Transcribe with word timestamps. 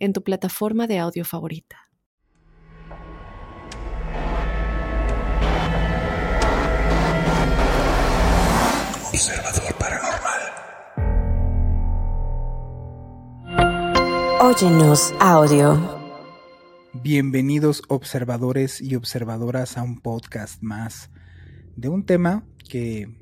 en 0.00 0.12
tu 0.14 0.24
plataforma 0.24 0.86
de 0.86 0.98
audio 0.98 1.24
favorita. 1.24 1.76
Observador 9.12 9.74
Paranormal. 9.78 10.40
Óyenos 14.40 15.14
audio. 15.20 16.00
Bienvenidos 16.94 17.82
observadores 17.88 18.80
y 18.80 18.96
observadoras 18.96 19.76
a 19.76 19.82
un 19.82 20.00
podcast 20.00 20.62
más 20.62 21.10
de 21.76 21.90
un 21.90 22.06
tema 22.06 22.44
que 22.68 23.14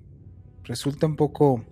resulta 0.62 1.06
un 1.06 1.16
poco 1.16 1.64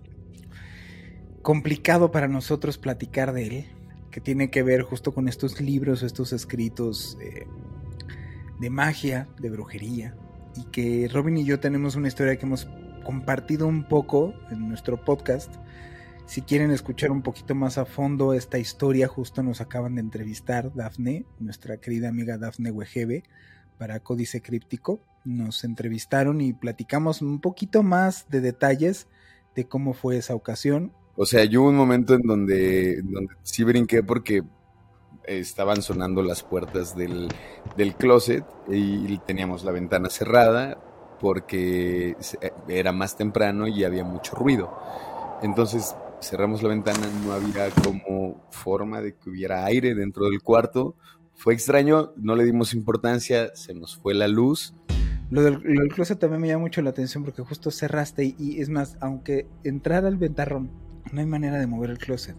complicado 1.41 2.11
para 2.11 2.27
nosotros 2.27 2.77
platicar 2.77 3.31
de 3.31 3.47
él, 3.47 3.76
que 4.17 4.21
tiene 4.21 4.49
que 4.49 4.63
ver 4.63 4.81
justo 4.81 5.13
con 5.13 5.27
estos 5.27 5.61
libros, 5.61 6.01
estos 6.01 6.33
escritos 6.33 7.19
eh, 7.21 7.45
de 8.59 8.69
magia, 8.71 9.29
de 9.39 9.51
brujería, 9.51 10.15
y 10.55 10.63
que 10.71 11.07
Robin 11.13 11.37
y 11.37 11.45
yo 11.45 11.59
tenemos 11.59 11.95
una 11.95 12.07
historia 12.07 12.35
que 12.35 12.47
hemos 12.47 12.67
compartido 13.05 13.67
un 13.67 13.87
poco 13.87 14.33
en 14.49 14.69
nuestro 14.69 15.05
podcast. 15.05 15.53
Si 16.25 16.41
quieren 16.41 16.71
escuchar 16.71 17.11
un 17.11 17.21
poquito 17.21 17.53
más 17.53 17.77
a 17.77 17.85
fondo 17.85 18.33
esta 18.33 18.57
historia, 18.57 19.07
justo 19.07 19.43
nos 19.43 19.61
acaban 19.61 19.93
de 19.93 20.01
entrevistar 20.01 20.73
Dafne, 20.73 21.27
nuestra 21.37 21.77
querida 21.77 22.09
amiga 22.09 22.39
Dafne 22.39 22.71
Wegebe, 22.71 23.21
para 23.77 23.99
Códice 23.99 24.41
Críptico. 24.41 24.99
Nos 25.25 25.63
entrevistaron 25.63 26.41
y 26.41 26.53
platicamos 26.53 27.21
un 27.21 27.39
poquito 27.39 27.83
más 27.83 28.27
de 28.31 28.41
detalles 28.41 29.05
de 29.55 29.67
cómo 29.67 29.93
fue 29.93 30.17
esa 30.17 30.33
ocasión. 30.33 30.91
O 31.19 31.25
sea, 31.25 31.43
yo 31.45 31.63
hubo 31.63 31.69
un 31.69 31.75
momento 31.75 32.13
en 32.13 32.21
donde, 32.21 33.01
donde 33.01 33.33
sí 33.41 33.63
brinqué 33.63 34.03
porque 34.03 34.43
estaban 35.25 35.81
sonando 35.81 36.21
las 36.21 36.43
puertas 36.43 36.95
del, 36.95 37.27
del 37.75 37.95
closet 37.95 38.45
y 38.69 39.17
teníamos 39.25 39.65
la 39.65 39.71
ventana 39.71 40.09
cerrada 40.11 40.77
porque 41.19 42.15
era 42.67 42.91
más 42.91 43.17
temprano 43.17 43.67
y 43.67 43.83
había 43.83 44.03
mucho 44.03 44.35
ruido. 44.35 44.77
Entonces 45.41 45.95
cerramos 46.21 46.61
la 46.61 46.69
ventana, 46.69 46.99
no 47.25 47.33
había 47.33 47.69
como 47.83 48.47
forma 48.51 49.01
de 49.01 49.15
que 49.15 49.31
hubiera 49.31 49.65
aire 49.65 49.95
dentro 49.95 50.25
del 50.29 50.43
cuarto. 50.43 50.95
Fue 51.33 51.55
extraño, 51.55 52.13
no 52.15 52.35
le 52.35 52.45
dimos 52.45 52.75
importancia, 52.75 53.55
se 53.55 53.73
nos 53.73 53.97
fue 53.97 54.13
la 54.13 54.27
luz. 54.27 54.75
Lo 55.31 55.41
del, 55.41 55.59
closet 55.89 56.19
también 56.19 56.41
me 56.41 56.47
llama 56.47 56.61
mucho 56.61 56.83
la 56.83 56.91
atención 56.91 57.23
porque 57.23 57.41
justo 57.41 57.71
cerraste 57.71 58.23
y, 58.23 58.35
y 58.37 58.61
es 58.61 58.69
más, 58.69 58.97
aunque 59.01 59.47
entrar 59.63 60.05
al 60.05 60.15
ventarrón, 60.15 60.69
no 61.11 61.19
hay 61.19 61.25
manera 61.25 61.59
de 61.59 61.67
mover 61.67 61.89
el 61.89 61.97
closet. 61.97 62.35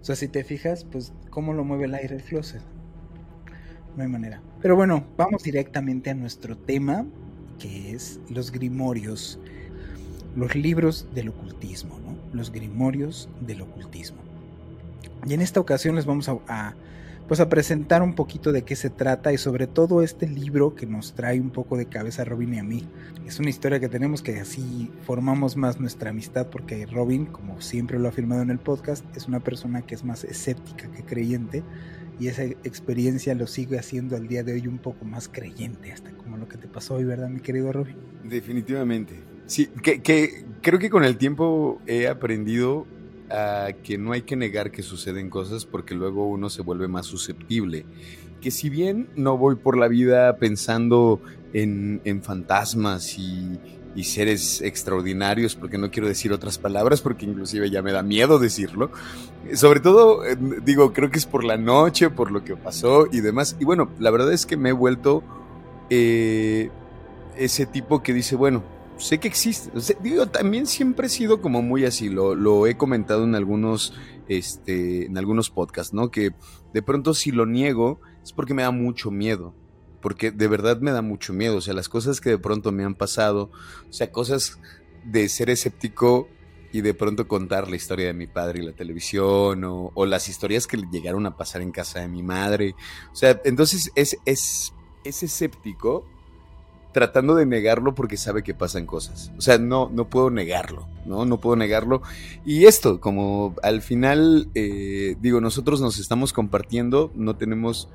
O 0.00 0.04
sea, 0.04 0.16
si 0.16 0.28
te 0.28 0.44
fijas, 0.44 0.84
pues, 0.84 1.12
¿cómo 1.30 1.52
lo 1.52 1.64
mueve 1.64 1.86
el 1.86 1.94
aire 1.94 2.16
el 2.16 2.22
closet? 2.22 2.62
No 3.96 4.02
hay 4.02 4.08
manera. 4.08 4.40
Pero 4.62 4.76
bueno, 4.76 5.04
vamos 5.16 5.42
directamente 5.42 6.10
a 6.10 6.14
nuestro 6.14 6.56
tema, 6.56 7.04
que 7.58 7.92
es 7.92 8.20
los 8.28 8.52
grimorios, 8.52 9.40
los 10.36 10.54
libros 10.54 11.08
del 11.14 11.30
ocultismo, 11.30 11.98
¿no? 11.98 12.16
Los 12.32 12.52
grimorios 12.52 13.28
del 13.40 13.62
ocultismo. 13.62 14.18
Y 15.26 15.34
en 15.34 15.40
esta 15.40 15.60
ocasión 15.60 15.96
les 15.96 16.06
vamos 16.06 16.28
a, 16.28 16.74
pues 17.28 17.40
a 17.40 17.50
presentar 17.50 18.02
un 18.02 18.14
poquito 18.14 18.52
de 18.52 18.62
qué 18.62 18.74
se 18.74 18.88
trata 18.88 19.34
y 19.34 19.38
sobre 19.38 19.66
todo 19.66 20.02
este 20.02 20.26
libro 20.26 20.74
que 20.74 20.86
nos 20.86 21.12
trae 21.12 21.38
un 21.38 21.50
poco 21.50 21.76
de 21.76 21.84
cabeza 21.84 22.22
a 22.22 22.24
Robin 22.24 22.54
y 22.54 22.58
a 22.58 22.64
mí. 22.64 22.88
Es 23.26 23.38
una 23.38 23.50
historia 23.50 23.78
que 23.78 23.90
tenemos 23.90 24.22
que 24.22 24.40
así 24.40 24.90
formamos 25.04 25.54
más 25.54 25.78
nuestra 25.78 26.10
amistad 26.10 26.46
porque 26.46 26.86
Robin, 26.86 27.26
como 27.26 27.60
siempre 27.60 27.98
lo 27.98 28.06
ha 28.06 28.08
afirmado 28.08 28.40
en 28.40 28.48
el 28.48 28.58
podcast, 28.58 29.04
es 29.14 29.28
una 29.28 29.40
persona 29.40 29.82
que 29.82 29.94
es 29.94 30.04
más 30.04 30.24
escéptica 30.24 30.90
que 30.90 31.04
creyente 31.04 31.62
y 32.18 32.28
esa 32.28 32.44
experiencia 32.44 33.34
lo 33.34 33.46
sigue 33.46 33.78
haciendo 33.78 34.16
al 34.16 34.26
día 34.26 34.42
de 34.42 34.54
hoy 34.54 34.66
un 34.66 34.78
poco 34.78 35.04
más 35.04 35.28
creyente, 35.28 35.92
hasta 35.92 36.10
como 36.12 36.38
lo 36.38 36.48
que 36.48 36.56
te 36.56 36.66
pasó 36.66 36.94
hoy, 36.94 37.04
¿verdad, 37.04 37.28
mi 37.28 37.40
querido 37.40 37.70
Robin? 37.72 37.94
Definitivamente. 38.24 39.20
Sí, 39.46 39.68
que, 39.82 40.00
que 40.00 40.44
creo 40.62 40.78
que 40.78 40.88
con 40.88 41.04
el 41.04 41.18
tiempo 41.18 41.80
he 41.86 42.08
aprendido 42.08 42.86
a 43.30 43.72
que 43.82 43.98
no 43.98 44.12
hay 44.12 44.22
que 44.22 44.36
negar 44.36 44.70
que 44.70 44.82
suceden 44.82 45.30
cosas 45.30 45.64
porque 45.64 45.94
luego 45.94 46.26
uno 46.26 46.50
se 46.50 46.62
vuelve 46.62 46.88
más 46.88 47.06
susceptible. 47.06 47.84
Que 48.40 48.50
si 48.50 48.70
bien 48.70 49.08
no 49.16 49.36
voy 49.36 49.56
por 49.56 49.76
la 49.76 49.88
vida 49.88 50.36
pensando 50.36 51.20
en, 51.52 52.00
en 52.04 52.22
fantasmas 52.22 53.18
y, 53.18 53.58
y 53.94 54.04
seres 54.04 54.60
extraordinarios, 54.60 55.56
porque 55.56 55.76
no 55.76 55.90
quiero 55.90 56.06
decir 56.06 56.32
otras 56.32 56.56
palabras, 56.56 57.00
porque 57.00 57.26
inclusive 57.26 57.68
ya 57.68 57.82
me 57.82 57.90
da 57.92 58.02
miedo 58.02 58.38
decirlo. 58.38 58.92
Sobre 59.54 59.80
todo, 59.80 60.24
eh, 60.24 60.36
digo, 60.62 60.92
creo 60.92 61.10
que 61.10 61.18
es 61.18 61.26
por 61.26 61.42
la 61.42 61.56
noche, 61.56 62.10
por 62.10 62.30
lo 62.30 62.44
que 62.44 62.54
pasó 62.54 63.06
y 63.10 63.20
demás. 63.20 63.56
Y 63.58 63.64
bueno, 63.64 63.90
la 63.98 64.10
verdad 64.10 64.32
es 64.32 64.46
que 64.46 64.56
me 64.56 64.68
he 64.68 64.72
vuelto 64.72 65.24
eh, 65.90 66.70
ese 67.36 67.66
tipo 67.66 68.02
que 68.02 68.12
dice, 68.12 68.36
bueno, 68.36 68.62
sé 68.98 69.18
que 69.18 69.28
existe. 69.28 69.70
digo, 70.02 70.26
también 70.26 70.66
siempre 70.66 71.06
he 71.06 71.10
sido 71.10 71.40
como 71.40 71.62
muy 71.62 71.84
así, 71.84 72.08
lo, 72.08 72.34
lo 72.34 72.66
he 72.66 72.76
comentado 72.76 73.24
en 73.24 73.34
algunos, 73.34 73.94
este, 74.28 75.06
en 75.06 75.16
algunos 75.18 75.50
podcasts, 75.50 75.94
¿no? 75.94 76.10
Que 76.10 76.32
de 76.72 76.82
pronto 76.82 77.14
si 77.14 77.30
lo 77.30 77.46
niego 77.46 78.00
es 78.22 78.32
porque 78.32 78.54
me 78.54 78.62
da 78.62 78.70
mucho 78.70 79.10
miedo 79.10 79.54
porque 80.00 80.30
de 80.30 80.48
verdad 80.48 80.80
me 80.80 80.92
da 80.92 81.02
mucho 81.02 81.32
miedo, 81.32 81.56
o 81.56 81.60
sea, 81.60 81.74
las 81.74 81.88
cosas 81.88 82.20
que 82.20 82.30
de 82.30 82.38
pronto 82.38 82.72
me 82.72 82.84
han 82.84 82.94
pasado, 82.94 83.50
o 83.88 83.92
sea, 83.92 84.12
cosas 84.12 84.58
de 85.04 85.28
ser 85.28 85.50
escéptico 85.50 86.28
y 86.72 86.82
de 86.82 86.94
pronto 86.94 87.26
contar 87.26 87.68
la 87.68 87.76
historia 87.76 88.06
de 88.06 88.12
mi 88.12 88.26
padre 88.26 88.60
y 88.60 88.66
la 88.66 88.72
televisión, 88.72 89.64
o, 89.64 90.06
las 90.06 90.28
historias 90.28 90.66
que 90.66 90.76
llegaron 90.90 91.26
a 91.26 91.36
pasar 91.36 91.62
en 91.62 91.72
casa 91.72 92.00
de 92.00 92.08
mi 92.08 92.22
madre, 92.22 92.74
o 93.12 93.16
sea, 93.16 93.40
entonces 93.44 93.90
es, 93.94 94.16
es, 94.24 94.72
es 95.04 95.22
escéptico 95.22 96.06
tratando 96.98 97.36
de 97.36 97.46
negarlo 97.46 97.94
porque 97.94 98.16
sabe 98.16 98.42
que 98.42 98.54
pasan 98.54 98.86
cosas. 98.86 99.30
O 99.38 99.40
sea, 99.40 99.56
no, 99.58 99.88
no 99.92 100.08
puedo 100.08 100.30
negarlo, 100.30 100.88
¿no? 101.06 101.24
No 101.24 101.38
puedo 101.38 101.54
negarlo. 101.54 102.02
Y 102.44 102.64
esto, 102.64 103.00
como 103.00 103.54
al 103.62 103.82
final, 103.82 104.48
eh, 104.56 105.16
digo, 105.20 105.40
nosotros 105.40 105.80
nos 105.80 106.00
estamos 106.00 106.32
compartiendo, 106.32 107.12
no 107.14 107.36
tenemos 107.36 107.88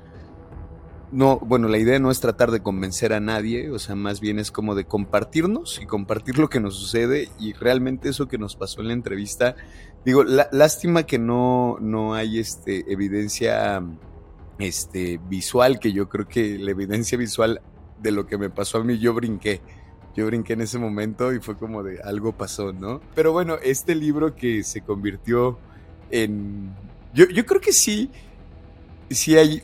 no, 1.12 1.38
bueno, 1.38 1.68
la 1.68 1.78
idea 1.78 2.00
no 2.00 2.10
es 2.10 2.18
tratar 2.18 2.50
de 2.50 2.60
convencer 2.60 3.12
a 3.12 3.20
nadie, 3.20 3.70
o 3.70 3.78
sea, 3.78 3.94
más 3.94 4.20
bien 4.20 4.40
es 4.40 4.50
como 4.50 4.74
de 4.74 4.84
compartirnos 4.84 5.80
y 5.80 5.86
compartir 5.86 6.38
lo 6.38 6.48
que 6.48 6.58
nos 6.58 6.74
sucede 6.74 7.28
y 7.38 7.52
realmente 7.52 8.08
eso 8.08 8.26
que 8.26 8.36
nos 8.38 8.56
pasó 8.56 8.80
en 8.80 8.88
la 8.88 8.94
entrevista, 8.94 9.54
digo, 10.04 10.24
lástima 10.24 11.04
que 11.04 11.20
no, 11.20 11.76
no 11.80 12.14
hay 12.14 12.40
este, 12.40 12.90
evidencia 12.92 13.80
este, 14.58 15.20
visual, 15.28 15.78
que 15.78 15.92
yo 15.92 16.08
creo 16.08 16.26
que 16.26 16.58
la 16.58 16.72
evidencia 16.72 17.16
visual 17.16 17.60
de 18.00 18.12
lo 18.12 18.26
que 18.26 18.38
me 18.38 18.50
pasó 18.50 18.78
a 18.78 18.84
mí, 18.84 18.98
yo 18.98 19.14
brinqué. 19.14 19.60
Yo 20.14 20.26
brinqué 20.26 20.52
en 20.52 20.60
ese 20.60 20.78
momento 20.78 21.32
y 21.32 21.40
fue 21.40 21.56
como 21.56 21.82
de 21.82 22.00
algo 22.02 22.32
pasó, 22.32 22.72
¿no? 22.72 23.00
Pero 23.14 23.32
bueno, 23.32 23.56
este 23.62 23.94
libro 23.94 24.36
que 24.36 24.62
se 24.62 24.80
convirtió 24.82 25.58
en... 26.10 26.72
Yo, 27.12 27.26
yo 27.28 27.44
creo 27.46 27.60
que 27.60 27.72
sí, 27.72 28.10
sí 29.10 29.36
hay 29.36 29.62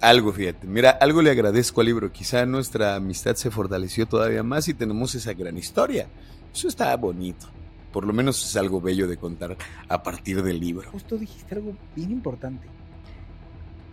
algo, 0.00 0.32
fíjate. 0.32 0.66
Mira, 0.66 0.90
algo 0.90 1.22
le 1.22 1.30
agradezco 1.30 1.80
al 1.80 1.86
libro. 1.86 2.10
Quizá 2.10 2.44
nuestra 2.46 2.96
amistad 2.96 3.36
se 3.36 3.50
fortaleció 3.50 4.06
todavía 4.06 4.42
más 4.42 4.66
y 4.68 4.74
tenemos 4.74 5.14
esa 5.14 5.32
gran 5.32 5.56
historia. 5.58 6.08
Eso 6.52 6.68
está 6.68 6.94
bonito. 6.96 7.46
Por 7.92 8.06
lo 8.06 8.12
menos 8.12 8.44
es 8.44 8.56
algo 8.56 8.80
bello 8.80 9.06
de 9.06 9.16
contar 9.16 9.56
a 9.88 10.02
partir 10.02 10.42
del 10.42 10.58
libro. 10.58 10.90
Justo 10.90 11.16
dijiste 11.18 11.54
algo 11.54 11.76
bien 11.94 12.10
importante. 12.10 12.66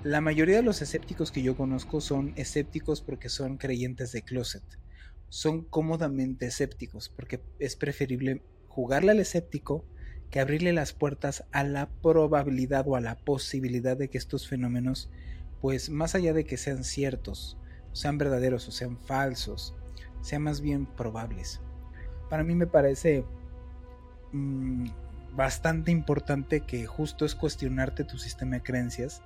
La 0.03 0.21
mayoría 0.21 0.55
de 0.55 0.63
los 0.63 0.81
escépticos 0.81 1.29
que 1.29 1.41
yo 1.41 1.57
conozco 1.57 1.99
son 1.99 2.31
escépticos 2.37 3.01
porque 3.01 3.27
son 3.27 3.57
creyentes 3.57 4.13
de 4.13 4.21
closet. 4.21 4.63
Son 5.27 5.61
cómodamente 5.61 6.45
escépticos 6.45 7.09
porque 7.09 7.41
es 7.59 7.75
preferible 7.75 8.41
jugarle 8.69 9.11
al 9.11 9.19
escéptico 9.19 9.83
que 10.31 10.39
abrirle 10.39 10.71
las 10.71 10.93
puertas 10.93 11.43
a 11.51 11.65
la 11.65 11.89
probabilidad 12.01 12.87
o 12.87 12.95
a 12.95 13.01
la 13.01 13.15
posibilidad 13.17 13.97
de 13.97 14.09
que 14.09 14.17
estos 14.17 14.47
fenómenos 14.47 15.09
pues 15.59 15.89
más 15.89 16.15
allá 16.15 16.31
de 16.31 16.45
que 16.45 16.55
sean 16.55 16.85
ciertos, 16.85 17.57
sean 17.91 18.17
verdaderos 18.17 18.69
o 18.69 18.71
sean 18.71 18.97
falsos, 18.97 19.75
sean 20.21 20.43
más 20.43 20.61
bien 20.61 20.85
probables. 20.85 21.59
Para 22.29 22.45
mí 22.45 22.55
me 22.55 22.67
parece 22.67 23.25
mm, 24.31 24.87
bastante 25.35 25.91
importante 25.91 26.61
que 26.61 26.85
justo 26.85 27.25
es 27.25 27.35
cuestionarte 27.35 28.05
tu 28.05 28.17
sistema 28.17 28.55
de 28.55 28.63
creencias 28.63 29.21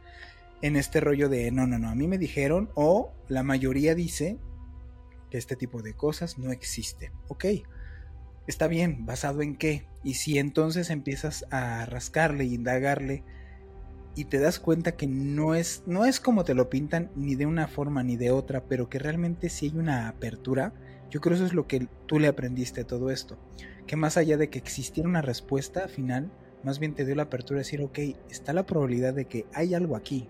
en 0.63 0.77
este 0.77 1.01
rollo 1.01 1.27
de 1.27 1.51
no, 1.51 1.67
no, 1.67 1.77
no, 1.77 1.89
a 1.89 1.95
mí 1.95 2.07
me 2.07 2.17
dijeron 2.17 2.69
o 2.73 3.11
la 3.27 3.43
mayoría 3.43 3.95
dice 3.95 4.39
que 5.29 5.37
este 5.37 5.57
tipo 5.57 5.81
de 5.81 5.93
cosas 5.93 6.37
no 6.39 6.53
existen. 6.53 7.11
Ok, 7.27 7.45
está 8.47 8.67
bien, 8.67 9.05
¿basado 9.05 9.41
en 9.41 9.57
qué? 9.57 9.85
Y 10.05 10.13
si 10.13 10.39
entonces 10.39 10.89
empiezas 10.89 11.45
a 11.51 11.85
rascarle 11.85 12.45
y 12.45 12.53
indagarle 12.53 13.25
y 14.15 14.23
te 14.25 14.39
das 14.39 14.57
cuenta 14.57 14.95
que 14.95 15.05
no 15.05 15.53
es, 15.53 15.83
no 15.85 16.05
es 16.05 16.21
como 16.21 16.45
te 16.45 16.53
lo 16.53 16.69
pintan 16.69 17.11
ni 17.17 17.35
de 17.35 17.45
una 17.45 17.67
forma 17.67 18.01
ni 18.01 18.15
de 18.15 18.31
otra, 18.31 18.63
pero 18.63 18.87
que 18.87 18.99
realmente 18.99 19.49
sí 19.49 19.65
hay 19.65 19.77
una 19.77 20.07
apertura, 20.07 20.73
yo 21.09 21.19
creo 21.19 21.35
eso 21.35 21.45
es 21.45 21.53
lo 21.53 21.67
que 21.67 21.89
tú 22.05 22.19
le 22.19 22.29
aprendiste 22.29 22.81
a 22.81 22.87
todo 22.87 23.11
esto. 23.11 23.37
Que 23.85 23.97
más 23.97 24.15
allá 24.15 24.37
de 24.37 24.49
que 24.49 24.59
existiera 24.59 25.09
una 25.09 25.21
respuesta 25.21 25.89
final, 25.89 26.31
más 26.63 26.79
bien 26.79 26.93
te 26.93 27.03
dio 27.03 27.15
la 27.15 27.23
apertura 27.23 27.57
de 27.57 27.65
decir, 27.65 27.81
ok, 27.81 27.99
está 28.29 28.53
la 28.53 28.65
probabilidad 28.65 29.13
de 29.13 29.25
que 29.25 29.45
hay 29.53 29.73
algo 29.73 29.97
aquí, 29.97 30.29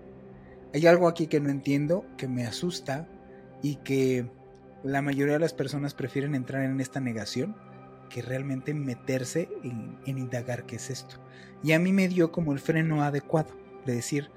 hay 0.74 0.88
algo 0.88 1.08
aquí 1.08 1.28
que 1.28 1.40
no 1.40 1.50
entiendo, 1.50 2.06
que 2.18 2.28
me 2.28 2.46
asusta 2.46 3.08
y 3.62 3.76
que 3.76 4.30
la 4.84 5.02
mayoría 5.02 5.36
de 5.36 5.40
las 5.40 5.54
personas 5.54 5.94
prefieren 5.94 6.36
entrar 6.36 6.64
en 6.64 6.82
esta 6.82 7.00
negación 7.00 7.56
que 8.10 8.22
realmente 8.22 8.74
meterse 8.74 9.50
en, 9.64 9.98
indagar 10.06 10.66
qué 10.66 10.76
es 10.76 10.90
esto. 10.90 11.16
Y 11.64 11.72
a 11.72 11.80
mí 11.80 11.94
me 11.94 12.08
dio 12.08 12.32
como 12.32 12.54
el 12.54 12.60
freno 12.60 13.04
adecuado 13.04 13.56
de 13.86 13.96
decir, 13.96 14.30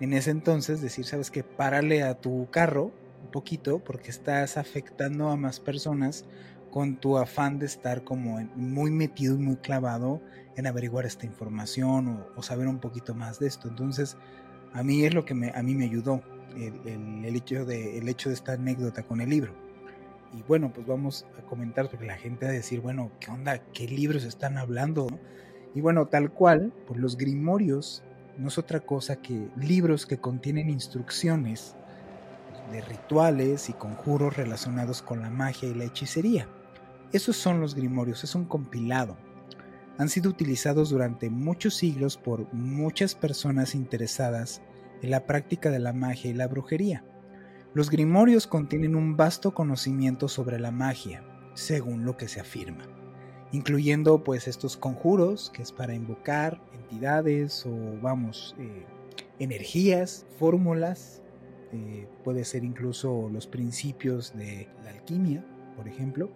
en 0.00 0.12
ese 0.12 0.30
entonces, 0.30 0.80
decir, 0.80 1.04
sabes 1.04 1.30
que 1.30 1.44
párale 1.44 2.02
a 2.02 2.20
tu 2.20 2.48
carro 2.50 2.92
un 3.22 3.30
poquito 3.30 3.78
porque 3.78 4.10
estás 4.10 4.56
afectando 4.56 5.28
a 5.28 5.36
más 5.36 5.60
personas 5.60 6.24
con 6.70 6.96
tu 6.96 7.18
afán 7.18 7.58
de 7.58 7.66
estar 7.66 8.02
como 8.02 8.40
muy 8.56 8.90
metido 8.90 9.34
y 9.34 9.38
muy 9.38 9.56
clavado 9.56 10.22
en 10.56 10.66
averiguar 10.66 11.06
esta 11.06 11.26
información 11.26 12.08
o, 12.08 12.26
o 12.34 12.42
saber 12.42 12.66
un 12.66 12.80
poquito 12.80 13.14
más 13.14 13.38
de 13.38 13.46
esto. 13.46 13.68
Entonces, 13.68 14.16
a 14.74 14.82
mí 14.82 15.04
es 15.04 15.14
lo 15.14 15.24
que 15.24 15.34
me, 15.34 15.50
a 15.50 15.62
mí 15.62 15.74
me 15.74 15.84
ayudó 15.84 16.22
el, 16.56 17.36
hecho 17.36 17.64
de, 17.64 17.98
el 17.98 18.08
hecho 18.08 18.28
de 18.28 18.34
esta 18.34 18.52
anécdota 18.52 19.02
con 19.02 19.20
el 19.20 19.30
libro. 19.30 19.52
Y 20.34 20.42
bueno, 20.42 20.72
pues 20.72 20.86
vamos 20.86 21.26
a 21.38 21.42
comentar 21.42 21.90
porque 21.90 22.06
la 22.06 22.16
gente 22.16 22.46
va 22.46 22.52
a 22.52 22.54
decir, 22.54 22.80
bueno, 22.80 23.10
¿qué 23.20 23.30
onda? 23.30 23.58
¿Qué 23.72 23.86
libros 23.86 24.24
están 24.24 24.56
hablando? 24.56 25.06
Y 25.74 25.80
bueno, 25.80 26.06
tal 26.06 26.30
cual, 26.30 26.72
pues 26.86 26.98
los 26.98 27.16
grimorios 27.16 28.02
no 28.38 28.48
es 28.48 28.56
otra 28.56 28.80
cosa 28.80 29.16
que 29.16 29.48
libros 29.56 30.06
que 30.06 30.18
contienen 30.18 30.70
instrucciones 30.70 31.76
de 32.70 32.80
rituales 32.80 33.68
y 33.68 33.74
conjuros 33.74 34.36
relacionados 34.36 35.02
con 35.02 35.20
la 35.20 35.28
magia 35.28 35.68
y 35.68 35.74
la 35.74 35.84
hechicería. 35.84 36.48
Esos 37.12 37.36
son 37.36 37.60
los 37.60 37.74
grimorios, 37.74 38.24
es 38.24 38.34
un 38.34 38.46
compilado 38.46 39.18
han 39.98 40.08
sido 40.08 40.30
utilizados 40.30 40.90
durante 40.90 41.30
muchos 41.30 41.74
siglos 41.74 42.16
por 42.16 42.52
muchas 42.52 43.14
personas 43.14 43.74
interesadas 43.74 44.62
en 45.02 45.10
la 45.10 45.26
práctica 45.26 45.70
de 45.70 45.78
la 45.78 45.92
magia 45.92 46.30
y 46.30 46.34
la 46.34 46.48
brujería. 46.48 47.04
Los 47.74 47.90
grimorios 47.90 48.46
contienen 48.46 48.94
un 48.94 49.16
vasto 49.16 49.54
conocimiento 49.54 50.28
sobre 50.28 50.60
la 50.60 50.70
magia, 50.70 51.24
según 51.54 52.04
lo 52.04 52.16
que 52.16 52.28
se 52.28 52.40
afirma, 52.40 52.84
incluyendo 53.50 54.22
pues 54.24 54.48
estos 54.48 54.76
conjuros, 54.76 55.50
que 55.50 55.62
es 55.62 55.72
para 55.72 55.94
invocar 55.94 56.62
entidades 56.74 57.64
o 57.66 58.00
vamos, 58.00 58.54
eh, 58.58 58.84
energías, 59.38 60.26
fórmulas, 60.38 61.22
eh, 61.72 62.06
puede 62.22 62.44
ser 62.44 62.64
incluso 62.64 63.30
los 63.32 63.46
principios 63.46 64.36
de 64.36 64.68
la 64.84 64.90
alquimia, 64.90 65.44
por 65.76 65.88
ejemplo, 65.88 66.30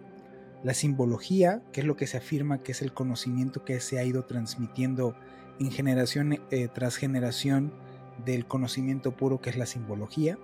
la 0.63 0.73
simbología, 0.73 1.61
que 1.71 1.81
es 1.81 1.87
lo 1.87 1.95
que 1.95 2.07
se 2.07 2.17
afirma 2.17 2.63
que 2.63 2.71
es 2.71 2.81
el 2.81 2.93
conocimiento 2.93 3.63
que 3.63 3.79
se 3.79 3.99
ha 3.99 4.03
ido 4.03 4.25
transmitiendo 4.25 5.15
en 5.59 5.71
generación 5.71 6.39
eh, 6.51 6.67
tras 6.73 6.97
generación 6.97 7.71
del 8.25 8.45
conocimiento 8.45 9.11
puro 9.11 9.41
que 9.41 9.49
es 9.49 9.57
la 9.57 9.65
simbología, 9.65 10.37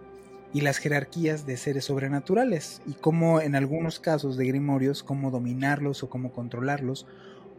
y 0.53 0.61
las 0.61 0.77
jerarquías 0.77 1.47
de 1.47 1.57
seres 1.57 1.85
sobrenaturales, 1.85 2.81
y 2.85 2.93
cómo 2.93 3.41
en 3.41 3.55
algunos 3.55 3.99
casos 3.99 4.37
de 4.37 4.45
grimorios, 4.45 5.01
cómo 5.01 5.31
dominarlos 5.31 6.03
o 6.03 6.09
cómo 6.09 6.31
controlarlos, 6.31 7.07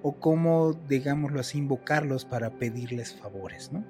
o 0.02 0.12
cómo, 0.20 0.74
digámoslo 0.88 1.40
así, 1.40 1.58
invocarlos 1.58 2.24
para 2.24 2.50
pedirles 2.50 3.14
favores. 3.14 3.72
¿no? 3.72 3.84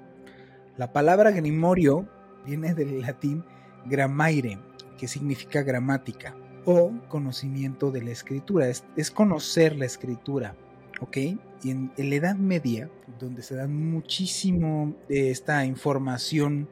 La 0.77 0.91
palabra 0.91 1.31
grimorio 1.31 2.07
viene 2.45 2.73
del 2.73 3.01
latín 3.01 3.43
gramaire, 3.85 4.57
que 4.97 5.07
significa 5.07 5.61
gramática, 5.61 6.35
o 6.65 6.91
conocimiento 7.07 7.91
de 7.91 8.01
la 8.01 8.11
escritura, 8.11 8.67
es, 8.67 9.11
conocer 9.11 9.75
la 9.75 9.85
escritura, 9.85 10.55
¿ok? 10.99 11.17
Y 11.63 11.71
en, 11.71 11.91
la 11.97 12.15
Edad 12.15 12.35
Media, 12.35 12.89
donde 13.19 13.43
se 13.43 13.55
da 13.55 13.67
muchísimo 13.67 14.95
de 15.07 15.31
esta 15.31 15.65
información 15.65 16.67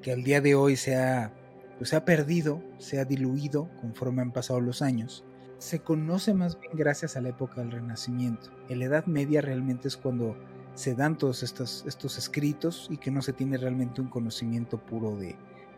que 0.00 0.12
al 0.12 0.22
día 0.22 0.40
de 0.40 0.54
hoy 0.54 0.76
se 0.76 0.96
ha, 0.96 1.32
pues, 1.78 1.90
se 1.90 1.96
ha 1.96 2.04
perdido, 2.04 2.62
se 2.78 2.98
ha 2.98 3.04
diluido 3.04 3.68
conforme 3.80 4.22
han 4.22 4.32
pasado 4.32 4.60
los 4.60 4.82
años, 4.82 5.24
se 5.58 5.80
conoce 5.80 6.34
más 6.34 6.58
bien 6.58 6.72
gracias 6.74 7.16
a 7.16 7.20
la 7.20 7.28
época 7.28 7.60
del 7.60 7.70
Renacimiento. 7.70 8.50
En 8.68 8.80
la 8.80 8.86
Edad 8.86 9.06
Media 9.06 9.40
realmente 9.40 9.88
es 9.88 9.96
cuando 9.96 10.36
se 10.74 10.94
dan 10.94 11.18
todos 11.18 11.42
estos, 11.42 11.84
estos 11.86 12.18
escritos 12.18 12.88
y 12.90 12.96
que 12.96 13.10
no 13.10 13.22
se 13.22 13.32
tiene 13.32 13.58
realmente 13.58 14.00
un 14.00 14.08
conocimiento 14.08 14.78
puro 14.78 15.16
de, 15.16 15.36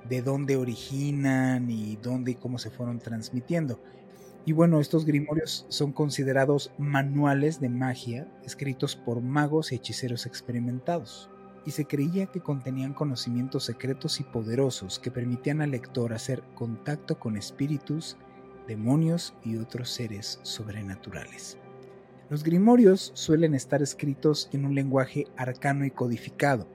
de 0.08 0.22
dónde 0.22 0.56
originan 0.56 1.70
y 1.70 1.96
dónde 1.96 2.32
y 2.32 2.34
cómo 2.34 2.58
se 2.58 2.70
fueron 2.70 2.98
transmitiendo. 2.98 3.80
Y 4.46 4.52
bueno, 4.52 4.80
estos 4.80 5.06
grimorios 5.06 5.64
son 5.70 5.92
considerados 5.92 6.70
manuales 6.76 7.60
de 7.60 7.70
magia 7.70 8.28
escritos 8.44 8.94
por 8.94 9.22
magos 9.22 9.72
y 9.72 9.76
hechiceros 9.76 10.26
experimentados, 10.26 11.30
y 11.64 11.70
se 11.70 11.86
creía 11.86 12.26
que 12.26 12.40
contenían 12.40 12.92
conocimientos 12.92 13.64
secretos 13.64 14.20
y 14.20 14.24
poderosos 14.24 14.98
que 14.98 15.10
permitían 15.10 15.62
al 15.62 15.70
lector 15.70 16.12
hacer 16.12 16.42
contacto 16.54 17.18
con 17.18 17.38
espíritus, 17.38 18.18
demonios 18.68 19.34
y 19.44 19.56
otros 19.56 19.88
seres 19.88 20.40
sobrenaturales. 20.42 21.56
Los 22.28 22.42
grimorios 22.42 23.12
suelen 23.14 23.54
estar 23.54 23.82
escritos 23.82 24.50
en 24.52 24.66
un 24.66 24.74
lenguaje 24.74 25.26
arcano 25.36 25.86
y 25.86 25.90
codificado, 25.90 26.66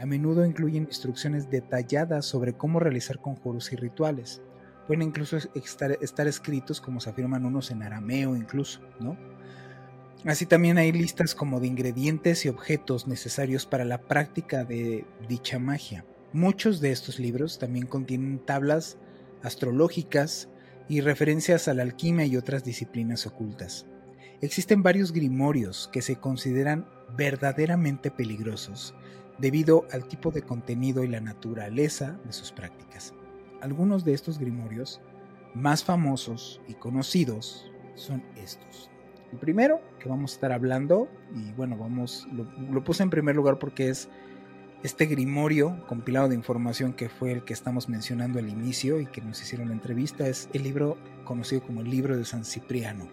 a 0.00 0.06
menudo 0.06 0.46
incluyen 0.46 0.84
instrucciones 0.84 1.50
detalladas 1.50 2.24
sobre 2.24 2.54
cómo 2.54 2.80
realizar 2.80 3.20
conjuros 3.20 3.70
y 3.72 3.76
rituales. 3.76 4.40
Pueden 4.86 5.02
incluso 5.02 5.36
estar, 5.36 6.26
escritos, 6.26 6.80
como 6.80 7.00
se 7.00 7.10
afirman 7.10 7.44
unos, 7.44 7.70
en 7.70 7.82
arameo 7.82 8.34
incluso, 8.34 8.80
¿no? 8.98 9.18
Así 10.24 10.46
también 10.46 10.78
hay 10.78 10.90
listas 10.90 11.34
como 11.34 11.60
de 11.60 11.66
ingredientes 11.66 12.46
y 12.46 12.48
objetos 12.48 13.06
necesarios 13.06 13.66
para 13.66 13.84
la 13.84 14.00
práctica 14.00 14.64
de 14.64 15.04
dicha 15.28 15.58
magia. 15.58 16.06
Muchos 16.32 16.80
de 16.80 16.92
estos 16.92 17.18
libros 17.18 17.58
también 17.58 17.86
contienen 17.86 18.38
tablas 18.38 18.96
astrológicas 19.42 20.48
y 20.88 21.02
referencias 21.02 21.68
a 21.68 21.74
la 21.74 21.82
alquimia 21.82 22.24
y 22.24 22.38
otras 22.38 22.64
disciplinas 22.64 23.26
ocultas. 23.26 23.86
Existen 24.40 24.82
varios 24.82 25.12
grimorios 25.12 25.90
que 25.92 26.00
se 26.00 26.16
consideran 26.16 26.86
verdaderamente 27.16 28.10
peligrosos 28.10 28.94
debido 29.40 29.86
al 29.92 30.06
tipo 30.06 30.30
de 30.30 30.42
contenido 30.42 31.02
y 31.02 31.08
la 31.08 31.20
naturaleza 31.20 32.18
de 32.24 32.32
sus 32.32 32.52
prácticas. 32.52 33.14
Algunos 33.60 34.04
de 34.04 34.12
estos 34.12 34.38
grimorios 34.38 35.00
más 35.54 35.84
famosos 35.84 36.60
y 36.68 36.74
conocidos 36.74 37.70
son 37.94 38.22
estos. 38.36 38.90
El 39.32 39.38
primero 39.38 39.80
que 39.98 40.08
vamos 40.08 40.32
a 40.32 40.34
estar 40.34 40.52
hablando, 40.52 41.08
y 41.34 41.52
bueno, 41.52 41.76
vamos, 41.76 42.26
lo, 42.32 42.82
puse 42.82 43.02
en 43.02 43.10
primer 43.10 43.36
lugar 43.36 43.58
porque 43.58 43.88
es 43.88 44.08
este 44.82 45.06
grimorio 45.06 45.84
compilado 45.86 46.28
de 46.28 46.34
información 46.34 46.92
que 46.94 47.08
fue 47.08 47.32
el 47.32 47.44
que 47.44 47.52
estamos 47.52 47.88
mencionando 47.88 48.38
al 48.38 48.48
inicio 48.48 49.00
y 49.00 49.06
que 49.06 49.20
nos 49.20 49.40
hicieron 49.40 49.68
la 49.68 49.74
entrevista, 49.74 50.26
es 50.26 50.48
el 50.52 50.64
libro 50.64 50.96
conocido 51.24 51.62
como 51.62 51.82
el 51.82 51.90
libro 51.90 52.16
de 52.16 52.24
San 52.24 52.44
Cipriano, 52.44 53.06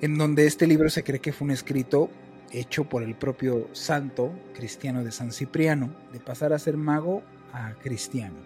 en 0.00 0.18
donde 0.18 0.46
este 0.46 0.66
libro 0.66 0.90
se 0.90 1.02
cree 1.02 1.20
que 1.20 1.32
fue 1.32 1.46
un 1.46 1.50
escrito 1.50 2.10
hecho 2.54 2.88
por 2.88 3.02
el 3.02 3.14
propio 3.14 3.68
santo 3.72 4.32
cristiano 4.54 5.04
de 5.04 5.12
San 5.12 5.32
Cipriano, 5.32 5.94
de 6.12 6.20
pasar 6.20 6.52
a 6.52 6.58
ser 6.58 6.76
mago 6.76 7.22
a 7.52 7.74
cristiano. 7.74 8.36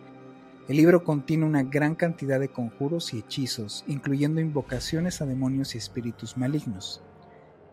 El 0.69 0.77
libro 0.77 1.05
contiene 1.05 1.47
una 1.47 1.63
gran 1.63 1.95
cantidad 1.95 2.39
de 2.39 2.49
conjuros 2.49 3.15
y 3.15 3.21
hechizos, 3.21 3.85
incluyendo 3.87 4.41
invocaciones 4.41 5.23
a 5.23 5.27
demonios 5.27 5.75
y 5.75 5.79
espíritus 5.79 6.37
malignos. 6.37 7.03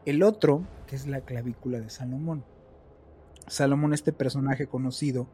El 0.06 0.24
otro, 0.24 0.66
que 0.88 0.96
es 0.96 1.08
la 1.08 1.22
clavícula 1.22 1.80
de 1.80 1.90
Salomón. 1.90 2.46
Salomón, 3.48 3.94
este 3.94 4.14
personaje 4.14 4.68
conocido 4.68 5.28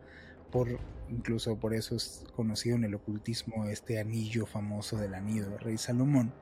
por, 0.52 0.80
incluso 1.10 1.58
por 1.58 1.74
eso 1.74 1.96
es 1.96 2.26
conocido 2.36 2.76
en 2.76 2.84
el 2.84 2.96
ocultismo, 2.96 3.66
este 3.66 4.00
anillo 4.00 4.46
famoso 4.46 4.98
del 4.98 5.14
anillo 5.14 5.50
del 5.50 5.60
rey 5.60 5.78
Salomón, 5.78 6.34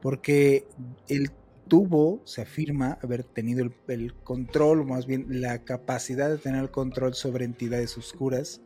porque 0.00 0.66
él 1.08 1.30
tuvo, 1.68 2.22
se 2.24 2.42
afirma, 2.42 2.98
haber 3.02 3.24
tenido 3.24 3.68
el, 3.88 4.14
control, 4.14 4.80
o 4.80 4.84
más 4.84 5.06
bien 5.06 5.40
la 5.40 5.64
capacidad 5.64 6.28
de 6.28 6.38
tener 6.38 6.62
el 6.62 6.70
control 6.70 7.14
sobre 7.14 7.44
entidades 7.44 7.96
oscuras 7.98 8.60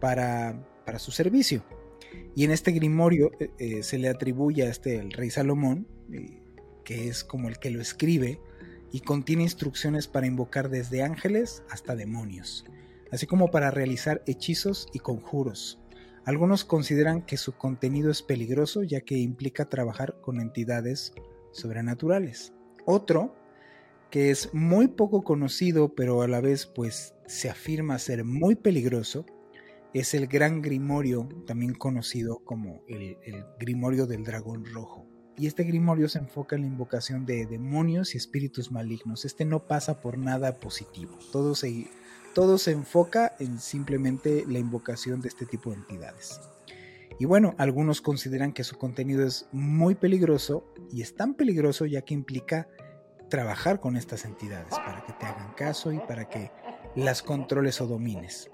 para, 0.00 0.66
para 0.84 0.98
su 0.98 1.10
servicio. 1.10 1.64
Y 2.34 2.44
en 2.44 2.50
este 2.50 2.72
grimorio 2.72 3.30
eh, 3.38 3.50
eh, 3.58 3.82
se 3.82 3.98
le 3.98 4.08
atribuye 4.08 4.64
a 4.64 4.70
este 4.70 4.96
el 4.96 5.12
rey 5.12 5.30
Salomón, 5.30 5.86
eh, 6.12 6.42
que 6.84 7.08
es 7.08 7.24
como 7.24 7.48
el 7.48 7.58
que 7.58 7.70
lo 7.70 7.80
escribe, 7.80 8.40
y 8.92 9.00
contiene 9.00 9.44
instrucciones 9.44 10.08
para 10.08 10.26
invocar 10.26 10.68
desde 10.68 11.02
ángeles 11.02 11.62
hasta 11.70 11.94
demonios. 11.94 12.64
así 13.12 13.26
como 13.26 13.50
para 13.50 13.72
realizar 13.72 14.22
hechizos 14.26 14.86
y 14.92 15.00
conjuros. 15.00 15.80
Algunos 16.24 16.64
consideran 16.64 17.22
que 17.22 17.36
su 17.36 17.52
contenido 17.52 18.10
es 18.10 18.22
peligroso 18.22 18.84
ya 18.84 19.00
que 19.00 19.18
implica 19.18 19.68
trabajar 19.68 20.20
con 20.20 20.40
entidades 20.40 21.12
sobrenaturales. 21.52 22.52
Otro, 22.86 23.34
que 24.10 24.30
es 24.30 24.52
muy 24.52 24.88
poco 24.88 25.22
conocido 25.22 25.94
pero 25.94 26.22
a 26.22 26.28
la 26.28 26.40
vez 26.40 26.66
pues 26.66 27.14
se 27.26 27.48
afirma 27.48 27.98
ser 27.98 28.24
muy 28.24 28.56
peligroso, 28.56 29.24
es 29.92 30.14
el 30.14 30.26
Gran 30.26 30.62
Grimorio, 30.62 31.28
también 31.46 31.74
conocido 31.74 32.38
como 32.44 32.82
el, 32.86 33.16
Grimorio 33.58 34.06
del 34.06 34.24
Dragón 34.24 34.64
Rojo. 34.64 35.06
Y 35.36 35.46
este 35.46 35.64
Grimorio 35.64 36.08
se 36.08 36.18
enfoca 36.18 36.54
en 36.54 36.62
la 36.62 36.68
invocación 36.68 37.24
de 37.24 37.46
demonios 37.46 38.14
y 38.14 38.18
espíritus 38.18 38.70
malignos. 38.70 39.24
Este 39.24 39.44
no 39.44 39.66
pasa 39.66 40.00
por 40.00 40.18
nada 40.18 40.60
positivo. 40.60 41.18
Todo 41.32 41.54
se, 41.54 41.88
todo 42.34 42.58
se 42.58 42.72
enfoca 42.72 43.34
en 43.38 43.58
simplemente 43.58 44.44
la 44.46 44.58
invocación 44.58 45.20
de 45.20 45.28
este 45.28 45.46
tipo 45.46 45.70
de 45.70 45.76
entidades. 45.76 46.40
Y 47.20 47.26
bueno, 47.26 47.54
algunos 47.58 48.00
consideran 48.00 48.54
que 48.54 48.64
su 48.64 48.78
contenido 48.78 49.26
es 49.26 49.46
muy 49.52 49.94
peligroso 49.94 50.64
y 50.90 51.02
es 51.02 51.14
tan 51.14 51.34
peligroso 51.34 51.84
ya 51.84 52.00
que 52.00 52.14
implica 52.14 52.66
trabajar 53.28 53.78
con 53.78 53.98
estas 53.98 54.24
entidades 54.24 54.70
para 54.70 55.04
que 55.04 55.12
te 55.12 55.26
hagan 55.26 55.52
caso 55.52 55.92
y 55.92 55.98
para 55.98 56.30
que 56.30 56.50
las 56.96 57.22
controles 57.22 57.82
o 57.82 57.86
domines. 57.86 58.50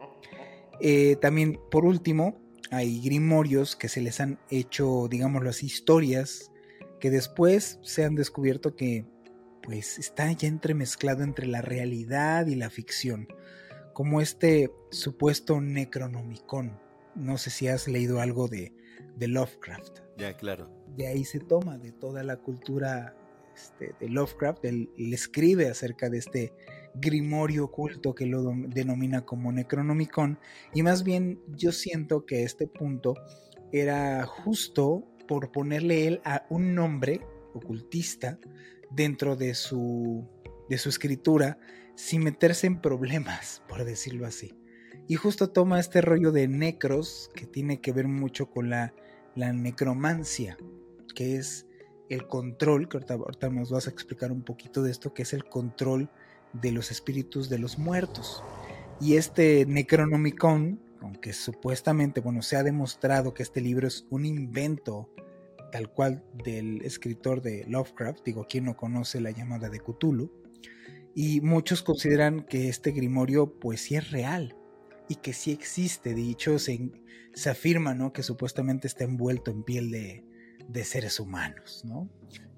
Eh, 0.80 1.14
también, 1.20 1.61
por 1.70 1.85
último, 1.85 2.40
hay 2.73 3.00
grimorios 3.00 3.76
que 3.76 3.88
se 3.88 4.00
les 4.00 4.18
han 4.18 4.40
hecho, 4.50 5.06
digámoslo 5.08 5.49
así, 5.49 5.66
historias 5.66 6.50
que 6.99 7.11
después 7.11 7.78
se 7.82 8.04
han 8.04 8.16
descubierto 8.16 8.75
que 8.75 9.06
pues 9.62 9.96
está 9.96 10.32
ya 10.32 10.49
entremezclado 10.49 11.23
entre 11.23 11.46
la 11.46 11.62
realidad 11.62 12.49
y 12.49 12.56
la 12.56 12.70
ficción, 12.70 13.28
como 13.92 14.20
este 14.20 14.73
supuesto 14.90 15.61
Necronomicon. 15.61 16.85
No 17.16 17.38
sé 17.38 17.50
si 17.50 17.68
has 17.68 17.88
leído 17.88 18.20
algo 18.20 18.49
de, 18.49 18.73
de 19.16 19.28
Lovecraft. 19.28 20.00
Ya, 20.16 20.37
claro. 20.37 20.70
De 20.96 21.06
ahí 21.06 21.25
se 21.25 21.40
toma 21.40 21.78
de 21.78 21.92
toda 21.92 22.23
la 22.23 22.37
cultura 22.37 23.16
este, 23.56 23.94
de 23.99 24.08
Lovecraft, 24.11 24.64
él, 24.66 24.90
escribe 24.96 25.68
acerca 25.68 26.11
de 26.11 26.18
este 26.18 26.52
grimorio 26.94 27.64
oculto 27.64 28.14
que 28.14 28.26
lo 28.26 28.42
denomina 28.68 29.25
como 29.25 29.50
Necronomicon, 29.50 30.38
y 30.75 30.82
más 30.82 31.04
bien 31.04 31.40
yo 31.56 31.73
siento 31.73 32.26
que 32.26 32.42
este 32.42 32.66
punto 32.66 33.14
era 33.73 34.26
justo 34.26 35.04
por 35.26 35.52
ponerle 35.52 36.06
él 36.06 36.20
a 36.25 36.46
un 36.50 36.75
nombre 36.75 37.20
ocultista 37.54 38.38
dentro 38.90 39.37
de 39.37 39.54
su, 39.54 40.28
de 40.68 40.76
su 40.76 40.90
escritura 40.90 41.58
sin 41.94 42.25
meterse 42.25 42.66
en 42.66 42.80
problemas, 42.82 43.62
por 43.68 43.85
decirlo 43.85 44.26
así. 44.26 44.52
Y 45.08 45.14
justo 45.14 45.50
toma 45.50 45.78
este 45.78 46.00
rollo 46.00 46.32
de 46.32 46.48
necros 46.48 47.30
que 47.34 47.46
tiene 47.46 47.80
que 47.80 47.92
ver 47.92 48.08
mucho 48.08 48.50
con 48.50 48.70
la, 48.70 48.92
la 49.36 49.52
necromancia, 49.52 50.56
que 51.14 51.36
es 51.36 51.66
el 52.08 52.26
control, 52.26 52.88
que 52.88 52.98
ahorita, 52.98 53.48
nos 53.50 53.70
vas 53.70 53.86
a 53.86 53.90
explicar 53.90 54.32
un 54.32 54.42
poquito 54.42 54.82
de 54.82 54.90
esto, 54.90 55.14
que 55.14 55.22
es 55.22 55.32
el 55.32 55.44
control 55.44 56.10
de 56.52 56.72
los 56.72 56.90
espíritus 56.90 57.48
de 57.48 57.58
los 57.58 57.78
muertos. 57.78 58.42
Y 59.00 59.16
este 59.16 59.64
Necronomicon, 59.66 60.80
aunque 61.00 61.32
supuestamente, 61.32 62.20
bueno, 62.20 62.42
se 62.42 62.56
ha 62.56 62.64
demostrado 62.64 63.32
que 63.32 63.44
este 63.44 63.60
libro 63.60 63.86
es 63.86 64.06
un 64.10 64.25
invento 64.25 65.08
tal 65.70 65.90
cual 65.92 66.25
del 66.44 66.82
escritor 66.82 67.42
de 67.42 67.64
Lovecraft, 67.68 68.25
digo, 68.25 68.46
quien 68.48 68.64
no 68.64 68.76
conoce 68.76 69.20
la 69.20 69.30
llamada 69.30 69.68
de 69.68 69.80
Cthulhu, 69.80 70.32
y 71.14 71.40
muchos 71.42 71.82
consideran 71.82 72.42
que 72.42 72.68
este 72.68 72.90
grimorio 72.90 73.58
pues 73.58 73.82
sí 73.82 73.96
es 73.96 74.10
real 74.10 74.56
y 75.08 75.16
que 75.16 75.32
sí 75.32 75.52
existe, 75.52 76.14
de 76.14 76.30
hecho 76.30 76.58
se, 76.58 76.90
afirma, 77.48 77.94
¿no? 77.94 78.12
Que 78.12 78.22
supuestamente 78.22 78.86
está 78.86 79.04
envuelto 79.04 79.50
en 79.50 79.62
piel 79.62 79.90
de, 79.90 80.25
de 80.68 80.84
seres 80.84 81.20
humanos, 81.20 81.82
¿no? 81.84 82.08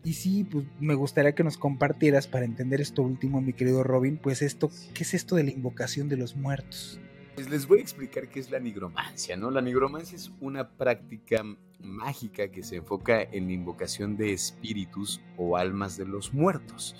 Y 0.04 0.14
sí, 0.14 0.44
pues 0.44 0.64
me 0.80 0.94
gustaría 0.94 1.34
que 1.34 1.44
nos 1.44 1.58
compartieras 1.58 2.26
para 2.26 2.44
entender 2.44 2.80
esto 2.80 3.02
último, 3.02 3.40
mi 3.40 3.52
querido 3.52 3.82
Robin, 3.82 4.16
pues 4.16 4.42
esto, 4.42 4.70
¿qué 4.94 5.02
es 5.02 5.14
esto 5.14 5.36
de 5.36 5.44
la 5.44 5.50
invocación 5.50 6.08
de 6.08 6.16
los 6.16 6.36
muertos? 6.36 7.00
Pues 7.34 7.50
les 7.50 7.66
voy 7.66 7.78
a 7.78 7.82
explicar 7.82 8.28
qué 8.28 8.40
es 8.40 8.50
la 8.50 8.58
nigromancia, 8.58 9.36
¿no? 9.36 9.50
La 9.50 9.60
nigromancia 9.60 10.16
es 10.16 10.32
una 10.40 10.70
práctica 10.70 11.44
mágica 11.80 12.48
que 12.48 12.62
se 12.62 12.76
enfoca 12.76 13.22
en 13.22 13.46
la 13.46 13.52
invocación 13.52 14.16
de 14.16 14.32
espíritus 14.32 15.20
o 15.36 15.56
almas 15.56 15.96
de 15.96 16.06
los 16.06 16.32
muertos, 16.32 16.96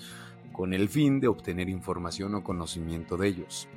con 0.53 0.73
el 0.73 0.89
fin 0.89 1.19
de 1.19 1.27
obtener 1.27 1.69
información 1.69 2.35
o 2.35 2.43
conocimiento 2.43 3.17
de 3.17 3.27
ellos. 3.29 3.67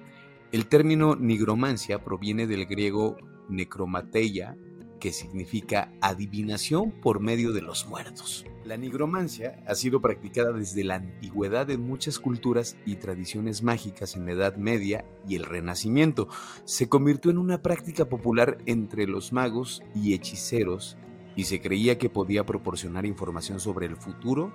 El 0.52 0.66
término 0.66 1.16
nigromancia 1.16 2.04
proviene 2.04 2.46
del 2.46 2.66
griego 2.66 3.16
necromateia, 3.48 4.54
que 5.00 5.10
significa 5.10 5.90
adivinación 6.02 6.90
por 7.00 7.20
medio 7.20 7.52
de 7.52 7.62
los 7.62 7.86
muertos. 7.86 8.44
La 8.62 8.76
nigromancia 8.76 9.64
ha 9.66 9.74
sido 9.74 10.02
practicada 10.02 10.52
desde 10.52 10.84
la 10.84 10.96
antigüedad 10.96 11.70
en 11.70 11.80
muchas 11.80 12.18
culturas 12.18 12.76
y 12.84 12.96
tradiciones 12.96 13.62
mágicas 13.62 14.14
en 14.14 14.26
la 14.26 14.32
Edad 14.32 14.56
Media 14.56 15.06
y 15.26 15.36
el 15.36 15.44
Renacimiento. 15.46 16.28
Se 16.66 16.86
convirtió 16.86 17.30
en 17.30 17.38
una 17.38 17.62
práctica 17.62 18.10
popular 18.10 18.58
entre 18.66 19.06
los 19.06 19.32
magos 19.32 19.82
y 19.94 20.12
hechiceros 20.12 20.98
y 21.34 21.44
se 21.44 21.62
creía 21.62 21.96
que 21.96 22.10
podía 22.10 22.44
proporcionar 22.44 23.06
información 23.06 23.58
sobre 23.58 23.86
el 23.86 23.96
futuro 23.96 24.52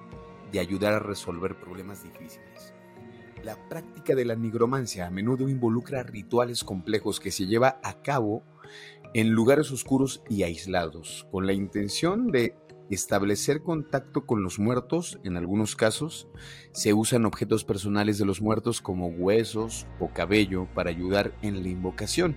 y 0.53 0.59
ayudar 0.59 0.93
a 0.93 0.99
resolver 0.99 1.59
problemas 1.59 2.03
difíciles. 2.03 2.76
La 3.43 3.55
práctica 3.69 4.15
de 4.15 4.25
la 4.25 4.35
nigromancia 4.35 5.07
a 5.07 5.11
menudo 5.11 5.47
involucra 5.47 6.03
rituales 6.03 6.63
complejos 6.63 7.19
que 7.19 7.31
se 7.31 7.45
lleva 7.45 7.79
a 7.83 8.01
cabo 8.01 8.43
en 9.13 9.31
lugares 9.31 9.71
oscuros 9.71 10.23
y 10.29 10.43
aislados, 10.43 11.27
con 11.31 11.45
la 11.45 11.53
intención 11.53 12.27
de 12.27 12.55
establecer 12.89 13.61
contacto 13.61 14.25
con 14.25 14.43
los 14.43 14.59
muertos. 14.59 15.19
En 15.23 15.37
algunos 15.37 15.75
casos 15.75 16.27
se 16.71 16.93
usan 16.93 17.25
objetos 17.25 17.63
personales 17.63 18.17
de 18.17 18.25
los 18.25 18.41
muertos 18.41 18.81
como 18.81 19.07
huesos 19.07 19.87
o 19.99 20.09
cabello 20.09 20.67
para 20.73 20.89
ayudar 20.89 21.33
en 21.41 21.61
la 21.61 21.69
invocación. 21.69 22.35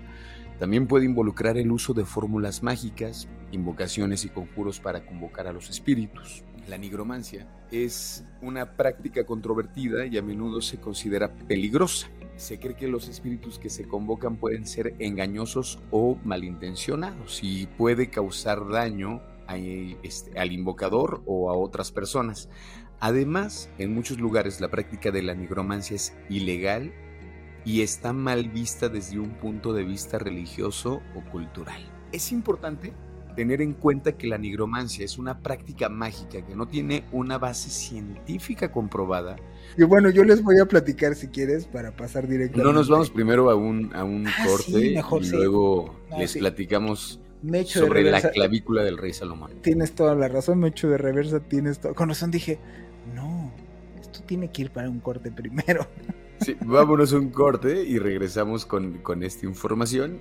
También 0.58 0.86
puede 0.86 1.06
involucrar 1.06 1.56
el 1.56 1.72
uso 1.72 1.94
de 1.94 2.04
fórmulas 2.04 2.62
mágicas, 2.62 3.28
invocaciones 3.50 4.24
y 4.24 4.28
conjuros 4.28 4.78
para 4.80 5.06
convocar 5.06 5.46
a 5.46 5.52
los 5.52 5.70
espíritus. 5.70 6.44
La 6.68 6.76
nigromancia 6.76 7.48
es 7.70 8.24
una 8.42 8.76
práctica 8.76 9.24
controvertida 9.24 10.06
y 10.06 10.18
a 10.18 10.22
menudo 10.22 10.60
se 10.60 10.78
considera 10.78 11.32
peligrosa 11.32 12.08
se 12.40 12.58
cree 12.58 12.74
que 12.74 12.88
los 12.88 13.08
espíritus 13.08 13.58
que 13.58 13.68
se 13.68 13.86
convocan 13.86 14.36
pueden 14.36 14.66
ser 14.66 14.94
engañosos 14.98 15.78
o 15.90 16.16
malintencionados 16.24 17.40
y 17.42 17.66
puede 17.66 18.08
causar 18.08 18.66
daño 18.66 19.20
este, 20.02 20.38
al 20.38 20.52
invocador 20.52 21.22
o 21.26 21.50
a 21.50 21.54
otras 21.54 21.92
personas. 21.92 22.48
Además, 22.98 23.68
en 23.76 23.94
muchos 23.94 24.18
lugares 24.18 24.60
la 24.60 24.70
práctica 24.70 25.10
de 25.10 25.22
la 25.22 25.34
nigromancia 25.34 25.96
es 25.96 26.14
ilegal 26.30 26.94
y 27.66 27.82
está 27.82 28.14
mal 28.14 28.48
vista 28.48 28.88
desde 28.88 29.18
un 29.18 29.34
punto 29.34 29.74
de 29.74 29.84
vista 29.84 30.18
religioso 30.18 31.02
o 31.14 31.30
cultural. 31.30 31.82
Es 32.10 32.32
importante 32.32 32.94
tener 33.34 33.62
en 33.62 33.72
cuenta 33.72 34.12
que 34.12 34.26
la 34.26 34.38
nigromancia 34.38 35.04
es 35.04 35.18
una 35.18 35.38
práctica 35.38 35.88
mágica 35.88 36.44
que 36.44 36.54
no 36.54 36.66
tiene 36.66 37.04
una 37.12 37.38
base 37.38 37.70
científica 37.70 38.70
comprobada. 38.70 39.36
Y 39.76 39.84
bueno, 39.84 40.10
yo 40.10 40.24
les 40.24 40.42
voy 40.42 40.58
a 40.58 40.66
platicar 40.66 41.14
si 41.14 41.28
quieres 41.28 41.66
para 41.66 41.94
pasar 41.94 42.26
directamente. 42.26 42.64
No 42.64 42.72
nos 42.72 42.88
vamos 42.88 43.10
primero 43.10 43.50
a 43.50 43.54
un, 43.54 43.94
a 43.94 44.04
un 44.04 44.26
ah, 44.26 44.46
corte 44.46 44.78
y 44.78 45.30
luego 45.30 45.94
les 46.18 46.36
platicamos 46.36 47.20
sobre 47.66 48.10
la 48.10 48.20
clavícula 48.20 48.82
del 48.82 48.98
rey 48.98 49.12
Salomón. 49.12 49.52
Tienes 49.62 49.92
toda 49.92 50.14
la 50.14 50.28
razón, 50.28 50.58
me 50.58 50.68
echo 50.68 50.88
de 50.88 50.98
reversa, 50.98 51.40
tienes 51.40 51.80
todo. 51.80 51.94
Con 51.94 52.08
razón 52.08 52.30
dije, 52.30 52.58
no, 53.14 53.52
esto 54.00 54.20
tiene 54.26 54.50
que 54.50 54.62
ir 54.62 54.70
para 54.70 54.90
un 54.90 55.00
corte 55.00 55.30
primero. 55.30 55.86
Sí, 56.40 56.56
vámonos 56.64 57.12
a 57.12 57.18
un 57.18 57.30
corte 57.30 57.82
y 57.82 57.98
regresamos 57.98 58.64
con, 58.64 58.98
con 58.98 59.22
esta 59.22 59.46
información. 59.46 60.20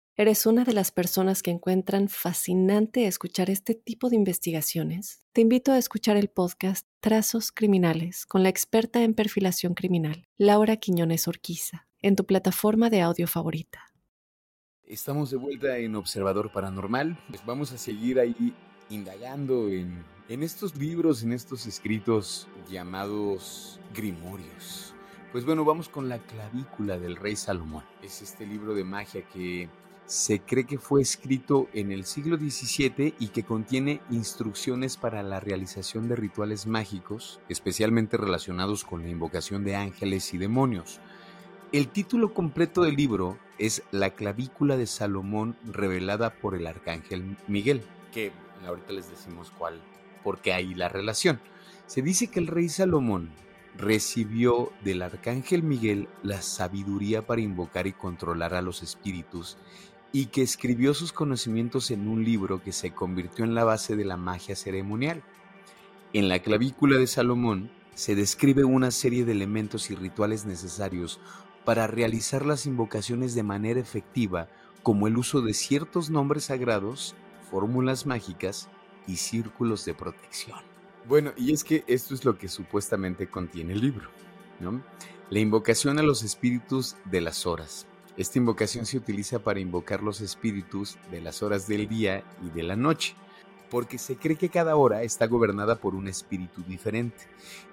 ¿Eres 0.21 0.45
una 0.45 0.65
de 0.65 0.73
las 0.73 0.91
personas 0.91 1.41
que 1.41 1.49
encuentran 1.49 2.07
fascinante 2.07 3.07
escuchar 3.07 3.49
este 3.49 3.73
tipo 3.73 4.07
de 4.07 4.17
investigaciones? 4.17 5.25
Te 5.33 5.41
invito 5.41 5.71
a 5.71 5.79
escuchar 5.79 6.15
el 6.15 6.29
podcast 6.29 6.85
Trazos 6.99 7.51
Criminales 7.51 8.27
con 8.27 8.43
la 8.43 8.49
experta 8.49 9.01
en 9.01 9.15
perfilación 9.15 9.73
criminal, 9.73 10.27
Laura 10.37 10.77
Quiñones 10.77 11.27
Orquiza, 11.27 11.87
en 12.03 12.15
tu 12.15 12.27
plataforma 12.27 12.91
de 12.91 13.01
audio 13.01 13.25
favorita. 13.27 13.79
Estamos 14.83 15.31
de 15.31 15.37
vuelta 15.37 15.79
en 15.79 15.95
Observador 15.95 16.51
Paranormal. 16.51 17.17
Pues 17.27 17.43
vamos 17.43 17.71
a 17.71 17.79
seguir 17.79 18.19
ahí 18.19 18.53
indagando 18.91 19.69
en, 19.69 20.05
En 20.29 20.43
estos 20.43 20.75
libros, 20.75 21.23
en 21.23 21.33
estos 21.33 21.65
escritos 21.65 22.47
llamados 22.69 23.79
Grimorios, 23.95 24.93
pues 25.31 25.45
bueno, 25.45 25.63
vamos 25.63 25.87
con 25.87 26.09
la 26.09 26.19
clavícula 26.19 26.99
del 26.99 27.15
rey 27.15 27.37
Salomón. 27.37 27.85
Es 28.03 28.21
este 28.21 28.45
libro 28.45 28.75
de 28.75 28.83
magia 28.83 29.21
que 29.29 29.69
se 30.11 30.41
cree 30.41 30.65
que 30.65 30.77
fue 30.77 31.01
escrito 31.01 31.69
en 31.73 31.89
el 31.93 32.03
siglo 32.03 32.35
XVII 32.35 33.15
y 33.17 33.29
que 33.29 33.43
contiene 33.43 34.01
instrucciones 34.09 34.97
para 34.97 35.23
la 35.23 35.39
realización 35.39 36.09
de 36.09 36.17
rituales 36.17 36.67
mágicos, 36.67 37.39
especialmente 37.47 38.17
relacionados 38.17 38.83
con 38.83 39.03
la 39.03 39.07
invocación 39.07 39.63
de 39.63 39.77
ángeles 39.77 40.33
y 40.33 40.37
demonios. 40.37 40.99
El 41.71 41.87
título 41.87 42.33
completo 42.33 42.81
del 42.81 42.97
libro 42.97 43.37
es 43.57 43.83
La 43.91 44.09
clavícula 44.09 44.75
de 44.75 44.85
Salomón 44.85 45.55
revelada 45.63 46.33
por 46.33 46.55
el 46.55 46.67
arcángel 46.67 47.37
Miguel, 47.47 47.81
que 48.11 48.33
ahorita 48.67 48.91
les 48.91 49.09
decimos 49.09 49.53
cuál, 49.57 49.79
porque 50.25 50.51
hay 50.51 50.73
la 50.73 50.89
relación. 50.89 51.39
Se 51.85 52.01
dice 52.01 52.27
que 52.27 52.39
el 52.41 52.47
rey 52.47 52.67
Salomón 52.67 53.31
recibió 53.77 54.73
del 54.83 55.03
arcángel 55.03 55.63
Miguel 55.63 56.09
la 56.21 56.41
sabiduría 56.41 57.25
para 57.25 57.39
invocar 57.39 57.87
y 57.87 57.93
controlar 57.93 58.53
a 58.53 58.61
los 58.61 58.83
espíritus 58.83 59.57
y 60.11 60.27
que 60.27 60.41
escribió 60.41 60.93
sus 60.93 61.13
conocimientos 61.13 61.91
en 61.91 62.07
un 62.07 62.23
libro 62.23 62.61
que 62.61 62.71
se 62.71 62.91
convirtió 62.91 63.45
en 63.45 63.55
la 63.55 63.63
base 63.63 63.95
de 63.95 64.05
la 64.05 64.17
magia 64.17 64.55
ceremonial. 64.55 65.23
En 66.13 66.27
la 66.27 66.39
clavícula 66.39 66.97
de 66.97 67.07
Salomón 67.07 67.71
se 67.95 68.15
describe 68.15 68.63
una 68.63 68.91
serie 68.91 69.25
de 69.25 69.31
elementos 69.31 69.89
y 69.89 69.95
rituales 69.95 70.45
necesarios 70.45 71.19
para 71.63 71.87
realizar 71.87 72.45
las 72.45 72.65
invocaciones 72.65 73.35
de 73.35 73.43
manera 73.43 73.79
efectiva, 73.79 74.49
como 74.83 75.07
el 75.07 75.17
uso 75.17 75.41
de 75.41 75.53
ciertos 75.53 76.09
nombres 76.09 76.45
sagrados, 76.45 77.15
fórmulas 77.49 78.05
mágicas 78.05 78.69
y 79.07 79.17
círculos 79.17 79.85
de 79.85 79.93
protección. 79.93 80.59
Bueno, 81.07 81.31
y 81.37 81.53
es 81.53 81.63
que 81.63 81.83
esto 81.87 82.13
es 82.13 82.25
lo 82.25 82.37
que 82.37 82.47
supuestamente 82.47 83.27
contiene 83.27 83.73
el 83.73 83.81
libro, 83.81 84.09
¿no? 84.59 84.81
La 85.29 85.39
invocación 85.39 85.97
a 85.99 86.03
los 86.03 86.23
espíritus 86.23 86.95
de 87.05 87.21
las 87.21 87.45
horas. 87.45 87.87
Esta 88.17 88.39
invocación 88.39 88.85
se 88.85 88.97
utiliza 88.97 89.39
para 89.39 89.59
invocar 89.59 90.03
los 90.03 90.19
espíritus 90.19 90.97
de 91.11 91.21
las 91.21 91.41
horas 91.41 91.67
del 91.67 91.87
día 91.87 92.23
y 92.45 92.49
de 92.49 92.63
la 92.63 92.75
noche, 92.75 93.15
porque 93.69 93.97
se 93.97 94.17
cree 94.17 94.35
que 94.35 94.49
cada 94.49 94.75
hora 94.75 95.03
está 95.03 95.27
gobernada 95.27 95.77
por 95.77 95.95
un 95.95 96.07
espíritu 96.07 96.61
diferente. 96.63 97.23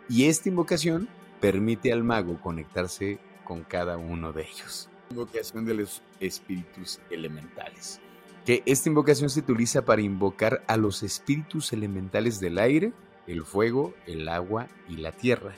Y 0.09 0.27
esta 0.27 0.49
invocación 0.49 1.09
permite 1.41 1.93
al 1.93 2.05
mago 2.05 2.41
conectarse 2.41 3.19
con 3.45 3.65
cada 3.65 3.97
uno 3.97 4.33
de 4.33 4.43
ellos. 4.43 4.89
Invocación 5.11 5.65
de 5.65 5.75
los 5.75 6.03
espíritus 6.21 7.01
elementales. 7.11 8.01
Que 8.47 8.63
esta 8.65 8.89
invocación 8.89 9.31
se 9.31 9.41
utiliza 9.41 9.85
para 9.85 10.03
invocar 10.03 10.63
a 10.69 10.77
los 10.77 11.03
espíritus 11.03 11.73
elementales 11.73 12.39
del 12.39 12.59
aire, 12.59 12.93
el 13.27 13.45
fuego, 13.45 13.93
el 14.07 14.29
agua 14.29 14.69
y 14.89 14.97
la 14.99 15.13
tierra. 15.13 15.55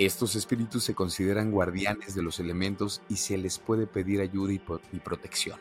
Estos 0.00 0.34
espíritus 0.34 0.82
se 0.84 0.94
consideran 0.94 1.50
guardianes 1.50 2.14
de 2.14 2.22
los 2.22 2.40
elementos 2.40 3.02
y 3.10 3.16
se 3.16 3.36
les 3.36 3.58
puede 3.58 3.86
pedir 3.86 4.22
ayuda 4.22 4.54
y, 4.54 4.98
protección. 4.98 5.58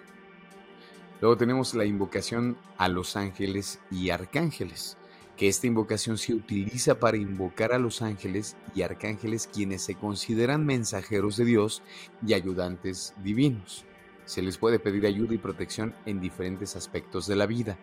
Luego 1.19 1.35
tenemos 1.35 1.73
la 1.73 1.83
invocación 1.83 2.55
a 2.77 2.87
los 2.87 3.17
ángeles 3.17 3.81
y 3.91 4.11
arcángeles 4.11 4.95
que 5.35 5.49
esta 5.49 5.67
invocación 5.67 6.17
se 6.17 6.33
utiliza 6.33 7.01
para 7.01 7.17
invocar 7.17 7.73
a 7.73 7.79
los 7.79 8.01
ángeles 8.01 8.55
y 8.73 8.81
arcángeles 8.81 9.49
quienes 9.53 9.81
se 9.81 9.95
consideran 9.95 10.65
mensajeros 10.65 11.35
de 11.35 11.43
Dios 11.43 11.83
y 12.25 12.33
ayudantes 12.33 13.13
divinos. 13.21 13.83
Se 14.23 14.41
les 14.41 14.57
puede 14.57 14.79
pedir 14.79 15.05
ayuda 15.05 15.33
y 15.33 15.37
protección 15.37 15.93
en 16.05 16.21
diferentes 16.21 16.77
aspectos 16.77 17.27
de 17.27 17.35
la 17.35 17.45
vida. 17.45 17.77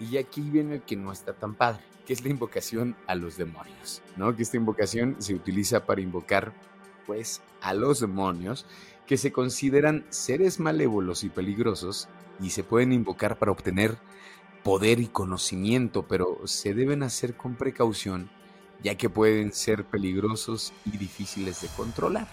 Y 0.00 0.16
aquí 0.16 0.40
viene 0.40 0.76
el 0.76 0.82
que 0.82 0.96
no 0.96 1.12
está 1.12 1.34
tan 1.34 1.54
padre, 1.54 1.82
que 2.06 2.14
es 2.14 2.24
la 2.24 2.30
invocación 2.30 2.96
a 3.06 3.14
los 3.14 3.36
demonios, 3.36 4.02
¿no? 4.16 4.34
Que 4.34 4.42
esta 4.42 4.56
invocación 4.56 5.16
se 5.18 5.34
utiliza 5.34 5.84
para 5.86 6.00
invocar 6.00 6.52
pues 7.06 7.42
a 7.60 7.74
los 7.74 8.00
demonios 8.00 8.66
que 9.06 9.16
se 9.16 9.32
consideran 9.32 10.06
seres 10.08 10.58
malévolos 10.60 11.24
y 11.24 11.28
peligrosos 11.28 12.08
y 12.40 12.50
se 12.50 12.64
pueden 12.64 12.92
invocar 12.92 13.38
para 13.38 13.52
obtener 13.52 13.98
poder 14.62 15.00
y 15.00 15.08
conocimiento, 15.08 16.06
pero 16.06 16.40
se 16.46 16.74
deben 16.74 17.02
hacer 17.02 17.36
con 17.36 17.56
precaución, 17.56 18.30
ya 18.82 18.94
que 18.94 19.10
pueden 19.10 19.52
ser 19.52 19.84
peligrosos 19.84 20.72
y 20.86 20.96
difíciles 20.96 21.60
de 21.60 21.68
controlar. 21.76 22.28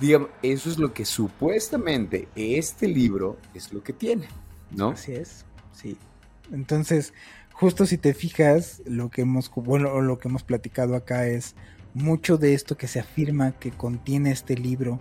Digamos, 0.00 0.30
eso 0.42 0.70
es 0.70 0.78
lo 0.78 0.92
que 0.92 1.04
supuestamente 1.04 2.28
este 2.34 2.88
libro 2.88 3.38
es 3.54 3.72
lo 3.72 3.82
que 3.82 3.92
tiene, 3.92 4.28
¿no? 4.70 4.90
Así 4.90 5.12
es, 5.12 5.44
sí. 5.72 5.96
Entonces, 6.52 7.12
justo 7.52 7.86
si 7.86 7.98
te 7.98 8.14
fijas, 8.14 8.82
lo 8.86 9.10
que 9.10 9.22
hemos, 9.22 9.50
bueno, 9.54 10.00
lo 10.00 10.18
que 10.18 10.28
hemos 10.28 10.42
platicado 10.42 10.94
acá 10.94 11.26
es 11.26 11.54
mucho 11.94 12.36
de 12.36 12.54
esto 12.54 12.76
que 12.76 12.88
se 12.88 13.00
afirma 13.00 13.52
que 13.52 13.70
contiene 13.70 14.30
este 14.30 14.56
libro 14.56 14.98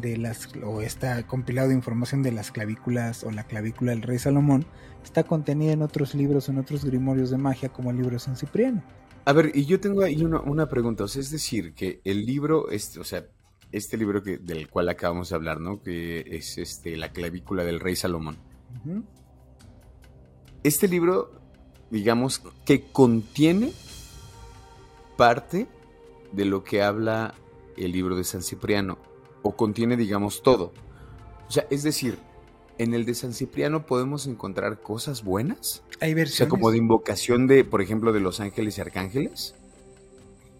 de 0.00 0.16
las 0.16 0.48
o 0.64 0.80
está 0.80 1.26
compilado 1.26 1.68
de 1.68 1.74
información 1.74 2.22
de 2.22 2.32
las 2.32 2.50
clavículas 2.50 3.24
o 3.24 3.30
la 3.30 3.44
clavícula 3.44 3.92
del 3.92 4.02
rey 4.02 4.18
Salomón 4.18 4.64
está 5.04 5.24
contenida 5.24 5.72
en 5.72 5.82
otros 5.82 6.14
libros, 6.14 6.48
en 6.48 6.58
otros 6.58 6.84
grimorios 6.84 7.30
de 7.30 7.38
magia 7.38 7.68
como 7.68 7.90
el 7.90 7.96
libro 7.96 8.12
de 8.12 8.18
San 8.18 8.36
Cipriano. 8.36 8.82
A 9.24 9.32
ver, 9.32 9.52
y 9.54 9.66
yo 9.66 9.78
tengo 9.78 10.02
ahí 10.02 10.24
una, 10.24 10.68
pregunta, 10.68 11.04
es 11.04 11.30
decir, 11.30 11.74
que 11.74 12.00
el 12.04 12.26
libro, 12.26 12.70
este, 12.70 12.98
o 12.98 13.04
sea, 13.04 13.26
este 13.70 13.96
libro 13.96 14.22
que, 14.22 14.38
del 14.38 14.68
cual 14.68 14.88
acabamos 14.88 15.28
de 15.28 15.36
hablar, 15.36 15.60
¿no? 15.60 15.80
Que 15.80 16.24
es 16.26 16.58
este, 16.58 16.96
la 16.96 17.12
clavícula 17.12 17.64
del 17.64 17.78
rey 17.78 17.94
Salomón. 17.94 18.36
Este 20.64 20.88
libro, 20.88 21.30
digamos, 21.90 22.42
que 22.64 22.82
contiene 22.82 23.72
parte 25.16 25.66
de 26.32 26.44
lo 26.44 26.64
que 26.64 26.82
habla 26.82 27.34
el 27.76 27.92
libro 27.92 28.16
de 28.16 28.24
San 28.24 28.42
Cipriano 28.42 28.98
o 29.42 29.56
contiene, 29.56 29.96
digamos, 29.96 30.42
todo. 30.42 30.72
O 31.48 31.50
sea, 31.50 31.66
es 31.70 31.82
decir, 31.82 32.16
en 32.78 32.94
el 32.94 33.04
de 33.04 33.14
San 33.14 33.32
Cipriano 33.32 33.86
podemos 33.86 34.26
encontrar 34.26 34.80
cosas 34.80 35.22
buenas. 35.24 35.82
Hay 36.00 36.14
versiones. 36.14 36.34
O 36.34 36.36
sea, 36.36 36.48
como 36.48 36.70
de 36.70 36.78
invocación 36.78 37.46
de, 37.46 37.64
por 37.64 37.82
ejemplo, 37.82 38.12
de 38.12 38.20
los 38.20 38.40
ángeles 38.40 38.78
y 38.78 38.80
arcángeles. 38.80 39.54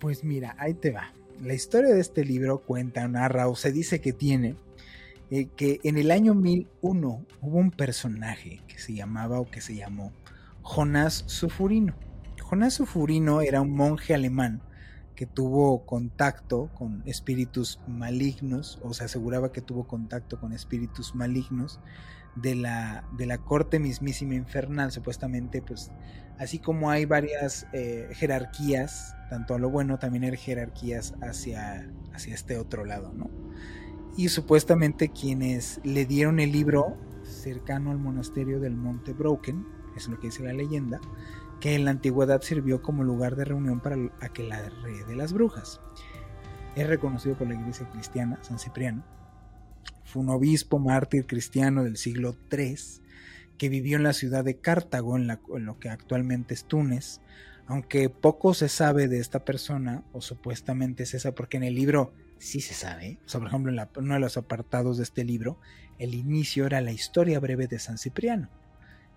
Pues 0.00 0.24
mira, 0.24 0.56
ahí 0.58 0.74
te 0.74 0.90
va. 0.90 1.12
La 1.42 1.54
historia 1.54 1.94
de 1.94 2.00
este 2.00 2.24
libro 2.24 2.58
cuenta, 2.58 3.06
narra 3.08 3.48
o 3.48 3.56
se 3.56 3.72
dice 3.72 4.00
que 4.00 4.12
tiene 4.12 4.56
eh, 5.34 5.48
que 5.56 5.80
en 5.82 5.96
el 5.96 6.10
año 6.10 6.34
1001 6.34 7.24
hubo 7.40 7.56
un 7.56 7.70
personaje 7.70 8.60
que 8.68 8.78
se 8.78 8.92
llamaba 8.92 9.40
o 9.40 9.50
que 9.50 9.62
se 9.62 9.74
llamó 9.74 10.12
Jonás 10.60 11.24
Sufurino. 11.26 11.94
Jonás 12.42 12.74
Sufurino 12.74 13.40
era 13.40 13.62
un 13.62 13.70
monje 13.70 14.12
alemán 14.12 14.60
que 15.16 15.24
tuvo 15.24 15.86
contacto 15.86 16.68
con 16.74 17.02
espíritus 17.06 17.80
malignos, 17.88 18.78
o 18.82 18.92
se 18.92 19.04
aseguraba 19.04 19.52
que 19.52 19.62
tuvo 19.62 19.86
contacto 19.86 20.38
con 20.38 20.52
espíritus 20.52 21.14
malignos 21.14 21.80
de 22.36 22.54
la, 22.54 23.08
de 23.16 23.24
la 23.24 23.38
corte 23.38 23.78
mismísima 23.78 24.34
infernal, 24.34 24.92
supuestamente, 24.92 25.62
pues 25.62 25.92
así 26.38 26.58
como 26.58 26.90
hay 26.90 27.06
varias 27.06 27.66
eh, 27.72 28.10
jerarquías, 28.12 29.16
tanto 29.30 29.54
a 29.54 29.58
lo 29.58 29.70
bueno, 29.70 29.98
también 29.98 30.24
hay 30.24 30.36
jerarquías 30.36 31.14
hacia, 31.22 31.90
hacia 32.12 32.34
este 32.34 32.58
otro 32.58 32.84
lado, 32.84 33.14
¿no? 33.14 33.30
Y 34.16 34.28
supuestamente 34.28 35.08
quienes 35.08 35.80
le 35.84 36.04
dieron 36.04 36.38
el 36.38 36.52
libro 36.52 36.96
cercano 37.22 37.90
al 37.90 37.98
monasterio 37.98 38.60
del 38.60 38.76
Monte 38.76 39.12
Broken, 39.12 39.66
es 39.96 40.08
lo 40.08 40.18
que 40.20 40.28
dice 40.28 40.42
la 40.42 40.52
leyenda, 40.52 41.00
que 41.60 41.74
en 41.74 41.84
la 41.84 41.92
antigüedad 41.92 42.42
sirvió 42.42 42.82
como 42.82 43.04
lugar 43.04 43.36
de 43.36 43.44
reunión 43.44 43.80
para 43.80 43.96
aquelarre 44.20 45.04
de 45.06 45.16
las 45.16 45.32
brujas. 45.32 45.80
Es 46.74 46.86
reconocido 46.86 47.36
por 47.36 47.48
la 47.48 47.54
iglesia 47.54 47.88
cristiana, 47.90 48.38
San 48.42 48.58
Cipriano. 48.58 49.04
Fue 50.04 50.22
un 50.22 50.28
obispo 50.28 50.78
mártir 50.78 51.26
cristiano 51.26 51.84
del 51.84 51.96
siglo 51.96 52.36
III 52.50 52.76
que 53.58 53.68
vivió 53.68 53.96
en 53.96 54.02
la 54.02 54.12
ciudad 54.12 54.44
de 54.44 54.58
Cartago, 54.58 55.16
en, 55.16 55.26
lo 55.28 55.78
que 55.78 55.88
actualmente 55.88 56.54
es 56.54 56.64
Túnez. 56.64 57.20
Aunque 57.66 58.10
poco 58.10 58.54
se 58.54 58.68
sabe 58.68 59.08
de 59.08 59.20
esta 59.20 59.44
persona, 59.44 60.02
o 60.12 60.20
supuestamente 60.20 61.04
es 61.04 61.14
esa, 61.14 61.34
porque 61.34 61.58
en 61.58 61.62
el 61.62 61.74
libro 61.74 62.12
sí 62.42 62.60
se 62.60 62.74
sabe. 62.74 63.18
O 63.24 63.28
sea, 63.28 63.40
por 63.40 63.48
ejemplo, 63.48 63.72
en 63.72 63.88
uno 63.96 64.14
de 64.14 64.20
los 64.20 64.36
apartados 64.36 64.96
de 64.96 65.04
este 65.04 65.24
libro, 65.24 65.58
el 65.98 66.14
inicio 66.14 66.66
era 66.66 66.80
la 66.80 66.92
historia 66.92 67.40
breve 67.40 67.66
de 67.66 67.78
San 67.78 67.98
Cipriano 67.98 68.50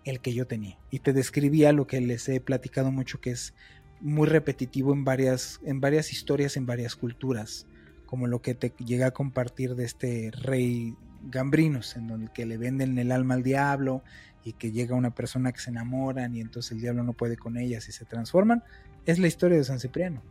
el 0.05 0.19
que 0.19 0.33
yo 0.33 0.47
tenía. 0.47 0.77
Y 0.91 0.99
te 0.99 1.13
describía 1.13 1.73
lo 1.73 1.87
que 1.87 1.99
les 1.99 2.29
he 2.29 2.39
platicado 2.39 2.91
mucho, 2.91 3.19
que 3.19 3.31
es 3.31 3.53
muy 3.99 4.27
repetitivo 4.27 4.93
en 4.93 5.03
varias, 5.03 5.59
en 5.65 5.81
varias 5.81 6.13
historias, 6.13 6.57
en 6.57 6.65
varias 6.65 6.95
culturas, 6.95 7.67
como 8.05 8.27
lo 8.27 8.41
que 8.41 8.53
te 8.53 8.71
llega 8.85 9.07
a 9.07 9.11
compartir 9.11 9.75
de 9.75 9.83
este 9.83 10.31
rey 10.31 10.95
Gambrinos, 11.23 11.95
en 11.95 12.07
donde 12.07 12.31
que 12.31 12.45
le 12.45 12.57
venden 12.57 12.99
el 12.99 13.11
alma 13.11 13.33
al 13.33 13.41
diablo 13.41 14.03
y 14.43 14.53
que 14.53 14.71
llega 14.71 14.95
una 14.95 15.15
persona 15.15 15.51
que 15.51 15.59
se 15.59 15.71
enamoran 15.71 16.35
y 16.35 16.41
entonces 16.41 16.73
el 16.73 16.81
diablo 16.81 17.03
no 17.03 17.13
puede 17.13 17.35
con 17.35 17.57
ellas 17.57 17.89
y 17.89 17.91
se 17.91 18.05
transforman, 18.05 18.63
es 19.07 19.17
la 19.17 19.25
historia 19.25 19.57
de 19.57 19.63
San 19.63 19.79
Cipriano, 19.79 20.21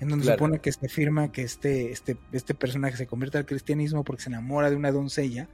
en 0.00 0.08
donde 0.08 0.24
se 0.24 0.32
supone 0.32 0.60
que 0.60 0.72
se 0.72 0.86
afirma 0.86 1.30
que 1.32 1.42
este, 1.42 1.92
este, 1.92 2.16
este 2.32 2.54
personaje 2.54 2.96
se 2.96 3.06
convierte 3.06 3.38
al 3.38 3.46
cristianismo 3.46 4.04
porque 4.04 4.22
se 4.22 4.30
enamora 4.30 4.70
de 4.70 4.76
una 4.76 4.92
doncella, 4.92 5.48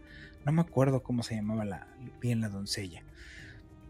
no 0.45 0.53
me 0.53 0.61
acuerdo 0.61 1.03
cómo 1.03 1.23
se 1.23 1.35
llamaba 1.35 1.65
la, 1.65 1.89
bien 2.21 2.41
la 2.41 2.49
doncella, 2.49 3.03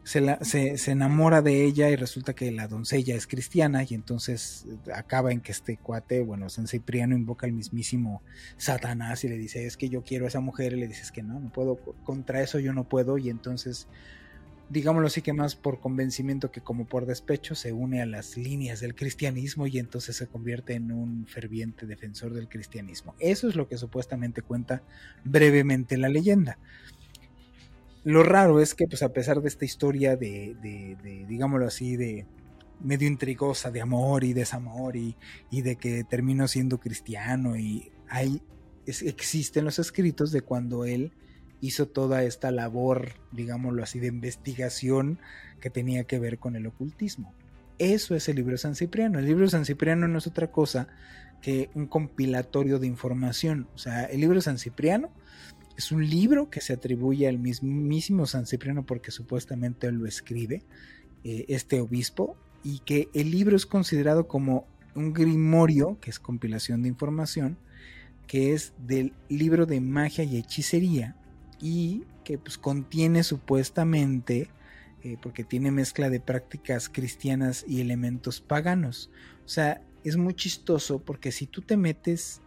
se, 0.07 0.21
la, 0.21 0.39
se, 0.43 0.79
se, 0.79 0.93
enamora 0.93 1.43
de 1.43 1.65
ella 1.65 1.91
y 1.91 1.97
resulta 1.97 2.33
que 2.33 2.53
la 2.53 2.69
doncella 2.69 3.17
es 3.17 3.27
cristiana 3.27 3.83
y 3.83 3.93
entonces 3.93 4.65
acaba 4.95 5.33
en 5.33 5.41
que 5.41 5.51
este 5.51 5.77
cuate, 5.79 6.23
bueno, 6.23 6.49
San 6.49 6.69
Cipriano 6.69 7.17
invoca 7.17 7.47
al 7.47 7.53
mismísimo 7.53 8.23
Satanás 8.57 9.25
y 9.25 9.29
le 9.29 9.37
dice, 9.37 9.67
es 9.67 9.77
que 9.77 9.89
yo 9.89 10.05
quiero 10.05 10.25
a 10.25 10.29
esa 10.29 10.39
mujer 10.39 10.75
y 10.75 10.77
le 10.77 10.87
dices 10.87 11.11
que 11.11 11.25
no, 11.25 11.41
no 11.41 11.53
puedo, 11.53 11.77
contra 12.05 12.41
eso 12.41 12.61
yo 12.61 12.73
no 12.73 12.85
puedo 12.85 13.19
y 13.19 13.31
entonces, 13.31 13.89
digámoslo 14.69 15.07
así 15.07 15.23
que 15.23 15.33
más 15.33 15.55
por 15.55 15.81
convencimiento 15.81 16.51
que 16.51 16.61
como 16.61 16.87
por 16.87 17.07
despecho, 17.07 17.55
se 17.55 17.73
une 17.73 18.03
a 18.03 18.07
las 18.07 18.37
líneas 18.37 18.81
del 18.81 18.95
cristianismo 18.95 19.67
y 19.67 19.79
entonces 19.79 20.17
se 20.17 20.27
convierte 20.27 20.75
en 20.75 20.91
un 20.91 21.27
ferviente 21.27 21.87
defensor 21.87 22.33
del 22.35 22.49
cristianismo. 22.49 23.15
Eso 23.19 23.49
es 23.49 23.55
lo 23.55 23.69
que 23.69 23.79
supuestamente 23.79 24.43
cuenta 24.43 24.83
brevemente 25.25 25.97
la 25.97 26.09
leyenda. 26.09 26.59
Lo 28.05 28.23
raro 28.23 28.61
es 28.61 28.75
que, 28.75 28.87
pues, 28.87 29.03
a 29.03 29.13
pesar 29.13 29.41
de 29.41 29.49
esta 29.49 29.65
historia 29.65 30.17
de, 30.17 30.57
digámoslo 31.29 31.67
así, 31.67 31.97
de 31.97 32.27
medio 32.81 33.09
intrigosa 33.09 33.71
de 33.71 33.81
amor 33.81 34.23
y 34.23 34.33
desamor 34.33 34.97
y, 34.97 35.17
y 35.51 35.63
de 35.63 35.77
que 35.77 36.05
terminó 36.05 36.47
siendo 36.47 36.79
cristiano 36.79 37.57
y 37.57 37.91
hay, 38.09 38.43
existen 38.87 39.65
los 39.65 39.79
escritos 39.79 40.31
de 40.31 40.43
cuando 40.43 40.85
él 40.85 41.13
hizo 41.67 41.87
toda 41.87 42.23
esta 42.23 42.51
labor, 42.51 43.13
digámoslo 43.33 43.83
así, 43.83 43.99
de 43.99 44.09
investigación 44.09 45.19
que 45.61 45.71
tenía 45.71 46.05
que 46.05 46.19
ver 46.19 46.39
con 46.39 46.57
el 46.57 46.67
ocultismo. 46.67 47.33
Eso 47.79 48.15
es 48.15 48.29
el 48.29 48.37
libro 48.37 48.57
San 48.57 48.75
Cipriano. 48.75 49.19
El 49.19 49.27
libro 49.27 49.45
de 49.45 49.51
San 49.51 49.65
Cipriano 49.65 50.09
no 50.09 50.19
es 50.19 50.27
otra 50.27 50.51
cosa 50.51 50.89
que 51.43 51.71
un 51.75 51.87
compilatorio 51.87 52.79
de 52.79 52.87
información. 52.87 53.69
O 53.75 53.79
sea, 53.79 54.05
el 54.05 54.21
libro 54.21 54.41
San 54.41 54.59
Cipriano 54.59 55.11
es 55.77 55.93
un 55.93 56.09
libro 56.09 56.49
que 56.49 56.61
se 56.61 56.73
atribuye 56.73 57.29
al 57.29 57.39
mismísimo 57.39 58.27
San 58.27 58.47
Cipriano 58.47 58.85
porque 58.85 59.11
supuestamente 59.11 59.91
lo 59.93 60.07
escribe, 60.07 60.63
eh, 61.25 61.45
este 61.49 61.81
obispo, 61.81 62.37
y 62.65 62.79
que 62.81 63.09
el 63.13 63.31
libro 63.31 63.57
es 63.57 63.67
considerado 63.67 64.27
como 64.27 64.67
un 64.95 65.13
grimorio, 65.13 65.99
que 66.01 66.11
es 66.11 66.19
compilación 66.19 66.83
de 66.83 66.89
información, 66.89 67.59
que 68.27 68.55
es 68.55 68.73
del 68.79 69.13
libro 69.29 69.67
de 69.67 69.81
magia 69.81 70.25
y 70.25 70.39
hechicería, 70.39 71.15
y 71.61 72.05
que 72.25 72.38
pues 72.38 72.59
contiene 72.59 73.23
supuestamente, 73.23 74.51
eh, 75.03 75.16
porque 75.23 75.45
tiene 75.45 75.71
mezcla 75.71 76.11
de 76.11 76.21
prácticas 76.21 76.88
cristianas 76.88 77.64
y 77.66 77.81
elementos 77.81 78.40
paganos. 78.40 79.11
O 79.45 79.49
sea, 79.49 79.81
es 80.05 80.16
muy 80.16 80.35
chistoso 80.35 80.99
porque 80.99 81.33
si 81.33 81.47
tú 81.47 81.62
te 81.62 81.77
metes 81.77 82.40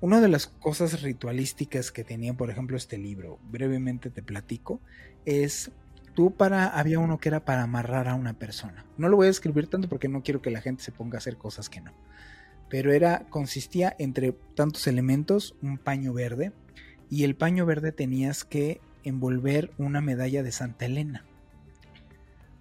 una 0.00 0.20
de 0.20 0.28
las 0.28 0.46
cosas 0.46 1.02
ritualísticas 1.02 1.92
que 1.92 2.04
tenía, 2.04 2.32
por 2.34 2.50
ejemplo, 2.50 2.76
este 2.76 2.96
libro, 2.96 3.38
brevemente 3.50 4.08
te 4.10 4.22
platico, 4.22 4.80
es 5.26 5.70
tú 6.14 6.34
para, 6.34 6.68
había 6.68 6.98
uno 6.98 7.18
que 7.18 7.28
era 7.28 7.44
para 7.44 7.62
amarrar 7.62 8.08
a 8.08 8.14
una 8.14 8.32
persona. 8.34 8.86
No 8.96 9.08
lo 9.08 9.16
voy 9.16 9.26
a 9.26 9.30
escribir 9.30 9.66
tanto 9.66 9.88
porque 9.88 10.08
no 10.08 10.22
quiero 10.22 10.40
que 10.40 10.50
la 10.50 10.60
gente 10.60 10.82
se 10.82 10.92
ponga 10.92 11.16
a 11.16 11.18
hacer 11.18 11.36
cosas 11.36 11.68
que 11.68 11.80
no. 11.80 11.92
Pero 12.68 12.92
era, 12.92 13.26
consistía 13.28 13.94
entre 13.98 14.32
tantos 14.54 14.86
elementos, 14.86 15.54
un 15.60 15.76
paño 15.76 16.12
verde, 16.12 16.52
y 17.10 17.24
el 17.24 17.34
paño 17.34 17.66
verde 17.66 17.90
tenías 17.90 18.44
que 18.44 18.80
envolver 19.02 19.72
una 19.78 20.00
medalla 20.00 20.42
de 20.44 20.52
Santa 20.52 20.86
Elena. 20.86 21.24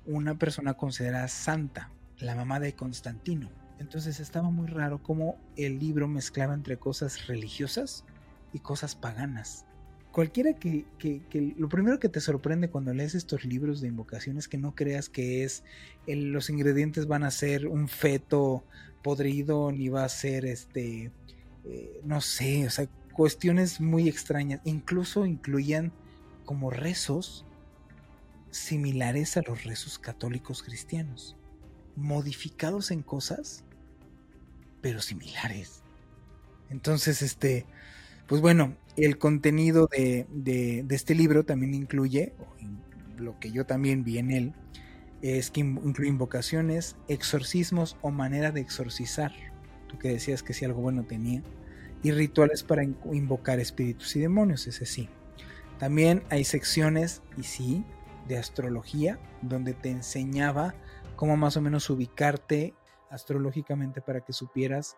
Una 0.07 0.39
persona 0.39 0.73
considerada 0.73 1.27
santa, 1.27 1.91
la 2.17 2.35
mamá 2.35 2.59
de 2.59 2.73
Constantino. 2.73 3.51
Entonces 3.77 4.19
estaba 4.19 4.49
muy 4.49 4.67
raro 4.67 5.03
cómo 5.03 5.37
el 5.55 5.77
libro 5.77 6.07
mezclaba 6.07 6.55
entre 6.55 6.77
cosas 6.77 7.27
religiosas 7.27 8.03
y 8.51 8.59
cosas 8.59 8.95
paganas. 8.95 9.65
Cualquiera 10.11 10.55
que, 10.55 10.85
lo 11.57 11.69
primero 11.69 11.99
que 11.99 12.09
te 12.09 12.19
sorprende 12.19 12.71
cuando 12.71 12.93
lees 12.93 13.13
estos 13.13 13.45
libros 13.45 13.79
de 13.79 13.89
invocación 13.89 14.37
es 14.37 14.47
que 14.47 14.57
no 14.57 14.73
creas 14.73 15.07
que 15.07 15.43
es 15.43 15.63
los 16.07 16.49
ingredientes 16.49 17.05
van 17.05 17.23
a 17.23 17.29
ser 17.29 17.67
un 17.67 17.87
feto 17.87 18.63
podrido 19.03 19.71
ni 19.71 19.89
va 19.89 20.03
a 20.03 20.09
ser 20.09 20.45
este 20.45 21.11
eh, 21.65 22.01
no 22.03 22.19
sé, 22.21 22.65
o 22.65 22.69
sea, 22.69 22.87
cuestiones 23.19 23.81
muy 23.81 24.07
extrañas. 24.07 24.61
Incluso 24.63 25.25
incluían 25.25 25.91
como 26.45 26.69
rezos 26.69 27.43
similares 28.49 29.35
a 29.35 29.41
los 29.41 29.65
rezos 29.65 29.99
católicos 29.99 30.63
cristianos, 30.63 31.35
modificados 31.97 32.91
en 32.91 33.01
cosas 33.01 33.65
pero 34.79 35.01
similares. 35.01 35.81
Entonces, 36.69 37.21
este, 37.21 37.65
pues 38.25 38.39
bueno, 38.41 38.77
el 38.95 39.17
contenido 39.17 39.89
de, 39.91 40.85
este 40.89 41.13
libro 41.13 41.43
también 41.43 41.73
incluye, 41.73 42.31
lo 43.17 43.37
que 43.37 43.51
yo 43.51 43.65
también 43.65 44.05
vi 44.05 44.19
en 44.19 44.31
él, 44.31 44.53
es 45.21 45.51
que 45.51 45.59
incluye 45.59 46.07
invocaciones, 46.07 46.95
exorcismos 47.09 47.97
o 48.01 48.11
manera 48.11 48.53
de 48.53 48.61
exorcizar. 48.61 49.33
Tú 49.89 49.99
que 49.99 50.07
decías 50.07 50.41
que 50.41 50.53
si 50.53 50.63
algo 50.63 50.79
bueno 50.79 51.03
tenía. 51.03 51.43
Y 52.01 52.11
rituales 52.11 52.63
para 52.63 52.83
invocar 52.83 53.59
espíritus 53.59 54.15
y 54.15 54.21
demonios, 54.21 54.67
ese 54.67 54.85
sí. 54.85 55.09
También 55.77 56.23
hay 56.29 56.43
secciones, 56.43 57.21
y 57.37 57.43
sí, 57.43 57.85
de 58.27 58.37
astrología, 58.37 59.19
donde 59.41 59.73
te 59.73 59.89
enseñaba 59.89 60.75
cómo 61.15 61.35
más 61.35 61.57
o 61.57 61.61
menos 61.61 61.89
ubicarte 61.89 62.73
astrológicamente 63.09 64.01
para 64.01 64.21
que 64.21 64.33
supieras 64.33 64.97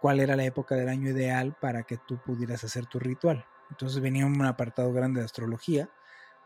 cuál 0.00 0.20
era 0.20 0.36
la 0.36 0.44
época 0.44 0.74
del 0.74 0.88
año 0.88 1.10
ideal 1.10 1.56
para 1.60 1.84
que 1.84 1.96
tú 1.96 2.18
pudieras 2.24 2.62
hacer 2.64 2.86
tu 2.86 2.98
ritual. 2.98 3.44
Entonces 3.70 4.00
venía 4.00 4.26
un 4.26 4.40
apartado 4.44 4.92
grande 4.92 5.20
de 5.20 5.24
astrología, 5.24 5.90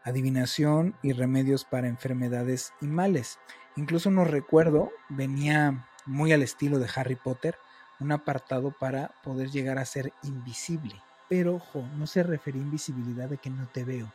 adivinación 0.04 0.96
y 1.02 1.12
remedios 1.12 1.64
para 1.64 1.88
enfermedades 1.88 2.72
y 2.80 2.86
males. 2.86 3.38
Incluso 3.76 4.10
no 4.10 4.24
recuerdo, 4.24 4.90
venía 5.08 5.86
muy 6.06 6.32
al 6.32 6.42
estilo 6.42 6.78
de 6.78 6.88
Harry 6.94 7.16
Potter, 7.16 7.58
un 8.00 8.12
apartado 8.12 8.70
para 8.70 9.08
poder 9.22 9.50
llegar 9.50 9.78
a 9.78 9.84
ser 9.84 10.12
invisible. 10.22 10.94
Pero 11.28 11.56
ojo, 11.56 11.84
no 11.96 12.06
se 12.06 12.22
refería 12.22 12.62
a 12.62 12.64
invisibilidad 12.64 13.28
de 13.28 13.38
que 13.38 13.50
no 13.50 13.66
te 13.68 13.84
veo, 13.84 14.12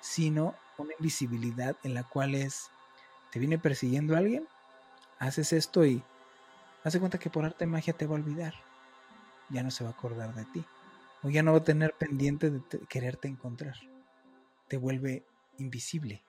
sino 0.00 0.54
una 0.78 0.92
invisibilidad 0.98 1.76
en 1.84 1.94
la 1.94 2.02
cual 2.02 2.34
es, 2.34 2.70
te 3.30 3.38
viene 3.38 3.58
persiguiendo 3.58 4.16
alguien, 4.16 4.46
haces 5.18 5.52
esto 5.52 5.84
y 5.84 6.02
Hace 6.82 6.98
cuenta 6.98 7.18
que 7.18 7.28
por 7.28 7.44
arte 7.44 7.64
de 7.64 7.70
magia 7.70 7.92
te 7.92 8.06
va 8.06 8.16
a 8.16 8.20
olvidar. 8.20 8.54
Ya 9.50 9.62
no 9.62 9.70
se 9.70 9.84
va 9.84 9.90
a 9.90 9.92
acordar 9.92 10.34
de 10.34 10.44
ti. 10.46 10.64
O 11.22 11.28
ya 11.28 11.42
no 11.42 11.52
va 11.52 11.58
a 11.58 11.64
tener 11.64 11.92
pendiente 11.94 12.50
de 12.50 12.62
quererte 12.88 13.28
encontrar. 13.28 13.74
Te 14.68 14.78
vuelve 14.78 15.24
invisible. 15.58 16.22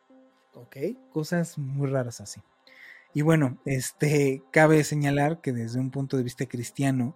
¿Ok? 0.53 0.75
Cosas 1.13 1.57
muy 1.57 1.89
raras 1.89 2.19
así. 2.19 2.41
Y 3.13 3.21
bueno, 3.23 3.57
este 3.65 4.43
cabe 4.51 4.83
señalar 4.83 5.41
que 5.41 5.51
desde 5.51 5.79
un 5.79 5.91
punto 5.91 6.17
de 6.17 6.23
vista 6.23 6.45
cristiano, 6.45 7.15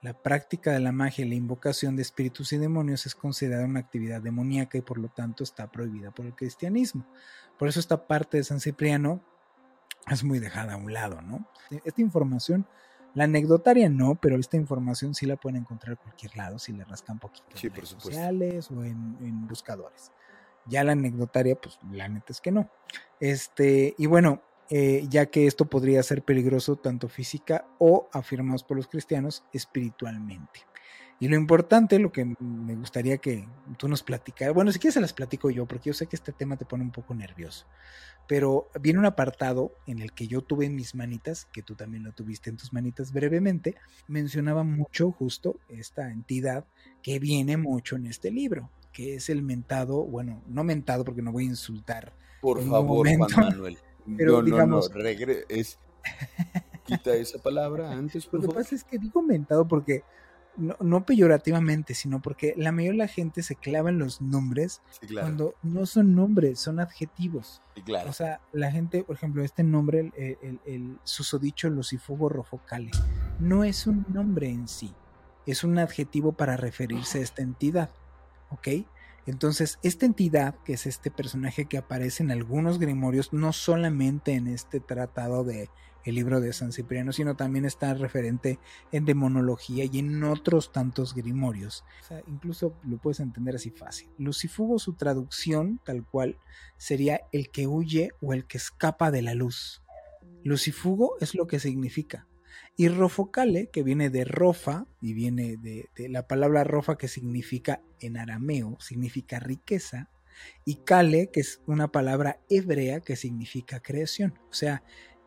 la 0.00 0.14
práctica 0.14 0.72
de 0.72 0.80
la 0.80 0.92
magia 0.92 1.24
y 1.24 1.28
la 1.28 1.34
invocación 1.34 1.96
de 1.96 2.02
espíritus 2.02 2.52
y 2.52 2.58
demonios 2.58 3.06
es 3.06 3.14
considerada 3.14 3.64
una 3.64 3.80
actividad 3.80 4.20
demoníaca 4.20 4.78
y 4.78 4.82
por 4.82 4.98
lo 4.98 5.08
tanto 5.08 5.44
está 5.44 5.70
prohibida 5.70 6.10
por 6.10 6.26
el 6.26 6.34
cristianismo. 6.34 7.06
Por 7.58 7.68
eso 7.68 7.80
esta 7.80 8.06
parte 8.06 8.36
de 8.36 8.44
San 8.44 8.60
Cipriano 8.60 9.22
es 10.10 10.24
muy 10.24 10.38
dejada 10.38 10.74
a 10.74 10.76
un 10.76 10.92
lado, 10.92 11.22
¿no? 11.22 11.48
Esta 11.84 12.02
información, 12.02 12.66
la 13.14 13.24
anecdotaria 13.24 13.88
no, 13.88 14.14
pero 14.16 14.38
esta 14.38 14.56
información 14.56 15.14
sí 15.14 15.24
la 15.26 15.36
pueden 15.36 15.60
encontrar 15.60 15.92
en 15.92 16.02
cualquier 16.02 16.36
lado 16.36 16.58
si 16.58 16.72
le 16.72 16.84
rascan 16.84 17.18
poquito 17.18 17.46
sí, 17.54 17.68
en 17.68 17.74
redes 17.74 17.88
sociales 17.88 18.70
o 18.70 18.84
en, 18.84 19.46
buscadores. 19.48 20.12
Ya 20.66 20.84
la 20.84 20.92
anecdotaria, 20.92 21.56
pues 21.56 21.78
la 21.90 22.08
neta 22.08 22.26
es 22.32 22.40
que 22.40 22.50
no. 22.50 22.70
Este, 23.20 23.94
y 23.96 24.06
bueno, 24.06 24.42
eh, 24.70 25.06
ya 25.08 25.26
que 25.26 25.46
esto 25.46 25.66
podría 25.66 26.02
ser 26.02 26.22
peligroso 26.22 26.76
tanto 26.76 27.08
física 27.08 27.66
o, 27.78 28.08
afirmados 28.12 28.64
por 28.64 28.76
los 28.76 28.88
cristianos, 28.88 29.44
espiritualmente. 29.52 30.60
Y 31.20 31.28
lo 31.28 31.36
importante, 31.36 31.98
lo 32.00 32.10
que 32.10 32.34
me 32.40 32.74
gustaría 32.74 33.18
que 33.18 33.46
tú 33.78 33.88
nos 33.88 34.02
platicaras, 34.02 34.52
bueno, 34.52 34.72
si 34.72 34.78
quieres 34.78 34.94
se 34.94 35.00
las 35.00 35.12
platico 35.12 35.48
yo, 35.48 35.64
porque 35.64 35.90
yo 35.90 35.94
sé 35.94 36.06
que 36.06 36.16
este 36.16 36.32
tema 36.32 36.56
te 36.56 36.64
pone 36.64 36.82
un 36.82 36.90
poco 36.90 37.14
nervioso 37.14 37.66
pero 38.26 38.68
viene 38.80 38.98
un 38.98 39.06
apartado 39.06 39.72
en 39.86 39.98
el 40.00 40.12
que 40.12 40.26
yo 40.26 40.40
tuve 40.40 40.66
en 40.66 40.74
mis 40.74 40.94
manitas, 40.94 41.46
que 41.52 41.62
tú 41.62 41.74
también 41.74 42.04
lo 42.04 42.12
tuviste 42.12 42.50
en 42.50 42.56
tus 42.56 42.72
manitas 42.72 43.12
brevemente, 43.12 43.74
mencionaba 44.08 44.64
mucho 44.64 45.10
justo 45.12 45.58
esta 45.68 46.10
entidad 46.10 46.64
que 47.02 47.18
viene 47.18 47.56
mucho 47.56 47.96
en 47.96 48.06
este 48.06 48.30
libro, 48.30 48.70
que 48.92 49.16
es 49.16 49.28
el 49.28 49.42
mentado, 49.42 50.04
bueno, 50.04 50.42
no 50.46 50.64
mentado 50.64 51.04
porque 51.04 51.22
no 51.22 51.32
voy 51.32 51.44
a 51.44 51.48
insultar. 51.48 52.14
Por 52.40 52.62
favor, 52.66 53.06
Juan 53.06 53.30
Manuel. 53.36 53.78
Pero 54.16 54.32
no, 54.32 54.42
digamos, 54.42 54.90
no, 54.90 54.96
regre 54.96 55.44
es 55.48 55.78
quita 56.84 57.14
esa 57.14 57.38
palabra 57.38 57.92
antes, 57.92 58.26
por 58.26 58.42
Lo 58.42 58.48
que 58.48 58.54
pasa 58.54 58.74
es 58.74 58.84
que 58.84 58.98
digo 58.98 59.22
mentado 59.22 59.66
porque 59.66 60.04
no, 60.56 61.04
peyorativamente, 61.04 61.94
sino 61.94 62.22
porque 62.22 62.54
la 62.56 62.70
mayoría 62.70 62.92
de 62.92 62.98
la 62.98 63.08
gente 63.08 63.42
se 63.42 63.56
clava 63.56 63.90
en 63.90 63.98
los 63.98 64.20
nombres 64.20 64.82
cuando 65.12 65.54
no 65.62 65.84
son 65.84 66.14
nombres, 66.14 66.60
son 66.60 66.78
adjetivos. 66.78 67.60
O 68.06 68.12
sea, 68.12 68.40
la 68.52 68.70
gente, 68.70 69.02
por 69.02 69.16
ejemplo, 69.16 69.42
este 69.42 69.64
nombre, 69.64 70.12
el, 70.16 70.60
el, 70.64 70.98
susodicho 71.02 71.68
Lucifogo 71.70 72.28
rofocale, 72.28 72.92
no 73.40 73.64
es 73.64 73.86
un 73.86 74.06
nombre 74.08 74.48
en 74.48 74.68
sí, 74.68 74.94
es 75.46 75.64
un 75.64 75.78
adjetivo 75.78 76.32
para 76.32 76.56
referirse 76.56 77.18
a 77.18 77.22
esta 77.22 77.42
entidad. 77.42 77.90
¿Ok? 78.50 78.68
Entonces, 79.26 79.78
esta 79.82 80.06
entidad, 80.06 80.56
que 80.64 80.74
es 80.74 80.86
este 80.86 81.10
personaje 81.10 81.66
que 81.66 81.78
aparece 81.78 82.22
en 82.22 82.30
algunos 82.30 82.78
grimorios, 82.78 83.32
no 83.32 83.52
solamente 83.52 84.34
en 84.34 84.48
este 84.48 84.80
tratado 84.80 85.44
de 85.44 85.70
el 86.04 86.16
libro 86.16 86.40
de 86.40 86.52
San 86.52 86.72
Cipriano, 86.72 87.12
sino 87.12 87.34
también 87.34 87.64
está 87.64 87.94
referente 87.94 88.58
en 88.92 89.04
demonología 89.04 89.86
y 89.90 89.98
en 89.98 90.22
otros 90.24 90.70
tantos 90.70 91.14
grimorios. 91.14 91.84
Incluso 92.26 92.74
lo 92.84 92.98
puedes 92.98 93.20
entender 93.20 93.56
así 93.56 93.70
fácil. 93.70 94.10
Lucifugo, 94.18 94.78
su 94.78 94.94
traducción 94.94 95.80
tal 95.84 96.04
cual, 96.04 96.38
sería 96.76 97.22
el 97.32 97.50
que 97.50 97.66
huye 97.66 98.10
o 98.20 98.34
el 98.34 98.46
que 98.46 98.58
escapa 98.58 99.10
de 99.10 99.22
la 99.22 99.34
luz. 99.34 99.82
Lucifugo 100.42 101.16
es 101.20 101.34
lo 101.34 101.46
que 101.46 101.58
significa. 101.58 102.26
Y 102.76 102.88
rofocale, 102.88 103.68
que 103.70 103.82
viene 103.82 104.10
de 104.10 104.24
rofa 104.24 104.86
y 105.00 105.12
viene 105.14 105.56
de, 105.56 105.88
de 105.94 106.08
la 106.08 106.26
palabra 106.26 106.64
rofa 106.64 106.98
que 106.98 107.08
significa 107.08 107.80
en 108.00 108.16
arameo, 108.16 108.76
significa 108.80 109.38
riqueza, 109.38 110.10
y 110.64 110.76
kale, 110.76 111.30
que 111.30 111.40
es 111.40 111.60
una 111.66 111.88
palabra 111.88 112.40
hebrea 112.48 113.00
que 113.00 113.16
significa 113.16 113.80
creación. 113.80 114.38
O 114.50 114.54
sea, 114.54 114.82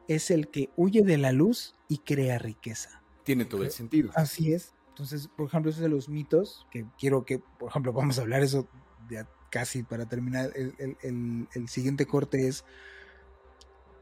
es 0.07 0.31
el 0.31 0.49
que 0.49 0.69
huye 0.75 1.03
de 1.03 1.17
la 1.17 1.31
luz 1.31 1.75
y 1.88 1.99
crea 1.99 2.39
riqueza. 2.39 3.01
Tiene 3.23 3.45
todo 3.45 3.63
el 3.63 3.71
sentido. 3.71 4.12
Así 4.15 4.53
es. 4.53 4.73
Entonces, 4.89 5.27
por 5.27 5.47
ejemplo, 5.47 5.69
esos 5.69 5.83
de 5.83 5.89
los 5.89 6.10
mitos, 6.10 6.65
que 6.71 6.86
quiero 6.97 7.25
que, 7.25 7.39
por 7.39 7.69
ejemplo, 7.69 7.93
vamos 7.93 8.17
a 8.17 8.21
hablar 8.21 8.41
eso 8.41 8.67
ya 9.10 9.29
casi 9.51 9.83
para 9.83 10.07
terminar. 10.07 10.51
El, 10.55 11.47
el 11.53 11.69
siguiente 11.69 12.05
corte 12.05 12.47
es 12.47 12.65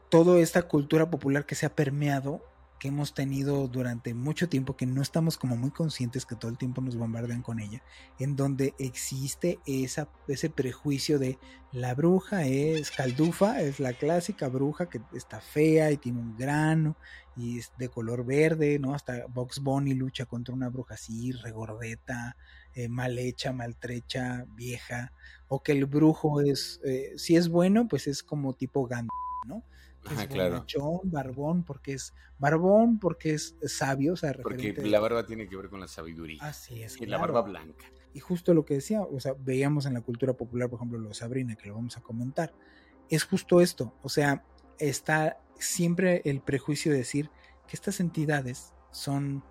toda 0.09 0.39
esta 0.39 0.63
cultura 0.63 1.09
popular 1.09 1.45
que 1.45 1.55
se 1.55 1.65
ha 1.65 1.75
permeado 1.75 2.41
hemos 2.87 3.13
tenido 3.13 3.67
durante 3.67 4.13
mucho 4.13 4.49
tiempo, 4.49 4.75
que 4.75 4.85
no 4.85 5.01
estamos 5.01 5.37
como 5.37 5.55
muy 5.55 5.71
conscientes 5.71 6.25
que 6.25 6.35
todo 6.35 6.51
el 6.51 6.57
tiempo 6.57 6.81
nos 6.81 6.95
bombardean 6.95 7.41
con 7.41 7.59
ella, 7.59 7.81
en 8.19 8.35
donde 8.35 8.73
existe 8.79 9.59
esa, 9.65 10.09
ese 10.27 10.49
prejuicio 10.49 11.19
de 11.19 11.37
la 11.71 11.93
bruja 11.93 12.45
es 12.45 12.89
caldufa, 12.91 13.61
es 13.61 13.79
la 13.79 13.93
clásica 13.93 14.47
bruja 14.47 14.89
que 14.89 15.01
está 15.13 15.41
fea 15.41 15.91
y 15.91 15.97
tiene 15.97 16.19
un 16.19 16.37
grano 16.37 16.95
y 17.35 17.59
es 17.59 17.73
de 17.77 17.89
color 17.89 18.25
verde, 18.25 18.79
¿no? 18.79 18.93
Hasta 18.93 19.25
Box 19.27 19.59
Bunny 19.59 19.93
lucha 19.93 20.25
contra 20.25 20.55
una 20.55 20.69
bruja 20.69 20.93
así, 20.93 21.33
regordeta, 21.33 22.37
eh, 22.73 22.87
mal 22.87 23.19
hecha, 23.19 23.51
maltrecha, 23.51 24.45
vieja, 24.55 25.11
o 25.47 25.61
que 25.61 25.71
el 25.71 25.85
brujo 25.85 26.41
es, 26.41 26.79
eh, 26.83 27.13
si 27.17 27.35
es 27.35 27.49
bueno, 27.49 27.87
pues 27.87 28.07
es 28.07 28.23
como 28.23 28.53
tipo 28.53 28.87
Gandhi, 28.87 29.09
¿no? 29.47 29.63
es 30.11 30.27
claro. 30.27 30.65
barbón, 31.03 31.63
porque 31.63 31.93
es 31.93 32.13
barbón, 32.37 32.99
porque 32.99 33.33
es 33.33 33.55
sabio, 33.65 34.13
o 34.13 34.15
sea, 34.15 34.33
Porque 34.33 34.73
la 34.73 34.99
barba 34.99 35.25
tiene 35.25 35.47
que 35.47 35.55
ver 35.55 35.69
con 35.69 35.79
la 35.79 35.87
sabiduría. 35.87 36.43
Así 36.43 36.83
es. 36.83 36.99
Y 37.01 37.05
la 37.05 37.17
barba 37.17 37.41
blanca. 37.41 37.85
Y 38.13 38.19
justo 38.19 38.53
lo 38.53 38.65
que 38.65 38.75
decía, 38.75 39.01
o 39.01 39.19
sea, 39.19 39.33
veíamos 39.37 39.85
en 39.85 39.93
la 39.93 40.01
cultura 40.01 40.33
popular, 40.33 40.69
por 40.69 40.77
ejemplo, 40.77 40.99
lo 40.99 41.09
de 41.09 41.15
Sabrina, 41.15 41.55
que 41.55 41.67
lo 41.67 41.75
vamos 41.75 41.97
a 41.97 42.01
comentar, 42.01 42.53
es 43.09 43.23
justo 43.23 43.61
esto, 43.61 43.93
o 44.03 44.09
sea, 44.09 44.45
está 44.79 45.39
siempre 45.59 46.21
el 46.25 46.41
prejuicio 46.41 46.91
de 46.91 46.99
decir 46.99 47.29
que 47.67 47.75
estas 47.75 47.99
entidades 47.99 48.73
son 48.91 49.43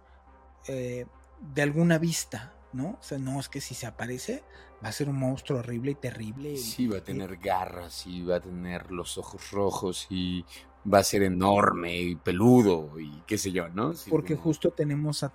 eh, 0.69 1.07
de 1.55 1.63
alguna 1.63 1.99
vista, 1.99 2.55
¿no? 2.75 2.99
O 3.01 3.03
sea, 3.03 3.19
no 3.19 3.41
es 3.41 3.49
que 3.49 3.61
si 3.61 3.75
se 3.75 3.87
aparece 3.87 4.43
va 4.85 4.89
a 4.89 4.93
ser 4.93 5.09
un 5.09 5.19
monstruo 5.19 5.61
horrible 5.61 5.93
y 5.93 5.95
terrible. 5.95 6.57
Sí, 6.57 6.87
va 6.87 6.99
a 6.99 7.05
tener 7.05 7.37
garras 7.37 8.07
y 8.07 8.23
va 8.23 8.37
a 8.37 8.41
tener 8.41 8.91
los 8.91 9.17
ojos 9.17 9.51
rojos 9.51 10.07
y 10.11 10.45
va 10.93 10.99
a 10.99 11.05
ser 11.05 11.23
enorme 11.23 11.97
y 11.97 12.17
peludo 12.17 13.01
y 13.01 13.23
qué 13.27 13.39
sé 13.39 13.53
yo, 13.53 13.69
¿no? 13.69 13.95
Porque 14.11 14.37
justo 14.37 14.71
tenemos 14.73 15.23
a, 15.23 15.33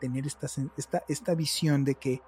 tener 0.00 0.26
esta, 0.26 0.46
esta, 0.76 1.04
esta 1.08 1.34
visión 1.34 1.84
de 1.84 1.96
que, 1.96 2.22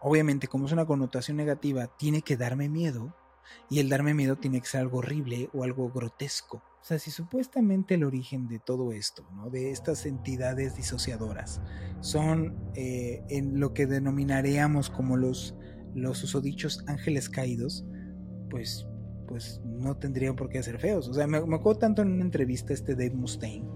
obviamente, 0.00 0.46
como 0.46 0.66
es 0.66 0.72
una 0.72 0.86
connotación 0.86 1.36
negativa, 1.36 1.88
tiene 1.88 2.22
que 2.22 2.36
darme 2.36 2.68
miedo 2.68 3.14
y 3.70 3.80
el 3.80 3.88
darme 3.88 4.14
miedo 4.14 4.36
tiene 4.36 4.60
que 4.60 4.66
ser 4.66 4.80
algo 4.80 4.98
horrible 4.98 5.48
o 5.52 5.64
algo 5.64 5.90
grotesco. 5.90 6.62
O 6.80 6.84
sea, 6.84 6.98
si 6.98 7.10
supuestamente 7.12 7.94
el 7.94 8.04
origen 8.04 8.48
de 8.48 8.58
todo 8.58 8.92
esto, 8.92 9.24
¿no? 9.36 9.50
de 9.50 9.70
estas 9.70 10.04
entidades 10.04 10.74
disociadoras, 10.74 11.60
son 12.00 12.56
eh, 12.74 13.22
en 13.28 13.60
lo 13.60 13.72
que 13.72 13.86
denominaríamos 13.86 14.90
como 14.90 15.16
los, 15.16 15.54
los 15.94 16.24
usodichos 16.24 16.84
ángeles 16.88 17.28
caídos, 17.28 17.84
pues, 18.50 18.88
pues 19.28 19.60
no 19.64 19.96
tendrían 19.96 20.34
por 20.34 20.48
qué 20.48 20.60
ser 20.62 20.80
feos. 20.80 21.08
O 21.08 21.14
sea, 21.14 21.28
me, 21.28 21.38
acuerdo 21.38 21.78
tanto 21.78 22.02
en 22.02 22.12
una 22.12 22.24
entrevista 22.24 22.72
este 22.72 22.94
Dave 22.94 23.14
Mustaine, 23.14 23.68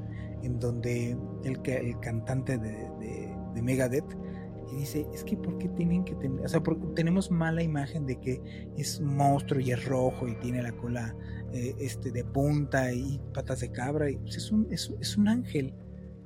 en 0.43 0.59
donde 0.59 1.17
el, 1.45 1.61
el 1.65 2.01
cantante 2.01 2.59
de, 2.59 2.91
de, 2.99 3.37
de 3.55 3.63
Megadeth 3.63 4.26
y 4.71 4.77
dice, 4.77 5.07
es 5.13 5.25
que 5.25 5.37
¿por 5.37 5.59
qué 5.59 5.69
tienen 5.69 6.05
que 6.05 6.15
tener, 6.15 6.45
o 6.45 6.49
sea, 6.49 6.63
porque 6.63 6.87
tenemos 6.95 7.31
mala 7.31 7.63
imagen 7.63 8.07
de 8.07 8.21
que 8.21 8.71
es 8.77 8.99
un 8.99 9.17
monstruo 9.17 9.61
y 9.61 9.71
es 9.71 9.85
rojo 9.85 10.29
y 10.29 10.35
tiene 10.37 10.63
la 10.63 10.73
cola 10.73 11.15
eh, 11.53 11.75
este, 11.79 12.11
de 12.11 12.25
punta 12.25 12.93
y 12.93 13.21
patas 13.33 13.61
de 13.61 13.71
cabra. 13.71 14.11
Y, 14.11 14.17
pues, 14.17 14.37
es, 14.37 14.51
un, 14.51 14.67
es, 14.71 15.17
un 15.17 15.29
ángel, 15.29 15.75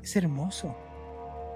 es 0.03 0.17
hermoso. 0.17 0.75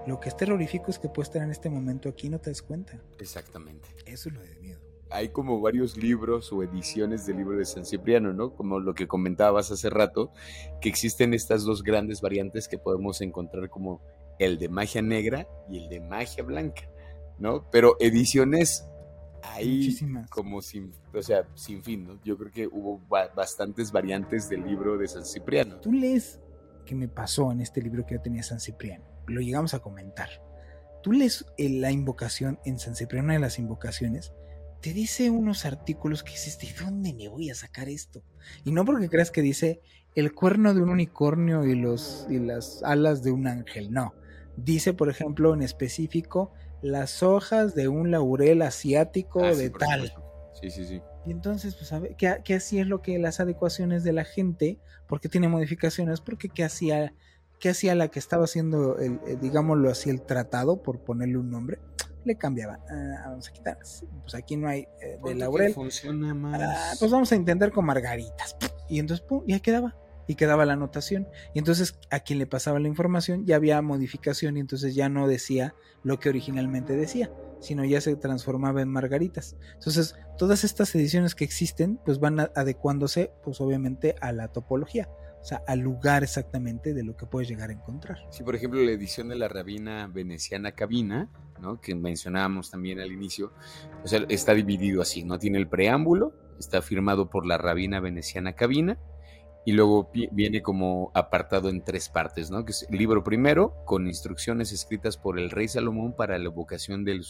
Lo 0.07 0.21
que 0.21 0.29
es 0.29 0.37
terrorífico 0.37 0.91
es 0.91 0.99
que 0.99 1.09
puede 1.09 1.25
estar 1.25 1.43
en 1.43 1.51
este 1.51 1.71
momento 1.71 2.09
aquí 2.09 2.27
y 2.27 2.31
no 2.31 2.39
te 2.39 2.51
das 2.51 2.63
cuenta. 2.63 3.03
Exactamente. 3.19 3.89
Eso 4.07 4.29
es 4.29 4.35
lo 4.35 4.43
de 4.43 4.55
miedo. 4.57 4.81
Hay 5.11 5.31
como 5.31 5.61
varios 5.61 5.97
libros 5.97 6.53
o 6.53 6.63
ediciones 6.63 7.25
del 7.27 7.39
libro 7.39 7.57
de 7.57 7.65
San 7.65 7.85
Cipriano, 7.85 8.33
¿no? 8.33 8.55
Como 8.55 8.81
lo 8.81 8.95
que 8.95 9.07
comentabas 9.07 9.71
hace 9.71 9.89
rato, 9.89 10.33
que 10.81 10.89
existen 10.89 11.35
estas 11.35 11.65
dos 11.65 11.83
grandes 11.83 12.21
variantes 12.21 12.69
que 12.69 12.79
podemos 12.79 13.21
encontrar 13.21 13.71
como 13.71 14.03
el 14.39 14.59
de 14.59 14.69
magia 14.69 15.03
negra 15.03 15.47
y 15.69 15.79
el 15.79 15.89
de 15.89 16.01
magia 16.01 16.43
blanca, 16.43 16.89
¿no? 17.39 17.69
Pero 17.71 17.97
ediciones 18.01 18.85
ahí 19.43 19.97
como 20.31 20.63
sin, 20.63 20.93
o 21.13 21.23
sea, 21.23 21.47
sin 21.55 21.83
fin, 21.83 22.05
¿no? 22.07 22.21
Yo 22.25 22.37
creo 22.37 22.51
que 22.51 22.67
hubo 22.67 23.01
bastantes 23.09 23.93
variantes 23.93 24.49
del 24.49 24.65
libro 24.65 24.97
de 24.97 25.09
San 25.09 25.25
Cipriano. 25.25 25.77
Tú 25.81 25.93
lees 25.93 26.41
qué 26.87 26.95
me 26.95 27.09
pasó 27.09 27.51
en 27.53 27.61
este 27.61 27.81
libro 27.81 28.05
que 28.07 28.15
yo 28.15 28.21
tenía 28.21 28.43
San 28.43 28.61
Cipriano, 28.61 29.05
lo 29.27 29.41
llegamos 29.41 29.75
a 29.75 29.81
comentar. 29.81 30.29
Tú 31.03 31.13
lees 31.13 31.45
la 31.59 31.91
invocación 31.91 32.59
en 32.65 32.79
San 32.79 32.97
Cipriano, 32.97 33.27
una 33.27 33.35
de 33.35 33.41
las 33.41 33.59
invocaciones, 33.59 34.33
te 34.81 34.93
dice 34.93 35.31
unos 35.31 35.65
artículos 35.65 36.23
que 36.23 36.33
dices, 36.33 36.59
¿de 36.59 36.69
dónde 36.85 37.15
me 37.15 37.29
voy 37.29 37.49
a 37.49 37.55
sacar 37.55 37.89
esto? 37.89 38.23
Y 38.65 38.73
no 38.73 38.85
porque 38.85 39.09
creas 39.09 39.31
que 39.31 39.41
dice 39.41 39.81
el 40.15 40.35
cuerno 40.35 40.75
de 40.75 40.83
un 40.83 40.91
unicornio 40.91 41.65
y, 41.65 41.75
los, 41.75 42.27
y 42.29 42.39
las 42.39 42.83
alas 42.85 43.23
de 43.23 43.33
un 43.33 43.47
ángel, 43.47 43.93
no. 43.93 44.15
Dice, 44.57 44.95
por 44.95 45.09
ejemplo, 45.09 45.55
en 45.55 45.63
específico, 45.63 46.53
las 46.83 47.23
hojas 47.23 47.75
de 47.75 47.89
un 47.89 48.11
laurel 48.11 48.63
asiático 48.63 49.43
ah, 49.45 49.55
de 49.55 49.71
tal. 49.71 50.13
Sí, 50.61 50.71
sí, 50.71 50.85
sí. 50.85 51.03
Y 51.27 51.31
entonces, 51.31 51.75
pues, 51.75 51.93
¿qué, 52.19 52.41
¿qué, 52.45 52.55
así 52.55 52.79
es 52.79 52.87
lo 52.87 53.01
que 53.01 53.19
las 53.19 53.41
adecuaciones 53.41 54.05
de 54.05 54.13
la 54.13 54.25
gente? 54.25 54.79
porque 55.07 55.29
tiene 55.29 55.49
modificaciones? 55.49 56.21
Porque 56.21 56.49
¿qué 56.49 56.65
hacía, 56.65 57.15
qué 57.61 57.71
hacía 57.71 57.95
la 57.95 58.09
que 58.09 58.19
estaba 58.19 58.45
haciendo, 58.45 58.99
el, 58.99 59.21
digámoslo 59.41 59.91
así, 59.91 60.11
el 60.11 60.23
tratado, 60.23 60.83
por 60.83 61.01
ponerle 61.01 61.39
un 61.39 61.51
nombre? 61.51 61.79
Le 62.25 62.37
cambiaba. 62.37 62.81
Ah, 62.89 63.27
vamos 63.27 63.49
a 63.49 63.53
quitar. 63.53 63.79
Pues 64.23 64.35
aquí 64.35 64.57
no 64.57 64.69
hay 64.69 64.89
eh, 65.03 65.19
de 65.23 65.35
laurel. 65.35 65.75
Funciona 65.75 66.35
más. 66.35 66.61
Ah, 66.61 66.97
pues 66.99 67.11
vamos 67.11 67.31
a 67.33 67.37
intentar 67.37 67.71
con 67.71 67.85
margaritas. 67.85 68.57
Y 68.89 68.99
entonces, 68.99 69.25
pum, 69.27 69.45
ya 69.47 69.61
quedaba 69.61 69.95
y 70.27 70.35
quedaba 70.35 70.65
la 70.65 70.75
anotación. 70.75 71.29
Y 71.55 71.59
entonces 71.59 71.99
a 72.11 72.21
quien 72.21 72.39
le 72.39 72.47
pasaba 72.47 72.81
la 72.81 72.89
información 72.89 73.47
ya 73.47 73.57
había 73.57 73.81
modificación 73.83 74.57
y 74.57 74.61
entonces 74.61 74.95
ya 74.95 75.09
no 75.09 75.29
decía 75.29 75.75
lo 76.03 76.21
que 76.21 76.29
originalmente 76.29 76.97
decía, 76.97 77.33
sino 77.61 77.85
ya 77.85 78.01
se 78.01 78.15
transformaba 78.17 78.83
en 78.83 78.89
margaritas. 78.89 79.57
Entonces, 79.75 80.15
todas 80.39 80.65
estas 80.65 80.95
ediciones 80.95 81.35
que 81.35 81.45
existen, 81.45 81.99
pues 82.05 82.21
van 82.21 82.41
adecuándose, 82.55 83.33
pues 83.43 83.61
obviamente 83.61 84.15
a 84.21 84.33
la 84.33 84.49
topología. 84.49 85.09
O 85.41 85.47
sea, 85.47 85.63
al 85.67 85.81
lugar 85.81 86.23
exactamente 86.23 86.95
de 86.95 87.05
lo 87.05 87.17
que 87.17 87.27
puedes 87.27 87.49
llegar 87.49 87.69
a 87.69 87.75
encontrar. 87.75 88.19
Sí, 88.31 88.43
por 88.43 88.55
ejemplo, 88.55 88.81
la 88.81 88.93
edición 88.93 89.29
de 89.29 89.37
la 89.37 89.47
rabina 89.47 90.07
veneciana 90.07 90.73
Cabina, 90.73 91.29
¿no? 91.61 91.83
que 91.83 91.95
mencionábamos 91.95 92.71
también 92.71 92.99
al 92.99 93.13
inicio, 93.13 93.53
o 94.03 94.09
sea, 94.09 94.25
está 94.31 94.55
dividido 94.55 95.03
así, 95.03 95.23
¿no? 95.23 95.39
Tiene 95.39 95.59
el 95.59 95.69
preámbulo, 95.69 96.33
está 96.59 96.81
firmado 96.81 97.29
por 97.29 97.45
la 97.45 97.59
rabina 97.59 98.01
veneciana 98.01 98.55
Cabina, 98.55 98.99
y 99.65 99.73
luego 99.73 100.11
viene 100.33 100.63
como 100.63 101.11
apartado 101.15 101.69
en 101.69 101.83
tres 101.83 102.09
partes, 102.09 102.51
¿no? 102.51 102.65
Que 102.65 102.73
es 102.73 102.87
libro 102.91 103.25
primero, 103.25 103.75
con 103.85 104.07
instrucciones 104.07 104.73
escritas 104.73 105.17
por 105.17 105.39
el 105.39 105.51
rey 105.51 105.69
Salomón 105.69 106.15
para 106.15 106.39
la 106.39 106.47
evocación 106.47 107.05
del 107.05 107.25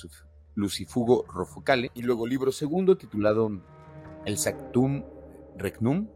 Lucifugo 0.54 1.24
Rofocale, 1.28 1.90
y 1.94 2.02
luego 2.02 2.26
libro 2.26 2.50
segundo, 2.52 2.96
titulado 2.96 3.50
El 4.24 4.38
Sactum 4.38 5.04
Regnum, 5.56 6.08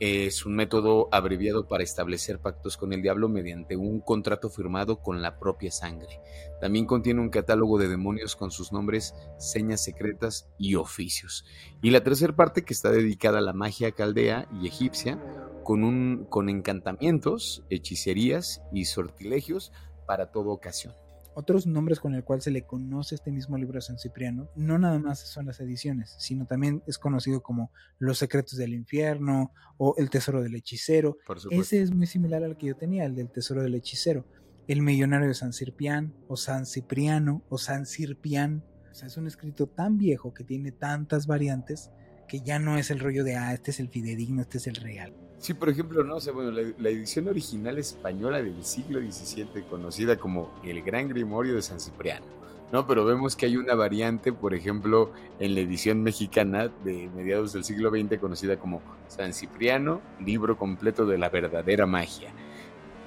es 0.00 0.46
un 0.46 0.54
método 0.54 1.08
abreviado 1.10 1.66
para 1.66 1.82
establecer 1.82 2.38
pactos 2.38 2.76
con 2.76 2.92
el 2.92 3.02
diablo 3.02 3.28
mediante 3.28 3.76
un 3.76 4.00
contrato 4.00 4.48
firmado 4.48 5.00
con 5.02 5.22
la 5.22 5.38
propia 5.38 5.70
sangre. 5.70 6.20
También 6.60 6.86
contiene 6.86 7.20
un 7.20 7.30
catálogo 7.30 7.78
de 7.78 7.88
demonios 7.88 8.36
con 8.36 8.50
sus 8.50 8.72
nombres, 8.72 9.14
señas 9.38 9.82
secretas 9.82 10.48
y 10.58 10.76
oficios. 10.76 11.44
Y 11.82 11.90
la 11.90 12.04
tercera 12.04 12.36
parte 12.36 12.62
que 12.62 12.74
está 12.74 12.90
dedicada 12.90 13.38
a 13.38 13.42
la 13.42 13.52
magia 13.52 13.92
caldea 13.92 14.48
y 14.60 14.68
egipcia, 14.68 15.20
con, 15.64 15.84
un, 15.84 16.26
con 16.30 16.48
encantamientos, 16.48 17.64
hechicerías 17.68 18.62
y 18.72 18.86
sortilegios 18.86 19.72
para 20.06 20.30
toda 20.30 20.50
ocasión. 20.50 20.94
Otros 21.38 21.68
nombres 21.68 22.00
con 22.00 22.16
el 22.16 22.24
cual 22.24 22.42
se 22.42 22.50
le 22.50 22.66
conoce 22.66 23.14
este 23.14 23.30
mismo 23.30 23.56
libro 23.56 23.76
de 23.76 23.82
San 23.82 23.96
Cipriano, 23.96 24.50
no 24.56 24.76
nada 24.76 24.98
más 24.98 25.20
son 25.20 25.46
las 25.46 25.60
ediciones, 25.60 26.16
sino 26.18 26.46
también 26.46 26.82
es 26.88 26.98
conocido 26.98 27.44
como 27.44 27.70
Los 28.00 28.18
secretos 28.18 28.58
del 28.58 28.74
infierno 28.74 29.52
o 29.76 29.94
El 29.98 30.10
tesoro 30.10 30.42
del 30.42 30.56
hechicero. 30.56 31.16
Ese 31.52 31.80
es 31.80 31.94
muy 31.94 32.08
similar 32.08 32.42
al 32.42 32.56
que 32.56 32.66
yo 32.66 32.76
tenía, 32.76 33.04
el 33.04 33.14
del 33.14 33.30
tesoro 33.30 33.62
del 33.62 33.76
hechicero. 33.76 34.26
El 34.66 34.82
millonario 34.82 35.28
de 35.28 35.34
San 35.34 35.52
Ciprián 35.52 36.12
o 36.26 36.36
San 36.36 36.66
Cipriano 36.66 37.44
o 37.50 37.56
San 37.56 37.86
Cirpián. 37.86 38.64
O 38.90 38.94
sea, 38.96 39.06
es 39.06 39.16
un 39.16 39.28
escrito 39.28 39.68
tan 39.68 39.96
viejo 39.96 40.34
que 40.34 40.42
tiene 40.42 40.72
tantas 40.72 41.28
variantes 41.28 41.92
que 42.28 42.40
ya 42.40 42.58
no 42.58 42.76
es 42.76 42.90
el 42.90 43.00
rollo 43.00 43.24
de, 43.24 43.36
ah, 43.36 43.54
este 43.54 43.70
es 43.70 43.80
el 43.80 43.88
fidedigno, 43.88 44.42
este 44.42 44.58
es 44.58 44.66
el 44.66 44.76
real. 44.76 45.12
Sí, 45.38 45.54
por 45.54 45.68
ejemplo, 45.68 46.02
no, 46.04 46.16
o 46.16 46.32
bueno, 46.34 46.50
la, 46.50 46.88
edición 46.88 47.28
original 47.28 47.78
española 47.78 48.42
del 48.42 48.64
siglo 48.64 49.00
XVII, 49.00 49.62
conocida 49.70 50.16
como 50.16 50.52
el 50.64 50.82
Gran 50.82 51.08
Grimorio 51.08 51.54
de 51.54 51.62
San 51.62 51.80
Cipriano, 51.80 52.26
¿no? 52.72 52.86
Pero 52.86 53.04
vemos 53.04 53.36
que 53.36 53.46
hay 53.46 53.56
una 53.56 53.74
variante, 53.74 54.32
por 54.32 54.52
ejemplo, 54.52 55.12
en 55.38 55.54
la 55.54 55.60
edición 55.60 56.02
mexicana 56.02 56.70
de 56.84 57.08
mediados 57.14 57.52
del 57.52 57.62
siglo 57.62 57.90
XX, 57.90 58.18
conocida 58.18 58.58
como 58.58 58.82
San 59.06 59.32
Cipriano, 59.32 60.02
libro 60.24 60.58
completo 60.58 61.06
de 61.06 61.18
la 61.18 61.28
verdadera 61.28 61.86
magia. 61.86 62.32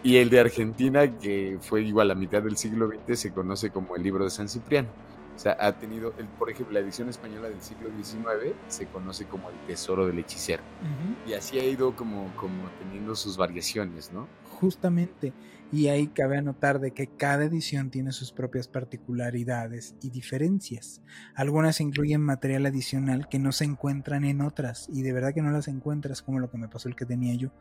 Y 0.04 0.18
el 0.18 0.30
de 0.30 0.40
Argentina, 0.40 1.18
que 1.20 1.58
fue 1.62 1.84
igual 1.84 2.10
a 2.12 2.16
mitad 2.16 2.42
del 2.42 2.58
siglo 2.58 2.88
XX, 2.88 3.20
se 3.20 3.32
conoce 3.32 3.70
como 3.72 3.96
el 3.98 4.04
libro 4.04 4.24
de 4.24 4.32
San 4.32 4.48
Cipriano. 4.48 4.90
O 5.36 5.40
sea, 5.40 5.58
ha 5.60 5.72
tenido, 5.74 6.14
el, 6.18 6.28
por 6.28 6.50
ejemplo, 6.50 6.74
la 6.74 6.82
edición 6.82 7.10
española 7.10 7.50
del 7.50 7.62
siglo 7.62 7.90
XIX 8.04 8.54
se 8.68 8.88
conoce 8.88 9.26
como 9.26 9.50
el 9.50 9.56
Tesoro 9.68 10.06
del 10.06 10.20
Hechicero. 10.20 10.64
Y 11.26 11.34
así 11.34 11.60
ha 11.60 11.64
ido 11.64 11.96
como, 11.96 12.32
como 12.36 12.70
teniendo 12.80 13.16
sus 13.16 13.38
variaciones, 13.38 14.12
¿no? 14.12 14.28
Justamente. 14.62 15.34
Y 15.72 15.88
ahí 15.88 16.08
cabe 16.08 16.38
anotar 16.38 16.80
de 16.80 16.92
que 16.92 17.08
cada 17.08 17.46
edición 17.46 17.90
tiene 17.90 18.12
sus 18.12 18.32
propias 18.32 18.68
particularidades 18.68 19.96
y 20.04 20.12
diferencias. 20.12 21.02
Algunas 21.34 21.82
incluyen 21.82 22.22
material 22.22 22.68
adicional 22.68 23.28
que 23.28 23.40
no 23.40 23.54
se 23.54 23.64
encuentran 23.64 24.24
en 24.24 24.42
otras 24.42 24.88
y 24.94 25.02
de 25.02 25.14
verdad 25.14 25.34
que 25.34 25.42
no 25.42 25.50
las 25.50 25.68
encuentras 25.68 26.22
como 26.22 26.40
lo 26.40 26.52
que 26.52 26.60
me 26.60 26.68
pasó 26.68 26.90
el 26.90 26.96
que 26.96 27.08
tenía 27.08 27.34
yo. 27.34 27.52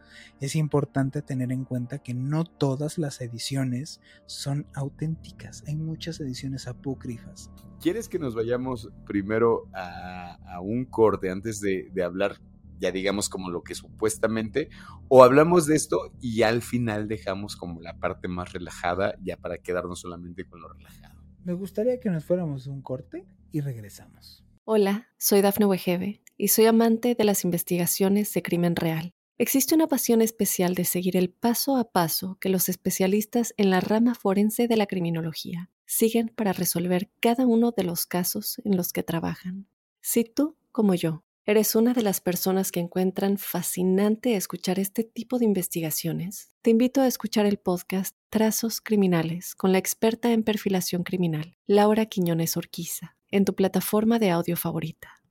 Es 0.40 0.56
importante 0.56 1.22
tener 1.22 1.52
en 1.52 1.64
cuenta 1.64 2.00
que 2.00 2.12
no 2.12 2.44
todas 2.44 2.98
las 2.98 3.22
ediciones 3.22 4.02
son 4.26 4.66
auténticas. 4.74 5.64
Hay 5.68 5.76
muchas 5.76 6.20
ediciones 6.20 6.66
apócrifas. 6.66 7.50
¿Quieres 7.80 8.10
que 8.10 8.18
nos 8.18 8.34
vayamos 8.34 8.90
primero 9.06 9.68
a, 9.72 10.60
un 10.62 10.84
corte 10.84 11.30
antes 11.30 11.62
de, 11.62 11.88
de 11.94 12.02
hablar 12.02 12.36
ya 12.80 12.90
digamos 12.90 13.28
como 13.28 13.50
lo 13.50 13.62
que 13.62 13.74
supuestamente, 13.74 14.70
o 15.08 15.22
hablamos 15.22 15.66
de 15.66 15.76
esto 15.76 16.12
y 16.20 16.42
al 16.42 16.62
final 16.62 17.06
dejamos 17.06 17.56
como 17.56 17.80
la 17.80 17.98
parte 17.98 18.26
más 18.26 18.52
relajada 18.52 19.14
ya 19.22 19.36
para 19.36 19.58
quedarnos 19.58 20.00
solamente 20.00 20.44
con 20.44 20.60
lo 20.62 20.68
relajado. 20.68 21.20
Me 21.44 21.52
gustaría 21.52 22.00
que 22.00 22.10
nos 22.10 22.24
fuéramos 22.24 22.66
un 22.66 22.82
corte 22.82 23.26
y 23.52 23.60
regresamos. 23.60 24.44
Hola, 24.64 25.08
soy 25.18 25.40
Dafne 25.42 25.66
Wegebe 25.66 26.22
y 26.36 26.48
soy 26.48 26.66
amante 26.66 27.14
de 27.14 27.24
las 27.24 27.44
investigaciones 27.44 28.32
de 28.32 28.42
crimen 28.42 28.76
real. 28.76 29.14
Existe 29.38 29.74
una 29.74 29.86
pasión 29.86 30.20
especial 30.20 30.74
de 30.74 30.84
seguir 30.84 31.16
el 31.16 31.30
paso 31.30 31.78
a 31.78 31.92
paso 31.92 32.36
que 32.40 32.50
los 32.50 32.68
especialistas 32.68 33.54
en 33.56 33.70
la 33.70 33.80
rama 33.80 34.14
forense 34.14 34.68
de 34.68 34.76
la 34.76 34.86
criminología 34.86 35.70
siguen 35.86 36.28
para 36.28 36.52
resolver 36.52 37.10
cada 37.20 37.46
uno 37.46 37.72
de 37.74 37.84
los 37.84 38.04
casos 38.04 38.60
en 38.64 38.76
los 38.76 38.92
que 38.92 39.02
trabajan. 39.02 39.66
Si 40.02 40.24
tú, 40.24 40.58
como 40.72 40.94
yo, 40.94 41.24
¿Eres 41.50 41.74
una 41.74 41.94
de 41.94 42.02
las 42.02 42.20
personas 42.20 42.70
que 42.70 42.78
encuentran 42.78 43.36
fascinante 43.36 44.36
escuchar 44.36 44.78
este 44.78 45.02
tipo 45.02 45.40
de 45.40 45.46
investigaciones? 45.46 46.54
Te 46.62 46.70
invito 46.70 47.00
a 47.00 47.08
escuchar 47.08 47.44
el 47.44 47.58
podcast 47.58 48.14
Trazos 48.28 48.80
Criminales 48.80 49.56
con 49.56 49.72
la 49.72 49.78
experta 49.78 50.30
en 50.30 50.44
perfilación 50.44 51.02
criminal, 51.02 51.58
Laura 51.66 52.06
Quiñones 52.06 52.56
Orquiza, 52.56 53.16
en 53.32 53.44
tu 53.44 53.56
plataforma 53.56 54.20
de 54.20 54.30
audio 54.30 54.56
favorita. 54.56 55.24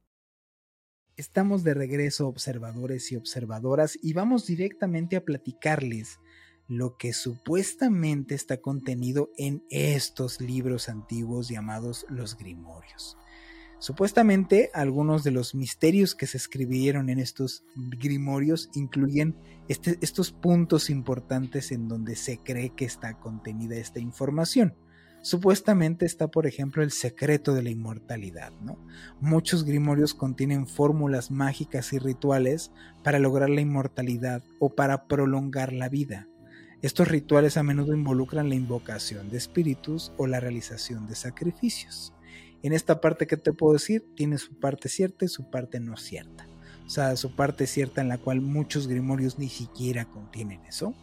Estamos 1.16 1.64
de 1.64 1.74
regreso, 1.74 2.28
observadores 2.28 3.14
y 3.14 3.16
observadoras, 3.16 3.98
y 4.04 4.12
vamos 4.12 4.46
directamente 4.46 5.16
a 5.16 5.24
platicarles 5.24 6.20
lo 6.68 6.98
que 6.98 7.14
supuestamente 7.14 8.36
está 8.36 8.58
contenido 8.58 9.32
en 9.38 9.64
estos 9.70 10.42
libros 10.42 10.90
antiguos 10.90 11.48
llamados 11.48 12.06
los 12.10 12.36
Grimorios. 12.38 13.18
Supuestamente 13.80 14.70
algunos 14.74 15.24
de 15.24 15.32
los 15.32 15.56
misterios 15.56 16.14
que 16.14 16.28
se 16.28 16.36
escribieron 16.36 17.10
en 17.10 17.18
estos 17.18 17.64
grimorios 17.76 18.70
incluyen 18.74 19.36
este, 19.70 19.98
estos 20.02 20.32
puntos 20.32 20.90
importantes 20.90 21.72
en 21.72 21.88
donde 21.88 22.18
se 22.18 22.40
cree 22.40 22.72
que 22.72 22.84
está 22.84 23.14
contenida 23.20 23.78
esta 23.78 24.00
información. 24.00 24.76
Supuestamente 25.22 26.06
está, 26.06 26.28
por 26.28 26.46
ejemplo, 26.46 26.84
el 26.84 26.92
secreto 26.92 27.54
de 27.54 27.64
la 27.64 27.70
inmortalidad, 27.70 28.52
¿no? 28.62 28.78
Muchos 29.20 29.66
grimorios 29.66 30.14
contienen 30.14 30.66
fórmulas 30.66 31.30
mágicas 31.30 31.92
y 31.94 32.00
rituales 32.00 32.72
para 33.04 33.20
lograr 33.20 33.50
la 33.50 33.62
inmortalidad 33.62 34.44
o 34.60 34.70
para 34.70 35.08
prolongar 35.08 35.74
la 35.74 35.90
vida. 35.90 36.28
Estos 36.82 37.10
rituales 37.10 37.58
a 37.58 37.64
menudo 37.64 37.94
involucran 37.94 38.48
la 38.48 38.56
invocación 38.56 39.30
de 39.30 39.38
espíritus 39.38 40.14
o 40.18 40.28
la 40.28 40.40
realización 40.40 41.08
de 41.08 41.16
sacrificios. 41.16 42.14
En 42.62 42.74
esta 42.74 43.00
parte 43.00 43.26
que 43.26 43.38
te 43.38 43.54
puedo 43.54 43.74
decir, 43.74 44.06
tiene 44.16 44.38
su 44.38 44.60
parte 44.60 44.90
cierta 44.90 45.24
y 45.24 45.30
su 45.30 45.50
parte 45.50 45.80
no 45.80 45.96
cierta. 45.96 46.46
O 46.86 46.90
sea, 46.90 47.16
su 47.16 47.36
parte 47.36 47.68
cierta 47.68 48.02
en 48.02 48.10
la 48.10 48.18
cual 48.18 48.42
muchos 48.42 48.88
grimorios 48.88 49.40
ni 49.40 49.48
siquiera 49.48 50.06
contienen 50.06 50.66
eso, 50.66 50.94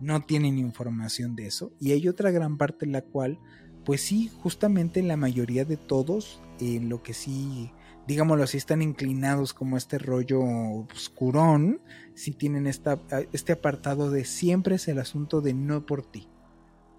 no 0.00 0.22
tienen 0.22 0.58
información 0.58 1.36
de 1.36 1.46
eso, 1.46 1.72
y 1.78 1.92
hay 1.92 2.08
otra 2.08 2.30
gran 2.30 2.56
parte 2.56 2.86
en 2.86 2.92
la 2.92 3.02
cual, 3.02 3.38
pues 3.84 4.00
sí, 4.00 4.30
justamente 4.42 5.02
la 5.02 5.16
mayoría 5.16 5.64
de 5.64 5.76
todos, 5.76 6.40
en 6.58 6.88
lo 6.88 7.02
que 7.02 7.14
sí, 7.14 7.70
digámoslo 8.08 8.44
así, 8.44 8.56
están 8.56 8.82
inclinados 8.82 9.52
como 9.52 9.76
este 9.76 9.98
rollo 9.98 10.40
oscurón, 10.40 11.80
sí 12.14 12.32
tienen 12.32 12.66
esta, 12.66 13.00
este 13.32 13.52
apartado 13.52 14.10
de 14.10 14.24
siempre 14.24 14.76
es 14.76 14.88
el 14.88 14.98
asunto 14.98 15.40
de 15.40 15.54
no 15.54 15.84
por 15.86 16.04
ti 16.10 16.28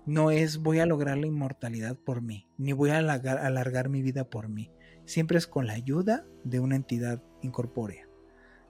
no 0.07 0.31
es 0.31 0.59
voy 0.59 0.79
a 0.79 0.85
lograr 0.85 1.17
la 1.17 1.27
inmortalidad 1.27 1.97
por 1.97 2.21
mí, 2.21 2.47
ni 2.57 2.71
voy 2.71 2.91
a 2.91 2.97
alargar, 2.97 3.89
mi 3.89 4.01
vida 4.01 4.29
por 4.29 4.47
mí. 4.47 4.71
Siempre 5.05 5.37
es 5.37 5.47
con 5.47 5.67
la 5.67 5.73
ayuda 5.73 6.25
de 6.45 6.61
una 6.61 6.77
entidad 6.77 7.21
incorpórea. 7.41 8.07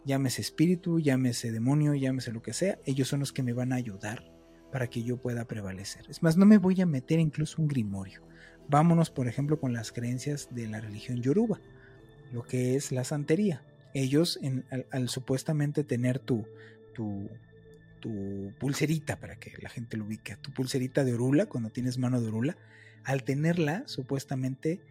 Llámese 0.03 0.41
espíritu, 0.41 0.99
llámese 0.99 1.51
demonio, 1.51 1.93
llámese 1.93 2.31
lo 2.31 2.41
que 2.41 2.53
sea, 2.53 2.79
ellos 2.85 3.07
son 3.07 3.19
los 3.19 3.33
que 3.33 3.43
me 3.43 3.53
van 3.53 3.71
a 3.71 3.75
ayudar 3.75 4.31
para 4.71 4.87
que 4.87 5.03
yo 5.03 5.17
pueda 5.17 5.45
prevalecer. 5.45 6.09
Es 6.09 6.23
más, 6.23 6.37
no 6.37 6.45
me 6.45 6.57
voy 6.57 6.81
a 6.81 6.87
meter 6.87 7.19
incluso 7.19 7.61
un 7.61 7.67
grimorio. 7.67 8.23
Vámonos, 8.67 9.11
por 9.11 9.27
ejemplo, 9.27 9.59
con 9.59 9.73
las 9.73 9.91
creencias 9.91 10.49
de 10.51 10.67
la 10.67 10.81
religión 10.81 11.21
yoruba, 11.21 11.61
lo 12.33 12.43
que 12.43 12.75
es 12.75 12.91
la 12.91 13.03
santería. 13.03 13.63
Ellos, 13.93 14.39
al, 14.91 15.09
supuestamente 15.09 15.83
tener 15.83 16.19
tu, 16.19 16.45
tu, 16.93 17.29
tu 17.99 18.53
pulserita 18.59 19.19
para 19.19 19.37
que 19.37 19.53
la 19.61 19.69
gente 19.69 19.97
lo 19.97 20.05
ubique, 20.05 20.35
tu 20.37 20.51
pulserita 20.51 21.03
de 21.03 21.13
orula, 21.13 21.45
cuando 21.47 21.69
tienes 21.69 21.97
mano 21.97 22.21
de 22.21 22.27
orula, 22.27 22.57
al 23.03 23.23
tenerla, 23.23 23.83
supuestamente 23.85 24.81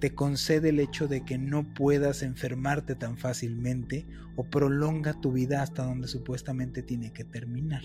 te 0.00 0.14
concede 0.14 0.70
el 0.70 0.80
hecho 0.80 1.08
de 1.08 1.24
que 1.24 1.38
no 1.38 1.62
puedas 1.74 2.22
enfermarte 2.22 2.94
tan 2.94 3.18
fácilmente 3.18 4.06
o 4.36 4.44
prolonga 4.44 5.20
tu 5.20 5.32
vida 5.32 5.62
hasta 5.62 5.84
donde 5.84 6.08
supuestamente 6.08 6.82
tiene 6.82 7.12
que 7.12 7.24
terminar. 7.24 7.82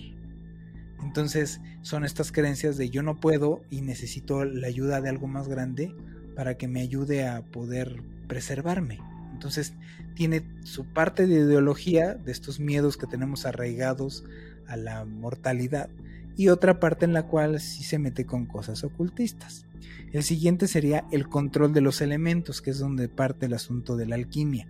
Entonces 1.02 1.60
son 1.82 2.04
estas 2.04 2.32
creencias 2.32 2.76
de 2.76 2.90
yo 2.90 3.02
no 3.02 3.20
puedo 3.20 3.62
y 3.70 3.82
necesito 3.82 4.44
la 4.44 4.68
ayuda 4.68 5.00
de 5.00 5.08
algo 5.08 5.26
más 5.26 5.48
grande 5.48 5.94
para 6.34 6.56
que 6.56 6.68
me 6.68 6.80
ayude 6.80 7.26
a 7.26 7.42
poder 7.42 8.02
preservarme. 8.28 8.98
Entonces 9.32 9.74
tiene 10.14 10.42
su 10.62 10.84
parte 10.84 11.26
de 11.26 11.34
ideología 11.34 12.14
de 12.14 12.32
estos 12.32 12.60
miedos 12.60 12.96
que 12.96 13.06
tenemos 13.06 13.44
arraigados 13.46 14.24
a 14.66 14.76
la 14.76 15.04
mortalidad 15.04 15.88
y 16.36 16.48
otra 16.48 16.80
parte 16.80 17.04
en 17.04 17.12
la 17.12 17.24
cual 17.24 17.60
sí 17.60 17.84
se 17.84 17.98
mete 17.98 18.24
con 18.24 18.46
cosas 18.46 18.84
ocultistas. 18.84 19.66
El 20.12 20.22
siguiente 20.22 20.68
sería 20.68 21.04
el 21.10 21.28
control 21.28 21.72
de 21.72 21.80
los 21.80 22.00
elementos, 22.00 22.62
que 22.62 22.70
es 22.70 22.78
donde 22.78 23.08
parte 23.08 23.46
el 23.46 23.54
asunto 23.54 23.96
de 23.96 24.06
la 24.06 24.14
alquimia. 24.14 24.68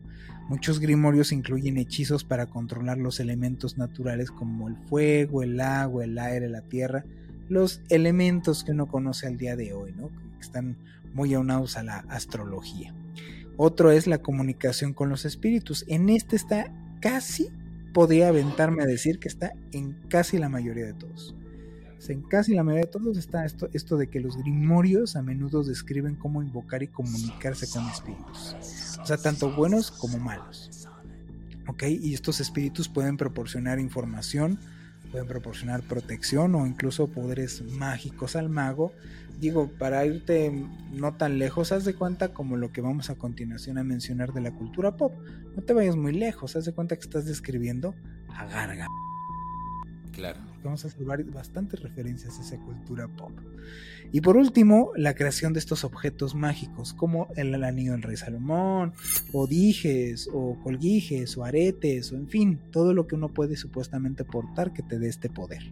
Muchos 0.48 0.80
grimorios 0.80 1.32
incluyen 1.32 1.78
hechizos 1.78 2.24
para 2.24 2.46
controlar 2.46 2.98
los 2.98 3.20
elementos 3.20 3.78
naturales 3.78 4.30
como 4.30 4.68
el 4.68 4.76
fuego, 4.76 5.42
el 5.42 5.60
agua, 5.60 6.04
el 6.04 6.18
aire, 6.18 6.48
la 6.48 6.62
tierra, 6.62 7.04
los 7.48 7.80
elementos 7.88 8.64
que 8.64 8.72
uno 8.72 8.86
conoce 8.86 9.26
al 9.26 9.36
día 9.36 9.56
de 9.56 9.72
hoy, 9.72 9.92
¿no? 9.96 10.08
que 10.08 10.40
están 10.40 10.76
muy 11.14 11.34
aunados 11.34 11.76
a 11.76 11.82
la 11.82 11.98
astrología. 12.08 12.94
Otro 13.56 13.92
es 13.92 14.06
la 14.06 14.18
comunicación 14.18 14.94
con 14.94 15.08
los 15.08 15.24
espíritus. 15.24 15.84
En 15.88 16.08
este 16.08 16.36
está 16.36 16.72
casi 17.00 17.50
podría 17.92 18.28
aventarme 18.28 18.82
a 18.82 18.86
decir 18.86 19.18
que 19.18 19.28
está 19.28 19.52
en 19.72 19.92
casi 20.08 20.38
la 20.38 20.48
mayoría 20.48 20.86
de 20.86 20.94
todos. 20.94 21.34
en 22.08 22.22
casi 22.22 22.54
la 22.54 22.64
mayoría 22.64 22.86
de 22.86 22.92
todos 22.92 23.16
está 23.16 23.44
esto, 23.44 23.68
esto 23.72 23.96
de 23.96 24.08
que 24.08 24.20
los 24.20 24.36
grimorios 24.36 25.14
a 25.14 25.22
menudo 25.22 25.62
describen 25.62 26.16
cómo 26.16 26.42
invocar 26.42 26.82
y 26.82 26.88
comunicarse 26.88 27.68
con 27.68 27.88
espíritus. 27.88 28.56
O 29.00 29.06
sea, 29.06 29.16
tanto 29.16 29.54
buenos 29.54 29.90
como 29.90 30.18
malos. 30.18 30.88
¿Ok? 31.68 31.84
Y 31.84 32.12
estos 32.12 32.40
espíritus 32.40 32.88
pueden 32.88 33.16
proporcionar 33.16 33.78
información 33.78 34.58
pueden 35.12 35.28
proporcionar 35.28 35.82
protección 35.82 36.54
o 36.54 36.66
incluso 36.66 37.06
poderes 37.06 37.62
mágicos 37.62 38.34
al 38.34 38.48
mago. 38.48 38.92
Digo, 39.38 39.70
para 39.78 40.04
irte 40.06 40.52
no 40.92 41.14
tan 41.14 41.38
lejos, 41.38 41.70
haz 41.70 41.84
de 41.84 41.94
cuenta 41.94 42.32
como 42.32 42.56
lo 42.56 42.72
que 42.72 42.80
vamos 42.80 43.10
a 43.10 43.16
continuación 43.16 43.78
a 43.78 43.84
mencionar 43.84 44.32
de 44.32 44.40
la 44.40 44.52
cultura 44.52 44.96
pop. 44.96 45.14
No 45.54 45.62
te 45.62 45.74
vayas 45.74 45.96
muy 45.96 46.12
lejos, 46.12 46.56
haz 46.56 46.64
de 46.64 46.72
cuenta 46.72 46.96
que 46.96 47.02
estás 47.02 47.26
describiendo 47.26 47.94
a 48.28 48.46
Garga. 48.46 48.86
Claro. 50.12 50.40
Vamos 50.62 50.84
a 50.84 50.88
hacer 50.88 51.04
bastantes 51.24 51.80
referencias 51.80 52.38
a 52.38 52.42
esa 52.42 52.56
cultura 52.58 53.08
pop. 53.08 53.32
Y 54.12 54.20
por 54.20 54.36
último, 54.36 54.92
la 54.94 55.14
creación 55.14 55.54
de 55.54 55.58
estos 55.58 55.84
objetos 55.84 56.34
mágicos, 56.34 56.92
como 56.92 57.28
el 57.34 57.64
anillo 57.64 57.92
del 57.92 58.02
rey 58.02 58.16
Salomón, 58.16 58.92
o 59.32 59.46
dijes, 59.46 60.28
o 60.32 60.58
colguijes, 60.62 61.36
o 61.36 61.44
aretes, 61.44 62.12
o 62.12 62.16
en 62.16 62.28
fin, 62.28 62.60
todo 62.70 62.92
lo 62.92 63.06
que 63.06 63.14
uno 63.14 63.28
puede 63.28 63.56
supuestamente 63.56 64.24
portar 64.24 64.72
que 64.72 64.82
te 64.82 64.98
dé 64.98 65.08
este 65.08 65.30
poder. 65.30 65.62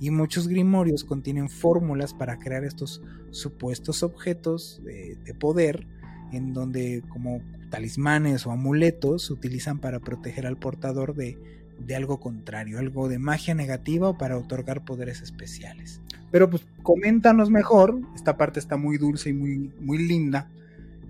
Y 0.00 0.10
muchos 0.10 0.48
grimorios 0.48 1.04
contienen 1.04 1.48
fórmulas 1.48 2.12
para 2.12 2.38
crear 2.38 2.64
estos 2.64 3.00
supuestos 3.30 4.02
objetos 4.02 4.82
de 4.84 5.34
poder, 5.34 5.86
en 6.32 6.52
donde 6.52 7.02
como 7.08 7.40
talismanes 7.70 8.46
o 8.46 8.50
amuletos 8.50 9.26
se 9.26 9.32
utilizan 9.32 9.78
para 9.78 10.00
proteger 10.00 10.46
al 10.46 10.56
portador 10.56 11.14
de 11.14 11.38
de 11.78 11.96
algo 11.96 12.20
contrario, 12.20 12.78
algo 12.78 13.08
de 13.08 13.18
magia 13.18 13.54
negativa 13.54 14.08
o 14.08 14.18
para 14.18 14.36
otorgar 14.36 14.84
poderes 14.84 15.22
especiales. 15.22 16.00
Pero 16.30 16.50
pues 16.50 16.66
coméntanos 16.82 17.50
mejor, 17.50 18.00
esta 18.14 18.36
parte 18.36 18.58
está 18.60 18.76
muy 18.76 18.98
dulce 18.98 19.30
y 19.30 19.32
muy, 19.32 19.72
muy 19.80 19.98
linda, 19.98 20.48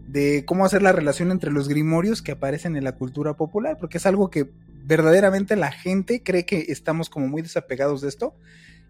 de 0.08 0.44
cómo 0.46 0.64
hacer 0.64 0.82
la 0.82 0.92
relación 0.92 1.30
entre 1.30 1.50
los 1.50 1.68
grimorios 1.68 2.22
que 2.22 2.32
aparecen 2.32 2.76
en 2.76 2.84
la 2.84 2.92
cultura 2.92 3.34
popular, 3.34 3.78
porque 3.78 3.98
es 3.98 4.06
algo 4.06 4.30
que 4.30 4.50
verdaderamente 4.84 5.56
la 5.56 5.72
gente 5.72 6.22
cree 6.22 6.46
que 6.46 6.66
estamos 6.68 7.10
como 7.10 7.28
muy 7.28 7.42
desapegados 7.42 8.00
de 8.00 8.08
esto. 8.08 8.34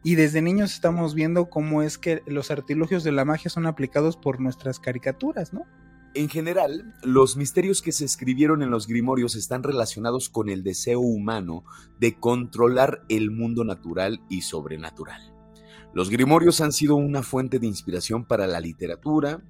Y 0.02 0.14
desde 0.14 0.42
niños 0.42 0.72
estamos 0.72 1.14
viendo 1.14 1.48
cómo 1.50 1.82
es 1.82 1.98
que 1.98 2.22
los 2.26 2.50
artilugios 2.50 3.02
de 3.02 3.12
la 3.12 3.24
magia 3.24 3.50
son 3.50 3.66
aplicados 3.66 4.16
por 4.16 4.40
nuestras 4.40 4.78
caricaturas, 4.78 5.52
¿no? 5.52 5.64
En 6.16 6.30
general, 6.30 6.94
los 7.02 7.36
misterios 7.36 7.82
que 7.82 7.92
se 7.92 8.06
escribieron 8.06 8.62
en 8.62 8.70
los 8.70 8.86
grimorios 8.86 9.36
están 9.36 9.62
relacionados 9.62 10.30
con 10.30 10.48
el 10.48 10.62
deseo 10.62 10.98
humano 10.98 11.62
de 12.00 12.18
controlar 12.18 13.04
el 13.10 13.30
mundo 13.30 13.64
natural 13.64 14.22
y 14.30 14.40
sobrenatural. 14.40 15.34
Los 15.92 16.08
grimorios 16.08 16.62
han 16.62 16.72
sido 16.72 16.96
una 16.96 17.22
fuente 17.22 17.58
de 17.58 17.66
inspiración 17.66 18.24
para 18.24 18.46
la 18.46 18.60
literatura, 18.60 19.42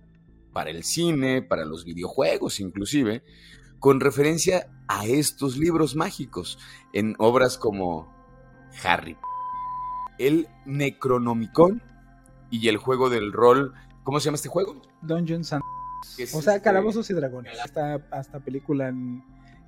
para 0.53 0.71
el 0.71 0.83
cine, 0.83 1.41
para 1.41 1.64
los 1.64 1.85
videojuegos 1.85 2.59
inclusive, 2.59 3.23
con 3.79 4.01
referencia 4.01 4.67
a 4.89 5.07
estos 5.07 5.57
libros 5.57 5.95
mágicos 5.95 6.59
en 6.93 7.14
obras 7.19 7.59
como 7.59 8.12
Harry, 8.83 9.17
el 10.19 10.49
Necronomicon 10.64 11.81
y 12.51 12.67
el 12.67 12.77
juego 12.77 13.09
del 13.09 13.33
rol. 13.33 13.73
¿Cómo 14.03 14.19
se 14.19 14.25
llama 14.25 14.35
este 14.35 14.49
juego? 14.49 14.83
Dungeons 15.03 15.53
and 15.53 15.62
o 16.32 16.42
sea, 16.42 16.61
Calabozos 16.61 17.11
y 17.11 17.14
Dragones. 17.14 17.59
Hasta, 17.61 18.00
hasta 18.11 18.40
película 18.40 18.88
en, 18.88 19.22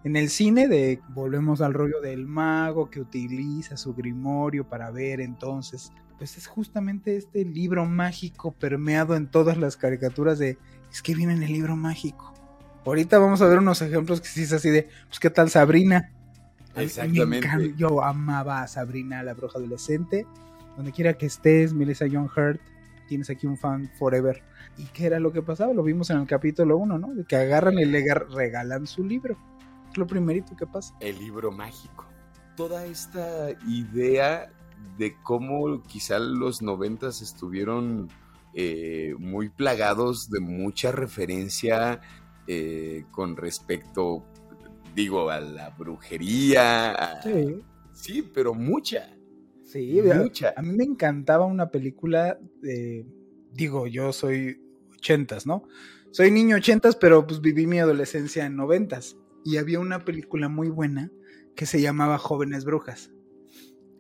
el 0.05 0.31
cine 0.31 0.69
de 0.69 1.01
volvemos 1.11 1.61
al 1.61 1.75
rollo 1.75 2.01
del 2.01 2.27
mago 2.27 2.89
que 2.89 3.01
utiliza 3.01 3.77
su 3.77 3.95
grimorio 3.95 4.69
para 4.69 4.91
ver 4.91 5.21
entonces. 5.21 5.93
Pues 6.19 6.37
es 6.37 6.47
justamente 6.47 7.17
este 7.17 7.45
libro 7.45 7.85
mágico 7.85 8.53
permeado 8.53 9.15
en 9.15 9.31
todas 9.31 9.57
las 9.57 9.77
caricaturas 9.77 10.39
de 10.39 10.59
es 10.91 11.03
que 11.03 11.15
viene 11.15 11.35
en 11.35 11.43
el 11.43 11.53
libro 11.53 11.77
mágico. 11.77 12.35
Ahorita 12.85 13.19
vamos 13.19 13.43
a 13.43 13.47
ver 13.47 13.59
unos 13.59 13.83
ejemplos 13.83 14.21
que 14.21 14.29
sí 14.29 14.43
es 14.43 14.53
así 14.53 14.71
de, 14.71 14.89
pues 15.09 15.21
qué 15.21 15.31
tal 15.31 15.51
Sabrina. 15.51 16.11
Exactamente. 16.75 17.75
Yo 17.77 18.03
amaba 18.03 18.63
a 18.63 18.69
Sabrina, 18.69 19.23
la 19.23 19.35
bruja 19.35 19.59
adolescente. 19.59 20.27
Donde 20.77 20.93
quiera 20.93 21.15
que 21.15 21.27
estés, 21.27 21.75
Melissa 21.75 22.07
John 22.11 22.31
Hurt, 22.35 22.61
tienes 23.09 23.29
aquí 23.31 23.47
un 23.47 23.59
fan 23.59 23.91
forever. 23.99 24.43
¿Y 24.79 24.85
qué 24.93 25.07
era 25.07 25.19
lo 25.19 25.33
que 25.33 25.43
pasaba? 25.43 25.73
Lo 25.75 25.83
vimos 25.83 26.09
en 26.11 26.19
el 26.19 26.27
capítulo 26.27 26.79
1, 26.79 26.99
¿no? 26.99 27.15
De 27.15 27.25
que 27.25 27.37
agarran 27.37 27.79
y 27.79 27.85
le 27.85 28.05
regalan 28.15 28.87
su 28.87 29.05
libro. 29.05 29.37
Es 29.91 29.99
lo 29.99 30.07
primerito 30.07 30.55
que 30.55 30.67
pasa. 30.67 30.95
El 31.01 31.19
libro 31.19 31.51
mágico. 31.51 32.07
Toda 32.57 32.87
esta 32.87 33.51
idea 33.67 34.53
de 34.97 35.17
cómo 35.25 35.83
quizá 35.83 36.19
los 36.21 36.63
noventas 36.63 37.23
estuvieron 37.23 38.09
eh, 38.55 39.15
muy 39.19 39.49
plagados 39.49 40.31
de 40.31 40.41
mucha 40.41 40.93
referencia 40.93 42.01
eh, 42.47 43.05
con 43.11 43.37
respecto, 43.37 44.25
digo, 44.95 45.31
a 45.31 45.41
la 45.41 45.71
brujería. 45.71 47.21
Sí. 47.23 47.63
Sí, 47.93 48.31
pero 48.33 48.55
mucha. 48.55 49.11
Sí, 49.65 50.01
mucha. 50.03 50.55
A, 50.57 50.63
mí 50.63 50.73
me 50.73 50.85
encantaba 50.85 51.47
una 51.47 51.69
película 51.71 52.39
de, 52.63 53.05
digo, 53.53 53.89
yo 53.89 54.13
soy 54.13 54.61
ochentas, 54.99 55.47
¿no? 55.47 55.65
Soy 56.11 56.31
niño 56.31 56.57
ochentas, 56.57 56.97
pero 56.97 57.27
pues 57.27 57.41
viví 57.41 57.67
mi 57.67 57.79
adolescencia 57.79 58.47
en 58.47 58.57
noventas. 58.57 59.17
Y 59.45 59.57
había 59.57 59.81
una 59.81 60.05
película 60.05 60.49
muy 60.49 60.69
buena 60.69 61.11
que 61.55 61.67
se 61.67 61.81
llamaba 61.81 62.19
Jóvenes 62.19 62.65
Brujas, 62.65 63.13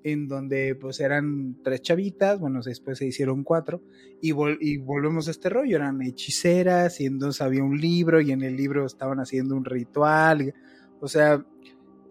en 0.05 0.29
donde 0.29 0.75
pues 0.75 1.01
eran 1.01 1.61
tres 1.65 1.83
chavitas, 1.83 2.39
bueno, 2.39 2.61
después 2.63 2.99
se 2.99 3.07
hicieron 3.07 3.43
cuatro, 3.43 3.83
y, 4.21 4.33
y 4.61 4.77
volvemos 4.77 5.27
a 5.27 5.33
este 5.33 5.49
rollo, 5.49 5.77
eran 5.77 6.03
hechiceras, 6.03 7.01
y 7.01 7.07
entonces 7.07 7.43
había 7.43 7.65
un 7.65 7.81
libro, 7.81 8.21
y 8.21 8.31
en 8.31 8.43
el 8.43 8.57
libro 8.57 8.87
estaban 8.87 9.19
haciendo 9.19 9.57
un 9.57 9.65
ritual, 9.65 10.55
o 11.01 11.09
sea, 11.09 11.45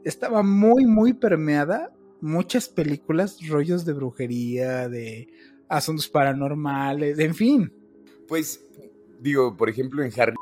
estaba 0.04 0.44
muy, 0.44 0.86
muy 0.86 1.14
permeada 1.14 1.94
muchas 2.22 2.68
películas, 2.70 3.38
rollos 3.48 3.86
de 3.86 3.94
brujería, 3.94 4.90
de 4.90 5.28
asuntos 5.70 6.10
paranormales, 6.10 7.20
en 7.20 7.36
fin. 7.36 7.74
Pues 8.28 8.63
digo, 9.19 9.55
por 9.55 9.69
ejemplo, 9.69 10.03
en 10.03 10.11
Harry, 10.19 10.36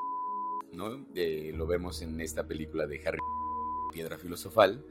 ¿no? 0.73 1.05
Eh, 1.15 1.51
lo 1.55 1.67
vemos 1.67 2.01
en 2.01 2.19
esta 2.19 2.47
película 2.47 2.87
de 2.87 3.01
Harry, 3.05 3.19
Piedra 3.93 4.17
Filosofal, 4.17 4.83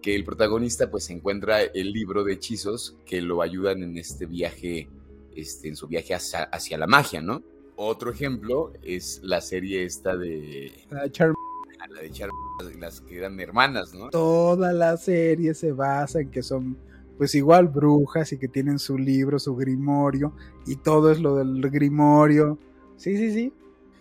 que 0.00 0.14
el 0.14 0.24
protagonista 0.24 0.90
pues 0.90 1.08
encuentra 1.10 1.62
el 1.62 1.92
libro 1.92 2.24
de 2.24 2.34
hechizos 2.34 2.96
que 3.06 3.20
lo 3.20 3.42
ayudan 3.42 3.82
en 3.82 3.96
este 3.96 4.26
viaje, 4.26 4.88
este, 5.36 5.68
en 5.68 5.76
su 5.76 5.86
viaje 5.86 6.14
hacia, 6.14 6.78
la 6.78 6.86
magia, 6.86 7.22
¿no? 7.22 7.42
Otro 7.76 8.10
ejemplo 8.10 8.72
es 8.82 9.20
la 9.22 9.40
serie 9.40 9.84
esta 9.84 10.16
de... 10.16 10.72
La, 10.90 10.98
la 10.98 12.00
de 12.00 12.10
Char 12.10 12.30
las 12.78 13.00
que 13.00 13.18
eran 13.18 13.40
hermanas, 13.40 13.94
¿no? 13.94 14.10
Toda 14.10 14.72
la 14.72 14.96
serie 14.96 15.54
se 15.54 15.72
basa 15.72 16.20
en 16.20 16.30
que 16.30 16.42
son 16.42 16.76
pues 17.22 17.36
igual 17.36 17.68
brujas 17.68 18.32
y 18.32 18.38
que 18.40 18.48
tienen 18.48 18.80
su 18.80 18.98
libro, 18.98 19.38
su 19.38 19.54
grimorio, 19.54 20.34
y 20.66 20.74
todo 20.74 21.12
es 21.12 21.20
lo 21.20 21.36
del 21.36 21.70
grimorio. 21.70 22.58
Sí, 22.96 23.16
sí, 23.16 23.30
sí. 23.30 23.52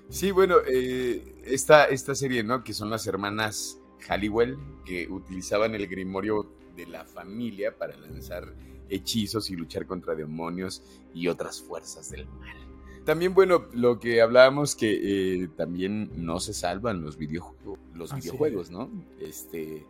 Sí, 0.10 0.32
bueno, 0.32 0.56
eh, 0.68 1.36
esta, 1.46 1.86
esta 1.86 2.16
serie, 2.16 2.44
¿no? 2.44 2.64
Que 2.64 2.74
son 2.74 2.90
las 2.90 3.06
hermanas 3.06 3.80
Halliwell, 4.08 4.58
que 4.86 5.08
utilizaban 5.08 5.76
el 5.76 5.86
grimorio 5.86 6.52
de 6.76 6.88
la 6.88 7.06
familia 7.06 7.78
para 7.78 7.96
lanzar 7.96 8.56
hechizos 8.90 9.52
y 9.52 9.56
luchar 9.56 9.86
contra 9.86 10.16
demonios 10.16 10.82
y 11.14 11.28
otras 11.28 11.62
fuerzas 11.62 12.10
del 12.10 12.26
mal. 12.26 12.58
También, 13.06 13.36
bueno, 13.36 13.68
lo 13.72 14.00
que 14.00 14.20
hablábamos 14.20 14.76
que 14.76 15.44
eh, 15.44 15.48
también 15.56 16.10
no 16.16 16.40
se 16.40 16.56
salvan 16.56 17.04
los 17.04 17.18
videojuegos, 17.18 17.78
los 17.94 18.16
videojuegos, 18.16 18.72
¿no? 18.72 18.90
Este, 19.20 19.86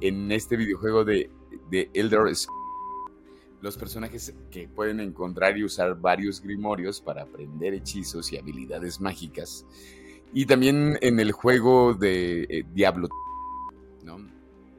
en 0.00 0.30
este 0.30 0.56
videojuego 0.56 1.04
de, 1.04 1.30
de 1.68 1.90
Elder 1.94 2.32
Scrolls 2.32 2.55
los 3.60 3.76
personajes 3.76 4.34
que 4.50 4.68
pueden 4.68 5.00
encontrar 5.00 5.56
y 5.56 5.64
usar 5.64 5.98
varios 6.00 6.40
grimorios 6.40 7.00
para 7.00 7.22
aprender 7.22 7.74
hechizos 7.74 8.32
y 8.32 8.38
habilidades 8.38 9.00
mágicas. 9.00 9.66
Y 10.32 10.46
también 10.46 10.98
en 11.00 11.20
el 11.20 11.32
juego 11.32 11.94
de 11.94 12.42
eh, 12.42 12.64
Diablo. 12.72 13.08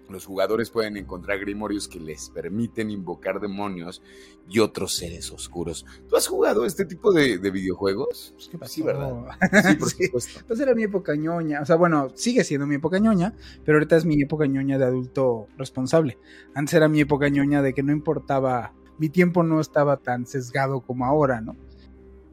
Los 0.09 0.25
jugadores 0.25 0.69
pueden 0.69 0.95
encontrar 0.95 1.39
grimorios 1.39 1.87
que 1.87 1.99
les 1.99 2.29
permiten 2.29 2.89
invocar 2.89 3.39
demonios 3.41 4.01
y 4.49 4.59
otros 4.59 4.95
seres 4.95 5.31
oscuros. 5.31 5.85
¿Tú 6.07 6.15
has 6.15 6.27
jugado 6.27 6.65
este 6.65 6.85
tipo 6.85 7.11
de, 7.11 7.37
videojuegos? 7.37 8.33
Pues, 8.57 8.71
sí, 8.71 8.81
¿verdad? 8.81 9.13
Sí, 9.67 9.75
por 9.75 9.89
supuesto. 9.89 10.39
Pues 10.47 10.59
era 10.59 10.73
mi 10.73 10.83
época 10.83 11.15
ñoña. 11.15 11.61
O 11.61 11.65
sea, 11.65 11.75
bueno, 11.75 12.09
sigue 12.15 12.43
siendo 12.43 12.67
mi 12.67 12.75
época 12.75 12.99
ñoña, 12.99 13.33
pero 13.65 13.77
ahorita 13.77 13.97
es 13.97 14.05
mi 14.05 14.21
época 14.21 14.45
ñoña 14.45 14.77
de 14.77 14.85
adulto 14.85 15.47
responsable. 15.57 16.17
Antes 16.53 16.73
era 16.73 16.87
mi 16.87 17.01
época 17.01 17.29
ñoña 17.29 17.61
de 17.61 17.73
que 17.73 17.83
no 17.83 17.91
importaba, 17.91 18.73
mi 18.97 19.09
tiempo 19.09 19.43
no 19.43 19.59
estaba 19.59 19.97
tan 19.97 20.25
sesgado 20.25 20.81
como 20.81 21.05
ahora, 21.05 21.41
¿no? 21.41 21.55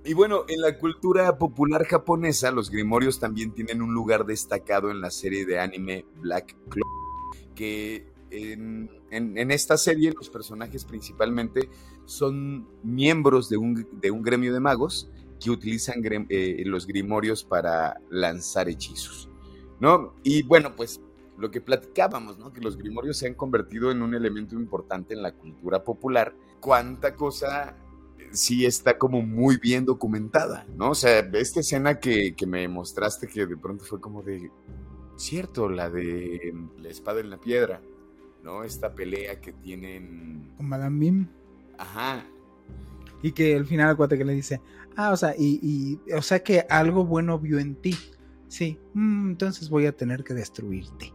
Y 0.06 0.12
bueno, 0.12 0.44
en 0.48 0.60
la 0.60 0.78
cultura 0.78 1.38
popular 1.38 1.86
japonesa, 1.86 2.50
los 2.50 2.70
grimorios 2.70 3.20
también 3.20 3.52
tienen 3.52 3.80
un 3.80 3.94
lugar 3.94 4.26
destacado 4.26 4.90
en 4.90 5.00
la 5.00 5.10
serie 5.10 5.46
de 5.46 5.58
anime 5.58 6.04
Black 6.20 6.54
Clover 6.68 7.03
que 7.54 8.12
en, 8.30 9.50
esta 9.50 9.76
serie 9.76 10.12
los 10.12 10.28
personajes 10.28 10.84
principalmente 10.84 11.68
son 12.04 12.66
miembros 12.82 13.48
de 13.48 13.56
un, 13.56 13.86
gremio 14.22 14.52
de 14.52 14.60
magos 14.60 15.10
que 15.40 15.50
utilizan 15.50 16.02
eh, 16.28 16.62
los 16.66 16.86
grimorios 16.86 17.44
para 17.44 18.00
lanzar 18.10 18.68
hechizos, 18.68 19.28
¿no? 19.80 20.14
Y 20.22 20.42
bueno, 20.42 20.74
pues 20.74 21.00
lo 21.36 21.50
que 21.50 21.60
platicábamos, 21.60 22.38
¿no? 22.38 22.52
Que 22.52 22.60
los 22.60 22.76
grimorios 22.76 23.18
se 23.18 23.26
han 23.26 23.34
convertido 23.34 23.90
en 23.90 24.02
un 24.02 24.14
elemento 24.14 24.54
importante 24.54 25.14
en 25.14 25.22
la 25.22 25.32
cultura 25.32 25.82
popular. 25.82 26.34
¿Cuánta 26.60 27.14
cosa 27.14 27.76
sí 28.30 28.64
está 28.64 28.98
como 28.98 29.22
muy 29.22 29.58
bien 29.58 29.84
documentada, 29.84 30.66
¿no? 30.76 30.90
O 30.90 30.94
sea, 30.94 31.20
esta 31.34 31.60
escena 31.60 31.98
que, 31.98 32.34
que 32.34 32.46
me 32.46 32.66
mostraste 32.68 33.26
que 33.26 33.46
de 33.46 33.56
pronto 33.56 33.84
fue 33.84 34.00
como 34.00 34.22
de, 34.22 34.50
cierto, 35.16 35.68
la 35.68 35.90
de 35.90 36.54
la 36.78 36.88
espada 36.88 37.20
en 37.20 37.30
la 37.30 37.38
piedra, 37.38 37.80
¿no? 38.42 38.64
Esta 38.64 38.94
pelea 38.94 39.40
que 39.40 39.52
tienen... 39.52 40.52
Con 40.56 40.68
Madame 40.68 40.96
Mim. 40.96 41.28
Ajá. 41.78 42.26
Y 43.22 43.32
que 43.32 43.56
al 43.56 43.66
final 43.66 43.90
acuérdate 43.90 44.18
que 44.18 44.24
le 44.24 44.34
dice, 44.34 44.60
ah, 44.96 45.12
o 45.12 45.16
sea, 45.16 45.34
y, 45.36 45.60
y, 45.62 46.12
o 46.12 46.22
sea 46.22 46.42
que 46.42 46.66
algo 46.68 47.04
bueno 47.04 47.38
vio 47.38 47.58
en 47.58 47.74
ti. 47.76 47.96
Sí, 48.48 48.78
mm, 48.92 49.30
entonces 49.30 49.70
voy 49.70 49.86
a 49.86 49.96
tener 49.96 50.24
que 50.24 50.34
destruirte. 50.34 51.12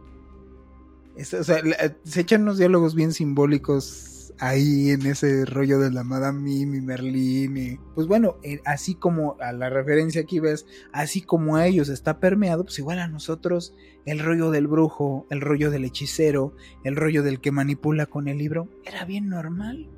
o 1.16 1.44
sea, 1.44 1.62
se 2.04 2.20
echan 2.20 2.42
unos 2.42 2.58
diálogos 2.58 2.94
bien 2.94 3.12
simbólicos 3.12 4.09
ahí 4.40 4.90
en 4.90 5.06
ese 5.06 5.44
rollo 5.44 5.78
de 5.78 5.90
la 5.90 6.02
Madame 6.02 6.40
Mim 6.40 6.74
y 6.74 6.80
Merlín. 6.80 7.56
Y, 7.56 7.78
pues 7.94 8.06
bueno, 8.06 8.36
eh, 8.42 8.60
así 8.64 8.94
como 8.94 9.36
a 9.40 9.52
la 9.52 9.70
referencia 9.70 10.22
aquí 10.22 10.40
ves, 10.40 10.66
así 10.92 11.20
como 11.20 11.56
a 11.56 11.66
ellos 11.66 11.88
está 11.88 12.18
permeado, 12.18 12.64
pues 12.64 12.78
igual 12.78 12.98
a 12.98 13.06
nosotros 13.06 13.74
el 14.06 14.18
rollo 14.18 14.50
del 14.50 14.66
brujo, 14.66 15.26
el 15.30 15.40
rollo 15.40 15.70
del 15.70 15.84
hechicero, 15.84 16.54
el 16.84 16.96
rollo 16.96 17.22
del 17.22 17.40
que 17.40 17.52
manipula 17.52 18.06
con 18.06 18.28
el 18.28 18.38
libro, 18.38 18.68
era 18.84 19.04
bien 19.04 19.28
normal. 19.28 19.88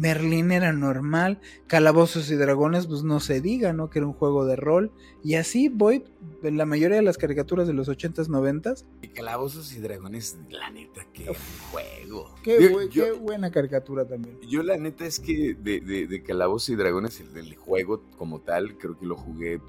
Merlín 0.00 0.50
era 0.50 0.72
normal, 0.72 1.40
Calabozos 1.66 2.30
y 2.30 2.34
Dragones, 2.34 2.86
pues 2.86 3.02
no 3.02 3.20
se 3.20 3.42
diga, 3.42 3.74
¿no? 3.74 3.90
Que 3.90 3.98
era 3.98 4.06
un 4.06 4.14
juego 4.14 4.46
de 4.46 4.56
rol. 4.56 4.92
Y 5.22 5.34
así 5.34 5.68
voy 5.68 6.04
en 6.42 6.56
la 6.56 6.64
mayoría 6.64 6.96
de 6.96 7.02
las 7.02 7.18
caricaturas 7.18 7.66
de 7.66 7.74
los 7.74 7.86
80s, 7.86 8.28
90s. 8.28 8.86
Y 9.02 9.08
Calabozos 9.08 9.74
y 9.74 9.80
Dragones, 9.80 10.38
la 10.48 10.70
neta, 10.70 11.06
qué 11.12 11.30
juego. 11.70 12.34
Qué, 12.42 12.88
qué, 12.90 13.12
buena 13.12 13.50
caricatura 13.50 14.06
también. 14.06 14.40
Yo 14.48 14.62
la 14.62 14.78
neta 14.78 15.04
es 15.04 15.20
que 15.20 15.54
de, 15.54 15.80
de, 15.80 16.06
de 16.06 16.22
Calabozos 16.22 16.70
y 16.70 16.76
Dragones, 16.76 17.20
el 17.20 17.34
del 17.34 17.54
juego 17.56 18.02
como 18.16 18.40
tal, 18.40 18.78
creo 18.78 18.98
que 18.98 19.04
lo 19.04 19.16
jugué 19.16 19.60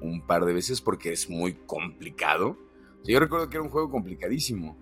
un 0.00 0.26
par 0.26 0.44
de 0.46 0.52
veces 0.52 0.80
porque 0.80 1.12
es 1.12 1.30
muy 1.30 1.54
complicado. 1.64 2.58
yo 3.04 3.20
recuerdo 3.20 3.48
que 3.48 3.58
era 3.58 3.62
un 3.62 3.70
juego 3.70 3.88
complicadísimo. 3.88 4.76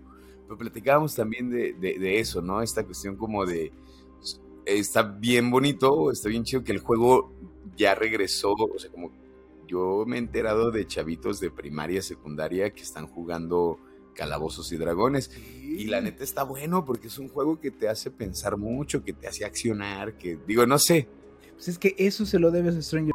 Pero 0.47 0.59
platicábamos 0.59 1.15
también 1.15 1.51
de, 1.51 1.75
de 1.75 2.19
eso, 2.19 2.41
¿no? 2.41 2.63
Esta 2.63 2.85
cuestión 2.85 3.17
como 3.17 3.45
de 3.45 3.73
está 4.67 5.03
bien 5.03 5.51
bonito, 5.51 6.11
está 6.11 6.29
bien 6.29 6.45
chido 6.45 6.65
que 6.65 6.73
el 6.73 6.79
juego 6.79 7.33
ya 7.77 7.95
regresó, 7.95 8.53
o 8.53 8.79
sea, 8.79 8.91
como 8.91 9.11
yo 9.67 10.05
me 10.07 10.17
he 10.17 10.19
enterado 10.19 10.71
de 10.71 10.87
chavitos 10.87 11.41
de 11.41 11.51
primaria, 11.51 12.03
secundaria 12.03 12.71
que 12.71 12.83
están 12.83 13.07
jugando 13.07 13.79
calabozos 14.15 14.71
y 14.73 14.77
dragones. 14.77 15.31
Y 15.63 15.87
la 15.87 16.01
neta 16.01 16.23
está 16.23 16.45
bueno 16.45 16.85
porque 16.85 17.09
es 17.09 17.19
un 17.19 17.29
juego 17.29 17.61
que 17.61 17.71
te 17.71 17.89
hace 17.89 18.11
pensar 18.11 18.57
mucho, 18.57 19.03
que 19.03 19.13
te 19.13 19.27
hace 19.27 19.45
accionar, 19.45 20.17
que 20.17 20.39
digo, 20.47 20.67
no 20.67 20.79
sé. 20.79 21.09
Pues 21.55 21.69
es 21.69 21.79
que 21.79 21.95
eso 21.99 22.27
se 22.27 22.39
lo 22.39 22.51
debes 22.51 22.77
a 22.77 22.83
Stranger 22.83 23.15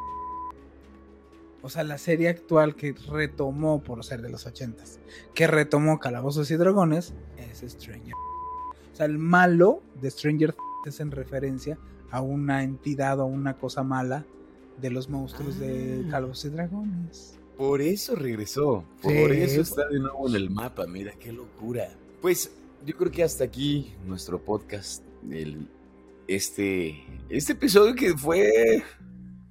o 1.61 1.69
sea, 1.69 1.83
la 1.83 1.97
serie 1.97 2.29
actual 2.29 2.75
que 2.75 2.95
retomó, 3.09 3.81
por 3.83 4.03
ser 4.05 4.21
de 4.21 4.29
los 4.29 4.45
ochentas, 4.45 4.99
que 5.33 5.45
retomó 5.47 5.99
Calabozos 5.99 6.49
y 6.51 6.55
Dragones, 6.55 7.13
es 7.37 7.69
Stranger. 7.71 8.13
O 8.13 8.95
sea, 8.95 9.05
el 9.05 9.17
malo 9.17 9.81
de 10.01 10.09
Stranger 10.09 10.55
es 10.85 10.99
en 10.99 11.11
referencia 11.11 11.77
a 12.11 12.21
una 12.21 12.63
entidad 12.63 13.19
o 13.19 13.25
una 13.25 13.57
cosa 13.57 13.83
mala 13.83 14.25
de 14.79 14.89
los 14.89 15.09
monstruos 15.09 15.59
de 15.59 16.03
ah. 16.05 16.11
Calvos 16.11 16.45
y 16.45 16.49
Dragones. 16.49 17.39
Por 17.57 17.81
eso 17.81 18.15
regresó, 18.15 18.85
por 19.01 19.33
eso 19.33 19.61
está 19.61 19.85
de 19.89 19.99
nuevo 19.99 20.29
en 20.29 20.35
el 20.35 20.49
mapa, 20.49 20.87
mira 20.87 21.11
qué 21.19 21.33
locura. 21.33 21.89
Pues 22.21 22.51
yo 22.85 22.95
creo 22.95 23.11
que 23.11 23.21
hasta 23.21 23.43
aquí 23.43 23.93
nuestro 24.05 24.39
podcast, 24.39 25.03
el, 25.29 25.67
este, 26.27 27.03
este 27.27 27.53
episodio 27.53 27.95
que 27.95 28.15
fue 28.15 28.81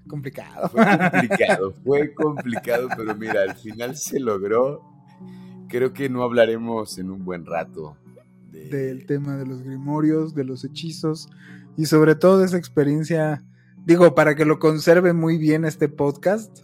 complicado. 0.09 0.71
Fue 0.71 0.85
complicado, 1.11 1.75
fue 1.85 2.15
complicado, 2.15 2.89
pero 2.97 3.15
mira, 3.15 3.43
al 3.43 3.57
final 3.57 3.95
se 3.95 4.19
logró. 4.19 4.83
Creo 5.69 5.93
que 5.93 6.09
no 6.09 6.23
hablaremos 6.23 6.97
en 6.97 7.11
un 7.11 7.27
buen 7.27 7.45
rato 7.45 7.99
del 8.71 9.07
tema 9.07 9.37
de 9.37 9.47
los 9.47 9.63
grimorios, 9.63 10.35
de 10.35 10.45
los 10.45 10.65
hechizos 10.65 11.29
y 11.77 11.87
sobre 11.87 12.15
todo 12.15 12.39
de 12.39 12.47
esa 12.47 12.57
experiencia, 12.57 13.45
digo, 13.85 14.15
para 14.15 14.35
que 14.35 14.45
lo 14.45 14.59
conserve 14.59 15.13
muy 15.13 15.39
bien 15.39 15.65
este 15.65 15.89
podcast. 15.89 16.59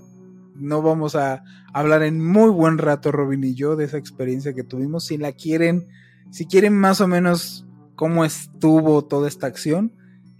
No 0.57 0.83
vamos 0.83 1.17
a 1.17 1.43
hablar 1.73 2.03
en 2.03 2.25
muy 2.25 2.51
buen 2.51 2.79
rato 2.79 3.13
Robin 3.13 3.43
y 3.45 3.55
yo 3.55 3.77
de 3.77 3.85
esa 3.85 3.99
experiencia 3.99 4.55
que 4.55 4.65
tuvimos. 4.65 5.07
Si 5.07 5.17
la 5.17 5.33
quieren, 5.33 5.89
si 6.31 6.47
quieren 6.47 6.77
más 6.77 7.01
o 7.01 7.09
menos 7.09 7.67
cómo 7.97 8.25
estuvo 8.25 9.05
toda 9.05 9.29
esta 9.29 9.47
acción, 9.47 9.93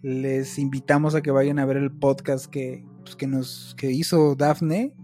les 0.03 0.59
invitamos 0.59 1.15
a 1.15 1.23
que 1.23 1.31
vayan 1.31 1.59
a 1.59 1.65
ver 1.65 1.77
el 1.77 1.91
podcast 1.91 2.47
que, 2.47 2.85
pues, 3.05 3.17
nos 3.29 3.75
que 3.77 3.91
hizo 3.91 4.35
Dafne 4.35 4.95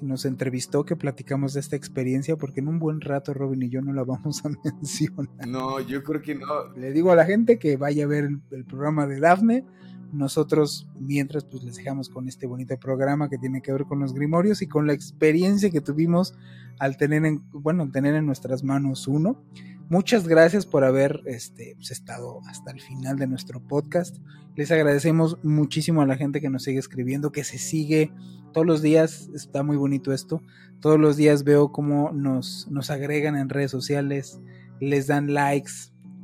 nos 0.00 0.24
entrevistó, 0.24 0.84
que 0.84 0.96
platicamos 0.96 1.54
de 1.54 1.60
esta 1.60 1.76
experiencia, 1.76 2.36
porque 2.36 2.60
en 2.60 2.68
un 2.68 2.78
buen 2.78 3.00
rato 3.00 3.34
Robin 3.34 3.62
y 3.62 3.68
yo 3.68 3.82
no 3.82 3.92
la 3.92 4.04
vamos 4.04 4.44
a 4.44 4.48
mencionar. 4.64 5.28
No, 5.46 5.80
yo 5.80 6.02
creo 6.02 6.22
que 6.22 6.34
no. 6.34 6.72
Le 6.76 6.92
digo 6.92 7.12
a 7.12 7.16
la 7.16 7.24
gente 7.24 7.58
que 7.58 7.76
vaya 7.76 8.04
a 8.04 8.08
ver 8.08 8.28
el, 8.50 8.64
programa 8.64 9.06
de 9.06 9.20
Dafne. 9.20 9.64
Nosotros, 10.12 10.88
mientras, 10.98 11.44
pues 11.44 11.62
les 11.62 11.76
dejamos 11.76 12.08
con 12.08 12.26
este 12.26 12.46
bonito 12.46 12.76
programa 12.78 13.28
que 13.28 13.38
tiene 13.38 13.62
que 13.62 13.72
ver 13.72 13.84
con 13.84 14.00
los 14.00 14.12
grimorios 14.12 14.60
y 14.60 14.66
con 14.66 14.86
la 14.86 14.92
experiencia 14.92 15.70
que 15.70 15.80
tuvimos 15.80 16.34
al 16.80 16.96
tener 16.96 17.24
en, 17.24 17.42
bueno, 17.52 17.88
tener 17.90 18.16
en 18.16 18.26
nuestras 18.26 18.64
manos 18.64 19.06
uno. 19.06 19.44
Muchas 19.90 20.28
gracias 20.28 20.66
por 20.66 20.84
haber 20.84 21.20
este, 21.26 21.72
pues, 21.74 21.90
estado 21.90 22.42
hasta 22.46 22.70
el 22.70 22.80
final 22.80 23.18
de 23.18 23.26
nuestro 23.26 23.58
podcast. 23.58 24.18
Les 24.54 24.70
agradecemos 24.70 25.36
muchísimo 25.42 26.00
a 26.00 26.06
la 26.06 26.16
gente 26.16 26.40
que 26.40 26.48
nos 26.48 26.62
sigue 26.62 26.78
escribiendo, 26.78 27.32
que 27.32 27.42
se 27.42 27.58
sigue 27.58 28.12
todos 28.52 28.64
los 28.64 28.82
días, 28.82 29.28
está 29.34 29.64
muy 29.64 29.76
bonito 29.76 30.12
esto, 30.12 30.42
todos 30.78 31.00
los 31.00 31.16
días 31.16 31.42
veo 31.42 31.72
cómo 31.72 32.12
nos, 32.12 32.68
agregan 32.88 33.34
en 33.34 33.48
redes 33.48 33.72
sociales, 33.72 34.40
les 34.78 35.08
dan 35.08 35.34
likes 35.34 35.72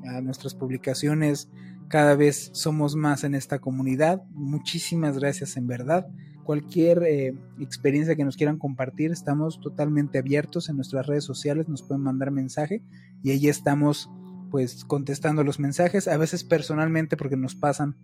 a 0.04 0.20
nuestras 0.20 0.54
publicaciones, 0.54 1.50
cada 1.88 2.14
vez 2.14 2.50
somos 2.52 2.94
más 2.94 3.24
en 3.24 3.34
esta 3.34 3.58
comunidad, 3.58 4.22
muchísimas 4.30 5.18
gracias 5.18 5.56
en 5.56 5.66
verdad. 5.66 6.06
Cualquier 6.44 7.02
eh, 7.02 7.34
experiencia 7.58 8.14
que 8.14 8.24
nos 8.24 8.36
quieran 8.36 8.58
compartir, 8.58 9.10
estamos 9.10 9.60
totalmente 9.60 10.18
abiertos 10.18 10.68
en 10.68 10.76
nuestras 10.76 11.04
redes 11.04 11.24
sociales, 11.24 11.68
nos 11.68 11.82
pueden 11.82 12.04
mandar 12.04 12.30
mensaje 12.30 12.84
y 13.22 13.30
ahí 13.30 13.48
estamos 13.48 14.10
pues 14.50 14.84
contestando 14.84 15.44
los 15.44 15.58
mensajes, 15.58 16.08
a 16.08 16.16
veces 16.16 16.44
personalmente 16.44 17.16
porque 17.16 17.36
nos 17.36 17.54
pasan 17.54 17.96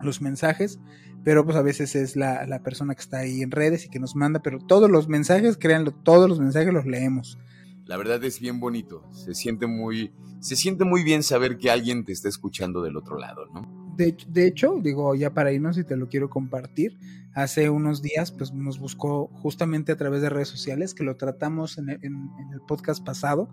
los 0.00 0.20
mensajes, 0.20 0.78
pero 1.24 1.44
pues 1.44 1.56
a 1.56 1.62
veces 1.62 1.94
es 1.96 2.16
la, 2.16 2.46
la, 2.46 2.62
persona 2.62 2.94
que 2.94 3.00
está 3.00 3.18
ahí 3.18 3.42
en 3.42 3.50
redes 3.50 3.86
y 3.86 3.88
que 3.88 3.98
nos 3.98 4.14
manda, 4.14 4.40
pero 4.40 4.58
todos 4.58 4.90
los 4.90 5.08
mensajes, 5.08 5.56
créanlo, 5.56 5.92
todos 5.92 6.28
los 6.28 6.38
mensajes 6.38 6.72
los 6.72 6.86
leemos. 6.86 7.38
La 7.86 7.96
verdad 7.96 8.22
es 8.24 8.40
bien 8.40 8.60
bonito, 8.60 9.04
se 9.12 9.34
siente 9.34 9.66
muy, 9.66 10.12
se 10.40 10.56
siente 10.56 10.84
muy 10.84 11.02
bien 11.02 11.22
saber 11.22 11.58
que 11.58 11.70
alguien 11.70 12.04
te 12.04 12.12
está 12.12 12.28
escuchando 12.28 12.82
del 12.82 12.96
otro 12.96 13.18
lado, 13.18 13.46
¿no? 13.52 13.94
De, 13.96 14.16
de 14.28 14.46
hecho, 14.46 14.78
digo, 14.82 15.14
ya 15.14 15.34
para 15.34 15.52
irnos 15.52 15.78
y 15.78 15.84
te 15.84 15.96
lo 15.96 16.08
quiero 16.08 16.28
compartir, 16.28 16.98
hace 17.32 17.70
unos 17.70 18.02
días 18.02 18.32
pues 18.32 18.52
nos 18.52 18.78
buscó 18.78 19.28
justamente 19.34 19.92
a 19.92 19.96
través 19.96 20.20
de 20.20 20.30
redes 20.30 20.48
sociales, 20.48 20.94
que 20.94 21.04
lo 21.04 21.16
tratamos 21.16 21.78
en 21.78 21.90
en 21.90 22.52
el 22.52 22.60
podcast 22.66 23.04
pasado, 23.04 23.50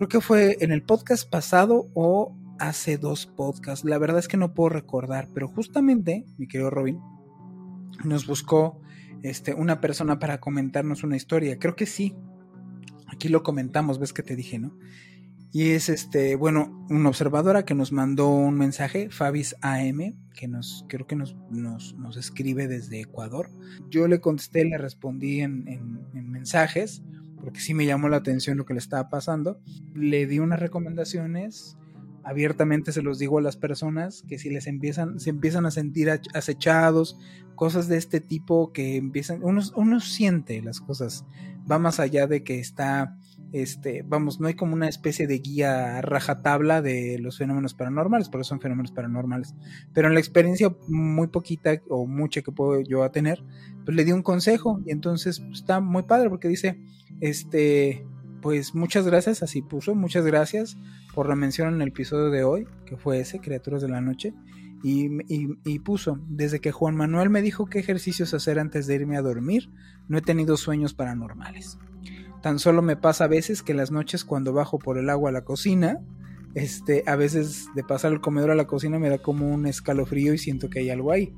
creo 0.00 0.08
que 0.08 0.20
fue 0.22 0.56
en 0.60 0.72
el 0.72 0.82
podcast 0.82 1.28
pasado 1.28 1.90
o 1.92 2.34
hace 2.58 2.96
dos 2.96 3.26
podcasts. 3.26 3.84
La 3.84 3.98
verdad 3.98 4.18
es 4.18 4.28
que 4.28 4.38
no 4.38 4.54
puedo 4.54 4.70
recordar, 4.70 5.28
pero 5.34 5.46
justamente, 5.46 6.24
mi 6.38 6.48
querido 6.48 6.70
Robin, 6.70 6.98
nos 8.02 8.26
buscó 8.26 8.80
este, 9.22 9.52
una 9.52 9.82
persona 9.82 10.18
para 10.18 10.40
comentarnos 10.40 11.04
una 11.04 11.16
historia. 11.16 11.58
Creo 11.58 11.76
que 11.76 11.84
sí. 11.84 12.16
Aquí 13.08 13.28
lo 13.28 13.42
comentamos, 13.42 13.98
ves 13.98 14.14
que 14.14 14.22
te 14.22 14.36
dije, 14.36 14.58
¿no? 14.58 14.74
Y 15.52 15.72
es 15.72 15.90
este, 15.90 16.34
bueno, 16.34 16.86
una 16.88 17.10
observadora 17.10 17.66
que 17.66 17.74
nos 17.74 17.92
mandó 17.92 18.30
un 18.30 18.54
mensaje, 18.54 19.10
Fabis 19.10 19.54
AM, 19.60 20.14
que 20.32 20.48
nos, 20.48 20.86
creo 20.88 21.06
que 21.06 21.16
nos, 21.16 21.36
nos, 21.50 21.94
nos 21.98 22.16
escribe 22.16 22.68
desde 22.68 23.02
Ecuador. 23.02 23.50
Yo 23.90 24.08
le 24.08 24.22
contesté, 24.22 24.64
le 24.64 24.78
respondí 24.78 25.42
en, 25.42 25.68
en, 25.68 26.00
en 26.14 26.30
mensajes, 26.30 27.02
porque 27.40 27.60
sí 27.60 27.74
me 27.74 27.86
llamó 27.86 28.08
la 28.08 28.18
atención 28.18 28.58
lo 28.58 28.66
que 28.66 28.74
le 28.74 28.78
estaba 28.80 29.08
pasando. 29.08 29.60
Le 29.94 30.26
di 30.26 30.38
unas 30.38 30.60
recomendaciones, 30.60 31.78
abiertamente 32.22 32.92
se 32.92 33.02
los 33.02 33.18
digo 33.18 33.38
a 33.38 33.42
las 33.42 33.56
personas 33.56 34.22
que 34.28 34.38
si 34.38 34.50
les 34.50 34.66
empiezan, 34.66 35.18
se 35.20 35.30
empiezan 35.30 35.66
a 35.66 35.70
sentir 35.70 36.10
acechados, 36.34 37.18
cosas 37.54 37.88
de 37.88 37.96
este 37.96 38.20
tipo 38.20 38.72
que 38.72 38.96
empiezan, 38.96 39.42
uno, 39.42 39.62
uno 39.74 40.00
siente 40.00 40.62
las 40.62 40.80
cosas, 40.80 41.24
va 41.70 41.78
más 41.78 42.00
allá 42.00 42.26
de 42.26 42.42
que 42.42 42.58
está, 42.58 43.16
este, 43.52 44.04
vamos, 44.06 44.40
no 44.40 44.46
hay 44.46 44.54
como 44.54 44.74
una 44.74 44.88
especie 44.88 45.26
de 45.26 45.38
guía 45.38 46.00
rajatabla 46.02 46.82
de 46.82 47.18
los 47.18 47.38
fenómenos 47.38 47.74
paranormales, 47.74 48.28
porque 48.28 48.44
son 48.44 48.60
fenómenos 48.60 48.92
paranormales, 48.92 49.54
pero 49.92 50.08
en 50.08 50.14
la 50.14 50.20
experiencia 50.20 50.74
muy 50.88 51.28
poquita 51.28 51.80
o 51.88 52.06
mucha 52.06 52.42
que 52.42 52.52
puedo 52.52 52.80
yo 52.80 53.08
tener, 53.10 53.42
pues 53.84 53.96
le 53.96 54.04
di 54.04 54.12
un 54.12 54.22
consejo 54.22 54.80
y 54.86 54.92
entonces 54.92 55.40
pues, 55.40 55.60
está 55.60 55.80
muy 55.80 56.04
padre 56.04 56.30
porque 56.30 56.48
dice, 56.48 56.80
este, 57.20 58.06
pues 58.40 58.74
muchas 58.74 59.06
gracias, 59.06 59.42
así 59.42 59.62
puso, 59.62 59.94
muchas 59.94 60.24
gracias 60.24 60.76
por 61.14 61.28
la 61.28 61.34
mención 61.34 61.74
en 61.74 61.82
el 61.82 61.88
episodio 61.88 62.30
de 62.30 62.44
hoy, 62.44 62.66
que 62.86 62.96
fue 62.96 63.20
ese, 63.20 63.40
Criaturas 63.40 63.82
de 63.82 63.88
la 63.88 64.00
Noche. 64.00 64.34
Y, 64.82 65.10
y, 65.28 65.78
puso, 65.80 66.18
desde 66.26 66.60
que 66.60 66.72
Juan 66.72 66.96
Manuel 66.96 67.28
me 67.28 67.42
dijo 67.42 67.66
qué 67.66 67.80
ejercicios 67.80 68.32
hacer 68.32 68.58
antes 68.58 68.86
de 68.86 68.94
irme 68.94 69.18
a 69.18 69.22
dormir, 69.22 69.68
no 70.08 70.16
he 70.16 70.22
tenido 70.22 70.56
sueños 70.56 70.94
paranormales. 70.94 71.78
Tan 72.42 72.58
solo 72.58 72.82
me 72.82 72.96
pasa 72.96 73.24
a 73.24 73.28
veces 73.28 73.62
que 73.62 73.74
las 73.74 73.90
noches 73.90 74.24
cuando 74.24 74.52
bajo 74.52 74.78
por 74.78 74.98
el 74.98 75.10
agua 75.10 75.30
a 75.30 75.32
la 75.32 75.44
cocina, 75.44 76.00
este, 76.54 77.04
a 77.06 77.16
veces 77.16 77.66
de 77.74 77.84
pasar 77.84 78.12
el 78.12 78.20
comedor 78.20 78.50
a 78.50 78.54
la 78.54 78.66
cocina 78.66 78.98
me 78.98 79.10
da 79.10 79.18
como 79.18 79.48
un 79.48 79.66
escalofrío 79.66 80.34
y 80.34 80.38
siento 80.38 80.68
que 80.68 80.80
hay 80.80 80.90
algo 80.90 81.12
ahí 81.12 81.32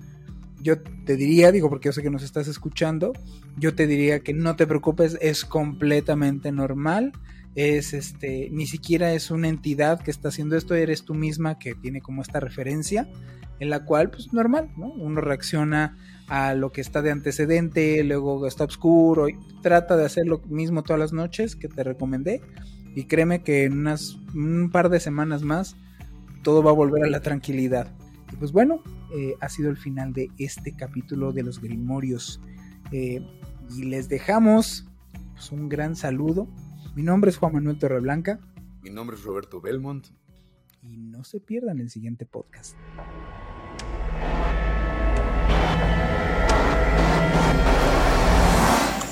yo 0.62 0.80
te 0.80 1.16
diría, 1.16 1.50
digo 1.52 1.68
porque 1.68 1.88
yo 1.88 1.92
sé 1.92 2.02
que 2.02 2.10
nos 2.10 2.22
estás 2.22 2.46
escuchando, 2.46 3.12
yo 3.56 3.74
te 3.74 3.86
diría 3.86 4.20
que 4.20 4.32
no 4.32 4.54
te 4.56 4.66
preocupes, 4.66 5.18
es 5.20 5.44
completamente 5.44 6.52
normal, 6.52 7.12
es 7.54 7.92
este, 7.92 8.48
ni 8.52 8.66
siquiera 8.66 9.12
es 9.12 9.30
una 9.30 9.48
entidad 9.48 10.00
que 10.00 10.12
está 10.12 10.28
haciendo 10.28 10.56
esto, 10.56 10.74
eres 10.74 11.04
tú 11.04 11.14
misma 11.14 11.58
que 11.58 11.74
tiene 11.74 12.00
como 12.00 12.22
esta 12.22 12.38
referencia, 12.38 13.08
en 13.58 13.70
la 13.70 13.84
cual, 13.84 14.10
pues 14.10 14.32
normal, 14.32 14.70
¿no? 14.76 14.86
Uno 14.86 15.20
reacciona 15.20 15.98
a 16.32 16.54
lo 16.54 16.72
que 16.72 16.80
está 16.80 17.02
de 17.02 17.10
antecedente, 17.10 18.02
luego 18.04 18.46
está 18.46 18.64
oscuro, 18.64 19.28
y 19.28 19.36
trata 19.60 19.98
de 19.98 20.06
hacer 20.06 20.26
lo 20.26 20.38
mismo 20.48 20.82
todas 20.82 20.98
las 20.98 21.12
noches 21.12 21.56
que 21.56 21.68
te 21.68 21.84
recomendé, 21.84 22.40
y 22.94 23.04
créeme 23.04 23.42
que 23.42 23.64
en 23.64 23.74
unas, 23.74 24.16
un 24.34 24.70
par 24.72 24.88
de 24.88 24.98
semanas 24.98 25.42
más 25.42 25.76
todo 26.42 26.62
va 26.62 26.70
a 26.70 26.74
volver 26.74 27.04
a 27.04 27.10
la 27.10 27.20
tranquilidad. 27.20 27.94
Y 28.32 28.36
pues 28.36 28.50
bueno, 28.50 28.82
eh, 29.14 29.34
ha 29.42 29.50
sido 29.50 29.68
el 29.68 29.76
final 29.76 30.14
de 30.14 30.30
este 30.38 30.74
capítulo 30.74 31.32
de 31.32 31.42
los 31.42 31.60
Grimorios. 31.60 32.40
Eh, 32.92 33.20
y 33.68 33.82
les 33.82 34.08
dejamos 34.08 34.88
pues, 35.34 35.52
un 35.52 35.68
gran 35.68 35.96
saludo. 35.96 36.48
Mi 36.94 37.02
nombre 37.02 37.30
es 37.30 37.36
Juan 37.36 37.52
Manuel 37.52 37.78
Torreblanca. 37.78 38.40
Mi 38.82 38.88
nombre 38.88 39.16
es 39.16 39.24
Roberto 39.24 39.60
Belmont. 39.60 40.06
Y 40.80 40.96
no 40.96 41.24
se 41.24 41.40
pierdan 41.40 41.78
el 41.78 41.90
siguiente 41.90 42.24
podcast. 42.24 42.74